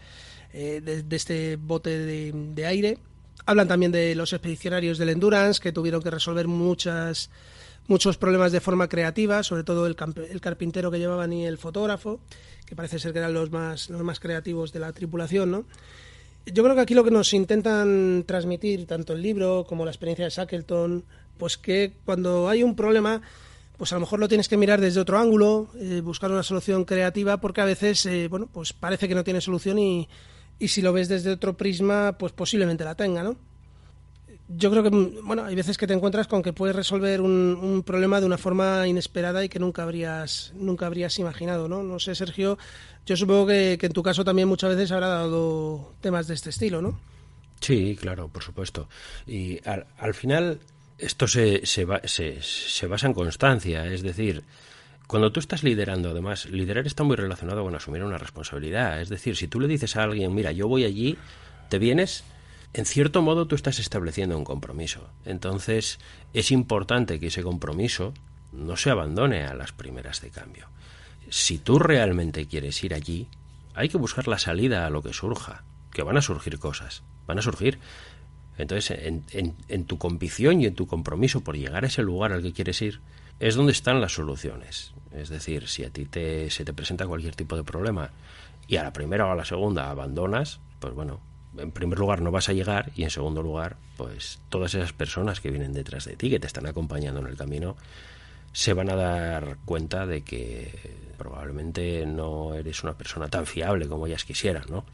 eh, 0.55 0.81
de, 0.83 1.03
de 1.03 1.17
este 1.17 1.57
bote 1.57 1.99
de, 1.99 2.33
de 2.33 2.67
aire. 2.67 2.99
Hablan 3.45 3.69
también 3.69 3.93
de 3.93 4.15
los 4.15 4.33
expedicionarios 4.33 4.97
del 4.97 5.11
Endurance, 5.11 5.61
que 5.61 5.73
tuvieron 5.73 6.03
que 6.03 6.11
resolver 6.11 6.49
muchas 6.49 7.29
muchos 7.87 8.17
problemas 8.17 8.53
de 8.53 8.61
forma 8.61 8.89
creativa, 8.89 9.43
sobre 9.43 9.65
todo 9.65 9.87
el, 9.87 9.97
el 10.31 10.41
carpintero 10.41 10.91
que 10.91 10.99
llevaban 10.99 11.33
y 11.33 11.47
el 11.47 11.59
fotógrafo, 11.59 12.21
que 12.67 12.77
parece 12.77 12.99
ser 12.99 13.13
que 13.13 13.19
eran 13.19 13.35
los 13.35 13.51
más, 13.51 13.91
los 13.91 14.03
más 14.03 14.21
creativos 14.21 14.73
de 14.73 14.81
la 14.81 14.93
tripulación, 14.93 15.51
¿no? 15.51 15.65
Yo 16.47 16.65
creo 16.65 16.75
que 16.75 16.81
aquí 16.81 16.95
lo 16.95 17.05
que 17.05 17.13
nos 17.13 17.33
intentan 17.35 18.25
transmitir, 18.27 18.87
tanto 18.87 19.13
el 19.13 19.23
libro 19.23 19.65
como 19.69 19.85
la 19.85 19.93
experiencia 19.93 20.25
de 20.25 20.31
Shackleton, 20.31 21.05
pues 21.39 21.57
que 21.57 21.93
cuando 22.05 22.49
hay 22.49 22.65
un 22.65 22.75
problema, 22.75 23.23
pues 23.77 23.93
a 23.93 23.97
lo 23.97 24.01
mejor 24.01 24.19
lo 24.19 24.29
tienes 24.29 24.49
que 24.49 24.57
mirar 24.57 24.81
desde 24.81 25.01
otro 25.01 25.19
ángulo, 25.19 25.69
eh, 25.77 26.01
buscar 26.03 26.33
una 26.33 26.43
solución 26.43 26.85
creativa, 26.85 27.37
porque 27.39 27.61
a 27.61 27.65
veces, 27.65 28.07
eh, 28.07 28.27
bueno, 28.29 28.49
pues 28.53 28.73
parece 28.73 29.07
que 29.07 29.15
no 29.15 29.23
tiene 29.23 29.41
solución 29.41 29.79
y, 29.79 30.09
y 30.59 30.69
si 30.69 30.83
lo 30.83 30.93
ves 30.93 31.09
desde 31.09 31.31
otro 31.31 31.57
prisma, 31.57 32.17
pues 32.19 32.33
posiblemente 32.33 32.85
la 32.85 32.97
tenga, 32.97 33.23
¿no? 33.23 33.37
Yo 34.57 34.71
creo 34.71 34.83
que, 34.83 34.91
mm, 34.91 35.27
bueno, 35.27 35.45
hay 35.45 35.55
veces 35.55 35.79
que 35.79 35.87
te 35.87 35.95
encuentras 35.95 36.27
con 36.29 36.43
que 36.43 36.53
puedes 36.53 36.77
resolver 36.77 37.21
un, 37.21 37.31
un 37.61 37.83
problema 37.83 38.21
de 38.21 38.27
una 38.27 38.39
forma 38.39 38.87
inesperada 38.87 39.45
y 39.45 39.49
que 39.49 39.59
nunca 39.59 39.83
habrías, 39.83 40.53
nunca 40.55 40.87
habrías 40.87 41.19
imaginado, 41.19 41.69
¿no? 41.69 41.83
No 41.83 41.99
sé, 41.99 42.15
Sergio, 42.15 42.59
yo 43.07 43.17
supongo 43.17 43.47
que, 43.47 43.79
en 43.81 43.93
tu 43.93 44.03
caso 44.03 44.25
también 44.25 44.49
muchas 44.49 44.71
veces 44.71 44.93
habrá 44.93 45.09
dado 45.09 45.93
temas 46.01 46.27
de 46.27 46.35
este 46.35 46.51
estilo, 46.51 46.83
¿no? 46.83 46.99
Sí, 47.61 47.97
claro, 48.01 48.29
por 48.29 48.43
supuesto. 48.43 48.89
Y 49.27 49.61
al, 49.69 49.87
al 49.99 50.15
final 50.15 50.59
esto 50.99 51.27
se, 51.29 51.65
se, 51.65 51.85
ba- 51.85 52.03
se, 52.05 52.43
se 52.43 52.87
basa 52.87 53.07
en 53.07 53.15
constancia, 53.15 53.87
es 53.87 54.03
decir, 54.03 54.43
cuando 55.07 55.31
tú 55.33 55.41
estás 55.41 55.63
liderando, 55.63 56.11
además, 56.11 56.47
liderar 56.47 56.87
está 56.87 57.05
muy 57.05 57.17
relacionado 57.17 57.63
con 57.63 57.75
asumir 57.75 58.03
una 58.03 58.19
responsabilidad. 58.19 59.01
Es 59.01 59.09
decir, 59.09 59.37
si 59.37 59.47
tú 59.47 59.61
le 59.61 59.69
dices 59.69 59.97
a 59.97 60.03
alguien, 60.05 60.35
mira, 60.35 60.53
yo 60.53 60.69
voy 60.69 60.85
allí, 60.85 61.17
te 61.69 61.79
vienes, 61.79 62.25
en 62.75 62.87
cierto 62.87 63.23
modo 63.23 63.47
tú 63.47 63.55
estás 63.55 63.79
estableciendo 63.79 64.37
un 64.39 64.45
compromiso. 64.45 65.09
Entonces, 65.25 65.99
es 66.33 66.51
importante 66.51 67.21
que 67.21 67.27
ese 67.29 67.43
compromiso 67.43 68.15
no 68.53 68.77
se 68.77 68.91
abandone 68.91 69.45
a 69.45 69.55
las 69.55 69.73
primeras 69.73 70.21
de 70.21 70.31
cambio. 70.31 70.69
Si 71.31 71.59
tú 71.59 71.79
realmente 71.79 72.47
quieres 72.47 72.83
ir 72.85 72.95
allí, 72.95 73.29
hay 73.75 73.89
que 73.89 73.97
buscar 73.99 74.29
la 74.29 74.39
salida 74.39 74.87
a 74.87 74.91
lo 74.91 75.03
que 75.03 75.13
surja, 75.13 75.65
que 75.93 76.03
van 76.03 76.17
a 76.17 76.23
surgir 76.23 76.59
cosas, 76.59 77.03
van 77.27 77.39
a 77.39 77.43
surgir. 77.43 77.79
Entonces, 78.59 78.99
en, 79.03 79.25
en- 79.33 79.55
en 79.69 79.85
tu 79.85 79.97
convicción 79.99 80.61
y 80.61 80.67
en 80.67 80.75
tu 80.75 80.87
compromiso 80.87 81.41
por 81.43 81.57
llegar 81.57 81.85
a 81.85 81.87
ese 81.89 82.03
lugar 82.03 82.33
al 82.33 82.43
que 82.43 82.53
quieres 82.53 82.81
ir, 82.83 83.01
es 83.41 83.55
donde 83.55 83.73
están 83.73 84.01
las 84.01 84.13
soluciones. 84.13 84.93
Es 85.11 85.29
decir, 85.31 85.69
si 85.69 85.85
a 85.85 85.91
ti 85.91 86.05
te, 86.05 86.51
se 86.51 86.65
te 86.65 86.73
presenta 86.73 87.07
cualquier 87.07 87.35
tipo 87.35 87.57
de 87.57 87.65
problema 87.65 88.11
y 88.69 88.77
a 88.77 88.83
la 88.83 88.93
primera 88.93 89.27
o 89.27 89.33
a 89.33 89.37
la 89.37 89.45
segunda 89.45 89.91
abandonas, 89.91 90.61
pues 90.81 90.95
bueno, 90.95 91.21
en 91.59 91.71
primer 91.73 91.99
lugar 91.99 92.21
no 92.23 92.31
vas 92.31 92.49
a 92.49 92.53
llegar 92.53 92.93
y 92.97 93.03
en 93.05 93.11
segundo 93.11 93.43
lugar, 93.43 93.77
pues 93.97 94.41
todas 94.49 94.75
esas 94.75 94.93
personas 94.93 95.41
que 95.41 95.51
vienen 95.51 95.73
detrás 95.73 96.05
de 96.07 96.17
ti, 96.17 96.31
que 96.31 96.41
te 96.41 96.47
están 96.47 96.67
acompañando 96.67 97.21
en 97.21 97.27
el 97.27 97.37
camino, 97.37 97.77
se 98.53 98.73
van 98.75 98.91
a 98.91 98.97
dar 98.97 99.59
cuenta 99.65 100.07
de 100.07 100.23
que 100.23 101.13
probablemente 101.19 102.05
no 102.07 102.55
eres 102.55 102.83
una 102.85 102.95
persona 102.95 103.29
tan 103.29 103.47
fiable 103.47 103.89
como 103.89 104.07
ellas 104.07 104.25
quisieran, 104.25 104.65
¿no? 104.69 104.85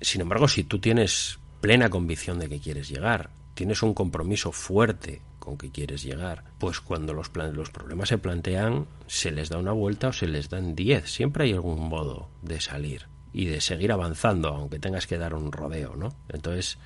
Sin 0.00 0.20
embargo, 0.20 0.48
si 0.48 0.64
tú 0.64 0.78
tienes 0.78 1.38
plena 1.60 1.88
convicción 1.90 2.38
de 2.38 2.48
que 2.48 2.60
quieres 2.60 2.88
llegar, 2.88 3.30
tienes 3.54 3.82
un 3.82 3.94
compromiso 3.94 4.52
fuerte 4.52 5.22
con 5.38 5.56
que 5.56 5.70
quieres 5.70 6.02
llegar, 6.02 6.44
pues 6.58 6.80
cuando 6.80 7.12
los, 7.14 7.28
plan- 7.30 7.54
los 7.54 7.70
problemas 7.70 8.08
se 8.08 8.18
plantean, 8.18 8.86
se 9.06 9.30
les 9.30 9.48
da 9.48 9.58
una 9.58 9.72
vuelta 9.72 10.08
o 10.08 10.12
se 10.12 10.26
les 10.26 10.48
dan 10.48 10.74
diez. 10.74 11.10
Siempre 11.10 11.44
hay 11.44 11.52
algún 11.52 11.80
modo 11.88 12.28
de 12.42 12.60
salir. 12.60 13.06
Y 13.34 13.46
de 13.46 13.60
seguir 13.60 13.92
avanzando, 13.92 14.48
aunque 14.48 14.78
tengas 14.78 15.06
que 15.06 15.18
dar 15.18 15.34
un 15.34 15.52
rodeo, 15.52 15.96
¿no? 15.96 16.14
Entonces, 16.30 16.78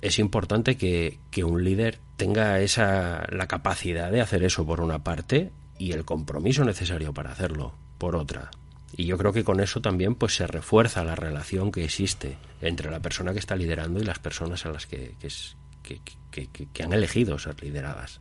es 0.00 0.18
importante 0.18 0.76
que, 0.76 1.20
que 1.30 1.44
un 1.44 1.62
líder 1.62 2.00
tenga 2.16 2.58
esa, 2.60 3.24
la 3.30 3.46
capacidad 3.46 4.10
de 4.10 4.20
hacer 4.22 4.42
eso 4.42 4.66
por 4.66 4.80
una 4.80 5.04
parte 5.04 5.52
y 5.78 5.92
el 5.92 6.04
compromiso 6.04 6.64
necesario 6.64 7.12
para 7.14 7.30
hacerlo 7.32 7.74
por 7.98 8.16
otra. 8.16 8.50
Y 8.96 9.04
yo 9.06 9.16
creo 9.16 9.32
que 9.32 9.44
con 9.44 9.60
eso 9.60 9.80
también 9.80 10.14
pues 10.16 10.34
se 10.34 10.46
refuerza 10.46 11.04
la 11.04 11.14
relación 11.14 11.70
que 11.70 11.84
existe 11.84 12.36
entre 12.60 12.90
la 12.90 13.00
persona 13.00 13.32
que 13.32 13.38
está 13.38 13.54
liderando 13.54 14.00
y 14.00 14.04
las 14.04 14.18
personas 14.18 14.66
a 14.66 14.70
las 14.70 14.86
que, 14.86 15.14
que, 15.20 15.28
es- 15.28 15.56
que- 15.82 16.00
que- 16.30 16.46
que- 16.48 16.66
que 16.66 16.82
han 16.82 16.92
elegido 16.92 17.38
ser 17.38 17.62
lideradas. 17.62 18.20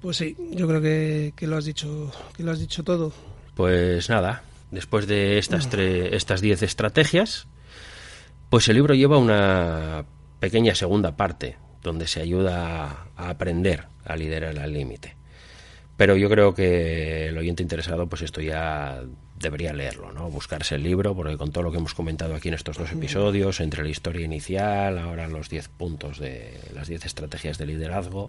Pues 0.00 0.16
sí, 0.18 0.36
yo 0.52 0.66
creo 0.68 0.80
que, 0.80 1.32
que 1.36 1.46
lo 1.46 1.56
has 1.56 1.64
dicho, 1.64 2.12
que 2.36 2.42
lo 2.44 2.52
has 2.52 2.58
dicho 2.60 2.82
todo. 2.84 3.12
Pues 3.54 4.08
nada, 4.08 4.42
después 4.70 5.06
de 5.06 5.38
estas 5.38 5.70
tre- 5.70 6.08
estas 6.12 6.40
10 6.40 6.62
estrategias, 6.62 7.46
pues 8.48 8.68
el 8.68 8.76
libro 8.76 8.94
lleva 8.94 9.18
una 9.18 10.04
pequeña 10.40 10.74
segunda 10.74 11.16
parte 11.16 11.56
donde 11.82 12.06
se 12.06 12.20
ayuda 12.20 13.06
a 13.16 13.30
aprender 13.30 13.86
a 14.04 14.16
liderar 14.16 14.58
al 14.58 14.72
límite. 14.72 15.16
Pero 15.96 16.16
yo 16.16 16.28
creo 16.30 16.54
que 16.54 17.28
el 17.28 17.36
oyente 17.38 17.62
interesado, 17.62 18.06
pues 18.08 18.22
esto 18.22 18.40
ya 18.40 19.02
debería 19.40 19.72
leerlo, 19.72 20.12
¿no? 20.12 20.30
Buscarse 20.30 20.74
el 20.74 20.82
libro, 20.82 21.14
porque 21.14 21.36
con 21.36 21.50
todo 21.50 21.64
lo 21.64 21.72
que 21.72 21.78
hemos 21.78 21.94
comentado 21.94 22.34
aquí 22.34 22.48
en 22.48 22.54
estos 22.54 22.76
dos 22.76 22.92
episodios, 22.92 23.60
entre 23.60 23.82
la 23.82 23.88
historia 23.88 24.24
inicial, 24.24 24.98
ahora 24.98 25.26
los 25.28 25.48
10 25.48 25.68
puntos 25.68 26.18
de 26.18 26.60
las 26.74 26.88
10 26.88 27.06
estrategias 27.06 27.56
de 27.56 27.66
liderazgo, 27.66 28.28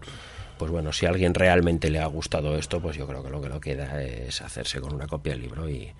pues 0.57 0.71
bueno, 0.71 0.93
si 0.93 1.05
a 1.05 1.09
alguien 1.09 1.33
realmente 1.33 1.89
le 1.89 1.99
ha 1.99 2.05
gustado 2.05 2.55
esto, 2.55 2.79
pues 2.79 2.95
yo 2.95 3.07
creo 3.07 3.23
que 3.23 3.29
lo 3.29 3.41
que 3.41 3.49
lo 3.49 3.59
queda 3.59 4.01
es 4.01 4.41
hacerse 4.41 4.79
con 4.79 4.93
una 4.93 5.07
copia 5.07 5.33
del 5.33 5.41
libro 5.41 5.69
y, 5.69 5.91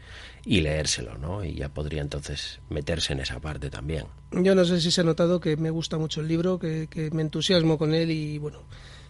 y 0.45 0.61
leérselo, 0.61 1.17
¿no? 1.17 1.43
Y 1.43 1.55
ya 1.55 1.69
podría 1.69 2.01
entonces 2.01 2.59
meterse 2.69 3.13
en 3.13 3.19
esa 3.19 3.39
parte 3.39 3.69
también. 3.69 4.05
Yo 4.31 4.55
no 4.55 4.63
sé 4.63 4.79
si 4.79 4.91
se 4.91 5.01
ha 5.01 5.03
notado 5.03 5.41
que 5.41 5.57
me 5.57 5.71
gusta 5.71 5.97
mucho 5.97 6.21
el 6.21 6.27
libro, 6.27 6.57
que, 6.57 6.87
que 6.89 7.11
me 7.11 7.21
entusiasmo 7.21 7.77
con 7.77 7.93
él 7.93 8.11
y 8.11 8.37
bueno, 8.37 8.63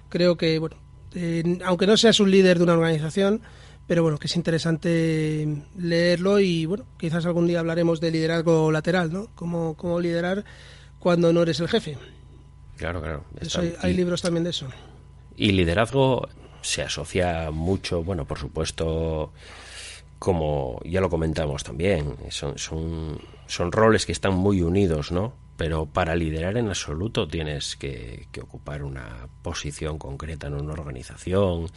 creo 0.10 0.36
que 0.36 0.58
bueno, 0.58 0.78
eh, 1.14 1.60
aunque 1.66 1.86
no 1.86 1.98
seas 1.98 2.20
un 2.20 2.32
líder 2.32 2.58
de 2.58 2.64
una 2.64 2.74
organización, 2.74 3.42
pero 3.92 4.04
bueno, 4.04 4.18
que 4.18 4.28
es 4.28 4.38
interesante 4.38 5.46
leerlo 5.78 6.40
y 6.40 6.66
bueno, 6.66 6.86
quizás 6.98 7.26
algún 7.26 7.46
día 7.46 7.60
hablaremos 7.60 8.00
de 8.00 8.10
liderazgo 8.10 8.72
lateral, 8.72 9.12
¿no? 9.12 9.28
Cómo, 9.36 9.76
cómo 9.76 10.00
liderar 10.00 10.46
cuando 10.98 11.34
no 11.34 11.42
eres 11.42 11.60
el 11.60 11.68
jefe. 11.68 11.98
Claro, 12.78 13.02
claro. 13.02 13.26
Eso 13.42 13.62
hay, 13.82 13.94
libros 13.94 14.22
también 14.22 14.46
de 14.46 14.52
eso. 14.52 14.70
Y 15.36 15.52
liderazgo 15.52 16.30
se 16.62 16.84
asocia 16.84 17.52
mucho, 17.52 18.02
bueno, 18.02 18.24
por 18.24 18.40
supuesto, 18.40 19.34
como 20.18 20.80
ya 20.86 21.02
lo 21.02 21.10
comentamos 21.10 21.66
también, 21.66 22.16
son, 22.30 22.58
son, 22.58 23.20
son 23.46 23.74
roles 23.74 24.06
que 24.06 24.14
están 24.14 24.36
muy 24.36 24.62
unidos, 24.62 25.12
¿no? 25.12 25.34
Pero 25.62 25.86
para 25.86 26.16
liderar 26.16 26.58
en 26.58 26.70
absoluto 26.70 27.28
tienes 27.28 27.76
que, 27.76 28.26
ocupar 28.42 28.82
una 28.84 29.28
posición 29.44 30.00
concreta 30.00 30.48
en 30.48 30.56
una 30.56 30.74
organización, 30.74 31.68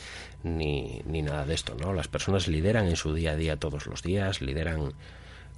ni, 0.42 1.02
ni 1.04 1.20
nada 1.20 1.44
de 1.44 1.52
esto, 1.52 1.76
¿no? 1.78 1.92
Las 1.92 2.08
personas 2.08 2.48
lideran 2.48 2.86
en 2.86 2.96
su 2.96 3.12
día 3.12 3.32
a 3.32 3.36
día 3.36 3.58
todos 3.58 3.86
los 3.86 4.02
días, 4.02 4.40
lideran 4.40 4.94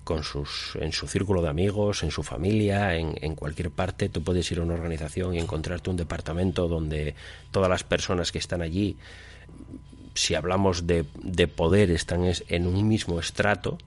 con 0.02 0.24
sus, 0.24 0.74
en 0.80 0.90
su 0.90 1.06
círculo 1.06 1.40
de 1.40 1.50
amigos, 1.50 2.02
en 2.02 2.10
su 2.10 2.24
familia, 2.24 2.96
en, 2.96 3.14
en 3.20 3.36
cualquier 3.36 3.70
parte. 3.70 4.08
Tú 4.08 4.24
puedes 4.24 4.50
ir 4.50 4.58
a 4.58 4.62
una 4.62 4.74
organización 4.74 5.32
y 5.32 5.38
encontrarte 5.38 5.90
un 5.90 5.96
departamento 5.96 6.66
donde 6.66 7.14
todas 7.52 7.70
las 7.70 7.84
personas 7.84 8.32
que 8.32 8.38
están 8.38 8.60
allí, 8.60 8.96
si 10.14 10.34
hablamos 10.34 10.88
de, 10.88 11.04
de 11.22 11.46
poder, 11.46 11.92
están 11.92 12.24
es- 12.24 12.42
en 12.48 12.66
un 12.66 12.88
mismo 12.88 13.20
estrato, 13.20 13.78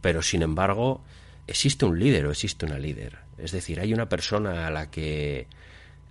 pero 0.00 0.22
sin 0.22 0.40
embargo 0.40 1.02
existe 1.46 1.84
un 1.84 1.98
líder 1.98 2.24
o 2.24 2.30
existe 2.30 2.64
una 2.64 2.78
líder. 2.78 3.25
Es 3.38 3.52
decir, 3.52 3.80
hay 3.80 3.92
una 3.92 4.08
persona 4.08 4.66
a 4.66 4.70
la 4.70 4.90
que 4.90 5.46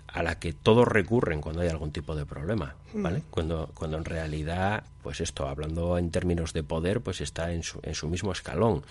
a 0.08 0.24
la 0.24 0.40
que 0.40 0.54
todos 0.54 0.88
recurren 0.88 1.42
cuando 1.42 1.62
hay 1.62 1.68
algún 1.68 1.92
tipo 1.92 2.16
de 2.16 2.26
problema, 2.26 2.76
¿vale? 2.94 3.24
Cuando, 3.30 3.70
cuando 3.74 3.98
en 3.98 4.06
realidad, 4.06 4.86
pues 5.04 5.20
esto, 5.20 5.46
hablando 5.46 5.98
en 5.98 6.10
términos 6.10 6.54
de 6.54 6.64
poder, 6.64 7.02
pues 7.02 7.20
está 7.20 7.52
en 7.52 7.64
su, 7.64 7.80
en 7.84 7.96
su 7.96 8.08
mismo 8.08 8.32
escalón. 8.32 8.86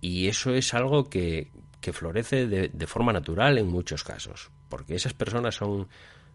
Y 0.00 0.28
eso 0.28 0.54
es 0.54 0.72
algo 0.72 1.10
que, 1.10 1.50
que 1.80 1.92
florece 1.92 2.46
de, 2.46 2.68
de 2.68 2.86
forma 2.86 3.12
natural 3.12 3.58
en 3.58 3.66
muchos 3.66 4.02
casos, 4.02 4.50
porque 4.70 4.94
esas 4.94 5.12
personas 5.12 5.56
son, 5.56 5.88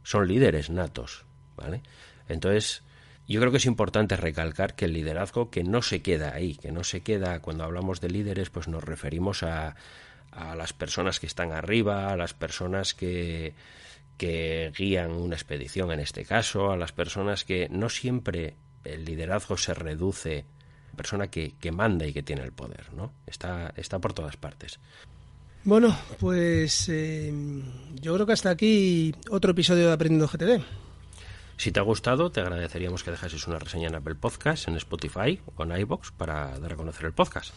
son 0.03 0.27
líderes 0.27 0.69
natos, 0.69 1.25
¿vale? 1.55 1.81
Entonces, 2.27 2.83
yo 3.27 3.39
creo 3.39 3.51
que 3.51 3.57
es 3.57 3.65
importante 3.65 4.17
recalcar 4.17 4.75
que 4.75 4.85
el 4.85 4.93
liderazgo 4.93 5.49
que 5.49 5.63
no 5.63 5.81
se 5.81 6.03
queda 6.03 6.35
ahí, 6.35 6.55
que 6.55 6.71
no 6.71 6.83
se 6.83 7.01
queda 7.01 7.39
cuando 7.39 7.63
hablamos 7.63 8.01
de 8.01 8.09
líderes, 8.09 8.51
pues 8.51 8.67
nos 8.67 8.83
referimos 8.83 9.41
a, 9.41 9.75
a 10.31 10.55
las 10.55 10.73
personas 10.73 11.19
que 11.19 11.27
están 11.27 11.51
arriba, 11.51 12.11
a 12.11 12.17
las 12.17 12.33
personas 12.33 12.93
que, 12.93 13.53
que 14.17 14.71
guían 14.75 15.11
una 15.11 15.35
expedición 15.35 15.91
en 15.91 15.99
este 15.99 16.25
caso, 16.25 16.71
a 16.71 16.77
las 16.77 16.91
personas 16.91 17.43
que 17.43 17.67
no 17.69 17.89
siempre 17.89 18.55
el 18.83 19.05
liderazgo 19.05 19.57
se 19.57 19.73
reduce 19.73 20.39
a 20.39 20.91
la 20.91 20.97
persona 20.97 21.27
que, 21.27 21.55
que 21.59 21.71
manda 21.71 22.05
y 22.05 22.13
que 22.13 22.23
tiene 22.23 22.43
el 22.43 22.51
poder, 22.51 22.93
¿no? 22.93 23.13
Está, 23.27 23.73
está 23.75 23.99
por 23.99 24.13
todas 24.13 24.37
partes. 24.37 24.79
Bueno, 25.63 25.95
pues 26.19 26.89
eh, 26.89 27.31
yo 28.01 28.15
creo 28.15 28.25
que 28.25 28.33
hasta 28.33 28.49
aquí 28.49 29.13
otro 29.29 29.51
episodio 29.51 29.87
de 29.87 29.93
Aprendiendo 29.93 30.27
GTD. 30.27 30.63
Si 31.57 31.71
te 31.71 31.79
ha 31.79 31.83
gustado, 31.83 32.31
te 32.31 32.41
agradeceríamos 32.41 33.03
que 33.03 33.11
dejases 33.11 33.45
una 33.45 33.59
reseña 33.59 33.89
en 33.89 33.95
Apple 33.95 34.15
Podcast, 34.15 34.67
en 34.67 34.75
Spotify 34.77 35.39
o 35.55 35.63
en 35.63 35.77
iBox 35.81 36.11
para 36.11 36.57
dar 36.57 36.73
a 36.73 36.75
conocer 36.75 37.05
el 37.05 37.13
podcast. 37.13 37.53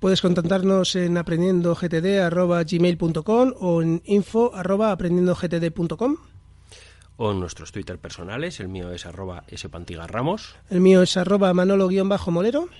Puedes 0.00 0.20
contactarnos 0.22 0.96
en 0.96 1.16
aprendiendogtd.gmail.com 1.18 3.52
o 3.60 3.82
en 3.82 4.02
info.aprendiendogtd.com. 4.04 6.16
O 7.16 7.32
en 7.32 7.40
nuestros 7.40 7.70
Twitter 7.70 7.98
personales, 7.98 8.58
el 8.60 8.68
mío 8.68 8.90
es 8.92 9.04
arroba 9.04 9.44
spantigarramos, 9.54 10.56
El 10.70 10.80
mío 10.80 11.02
es 11.02 11.18
arroba 11.18 11.52
manolo-molero. 11.52 12.70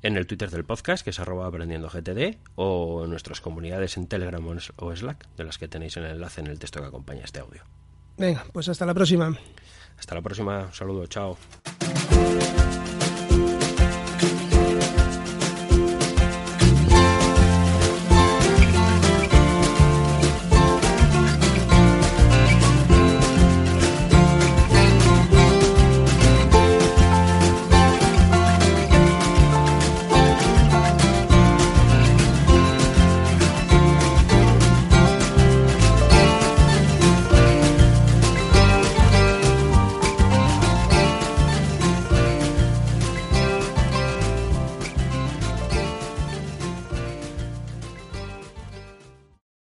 en 0.00 0.16
el 0.16 0.28
Twitter 0.28 0.48
del 0.48 0.64
podcast, 0.64 1.02
que 1.02 1.10
es 1.10 1.18
arroba 1.18 1.48
aprendiendo 1.48 1.88
GTD, 1.88 2.36
o 2.54 3.02
en 3.02 3.10
nuestras 3.10 3.40
comunidades 3.40 3.96
en 3.96 4.06
Telegram 4.06 4.46
o 4.76 4.94
Slack, 4.94 5.26
de 5.36 5.42
las 5.42 5.58
que 5.58 5.66
tenéis 5.66 5.96
el 5.96 6.04
enlace 6.04 6.40
en 6.40 6.46
el 6.46 6.60
texto 6.60 6.80
que 6.80 6.86
acompaña 6.86 7.24
este 7.24 7.40
audio. 7.40 7.64
Venga, 8.16 8.46
pues 8.52 8.68
hasta 8.68 8.86
la 8.86 8.94
próxima. 8.94 9.36
Hasta 9.98 10.14
la 10.14 10.22
próxima, 10.22 10.66
un 10.66 10.72
saludo, 10.72 11.04
chao. 11.08 11.36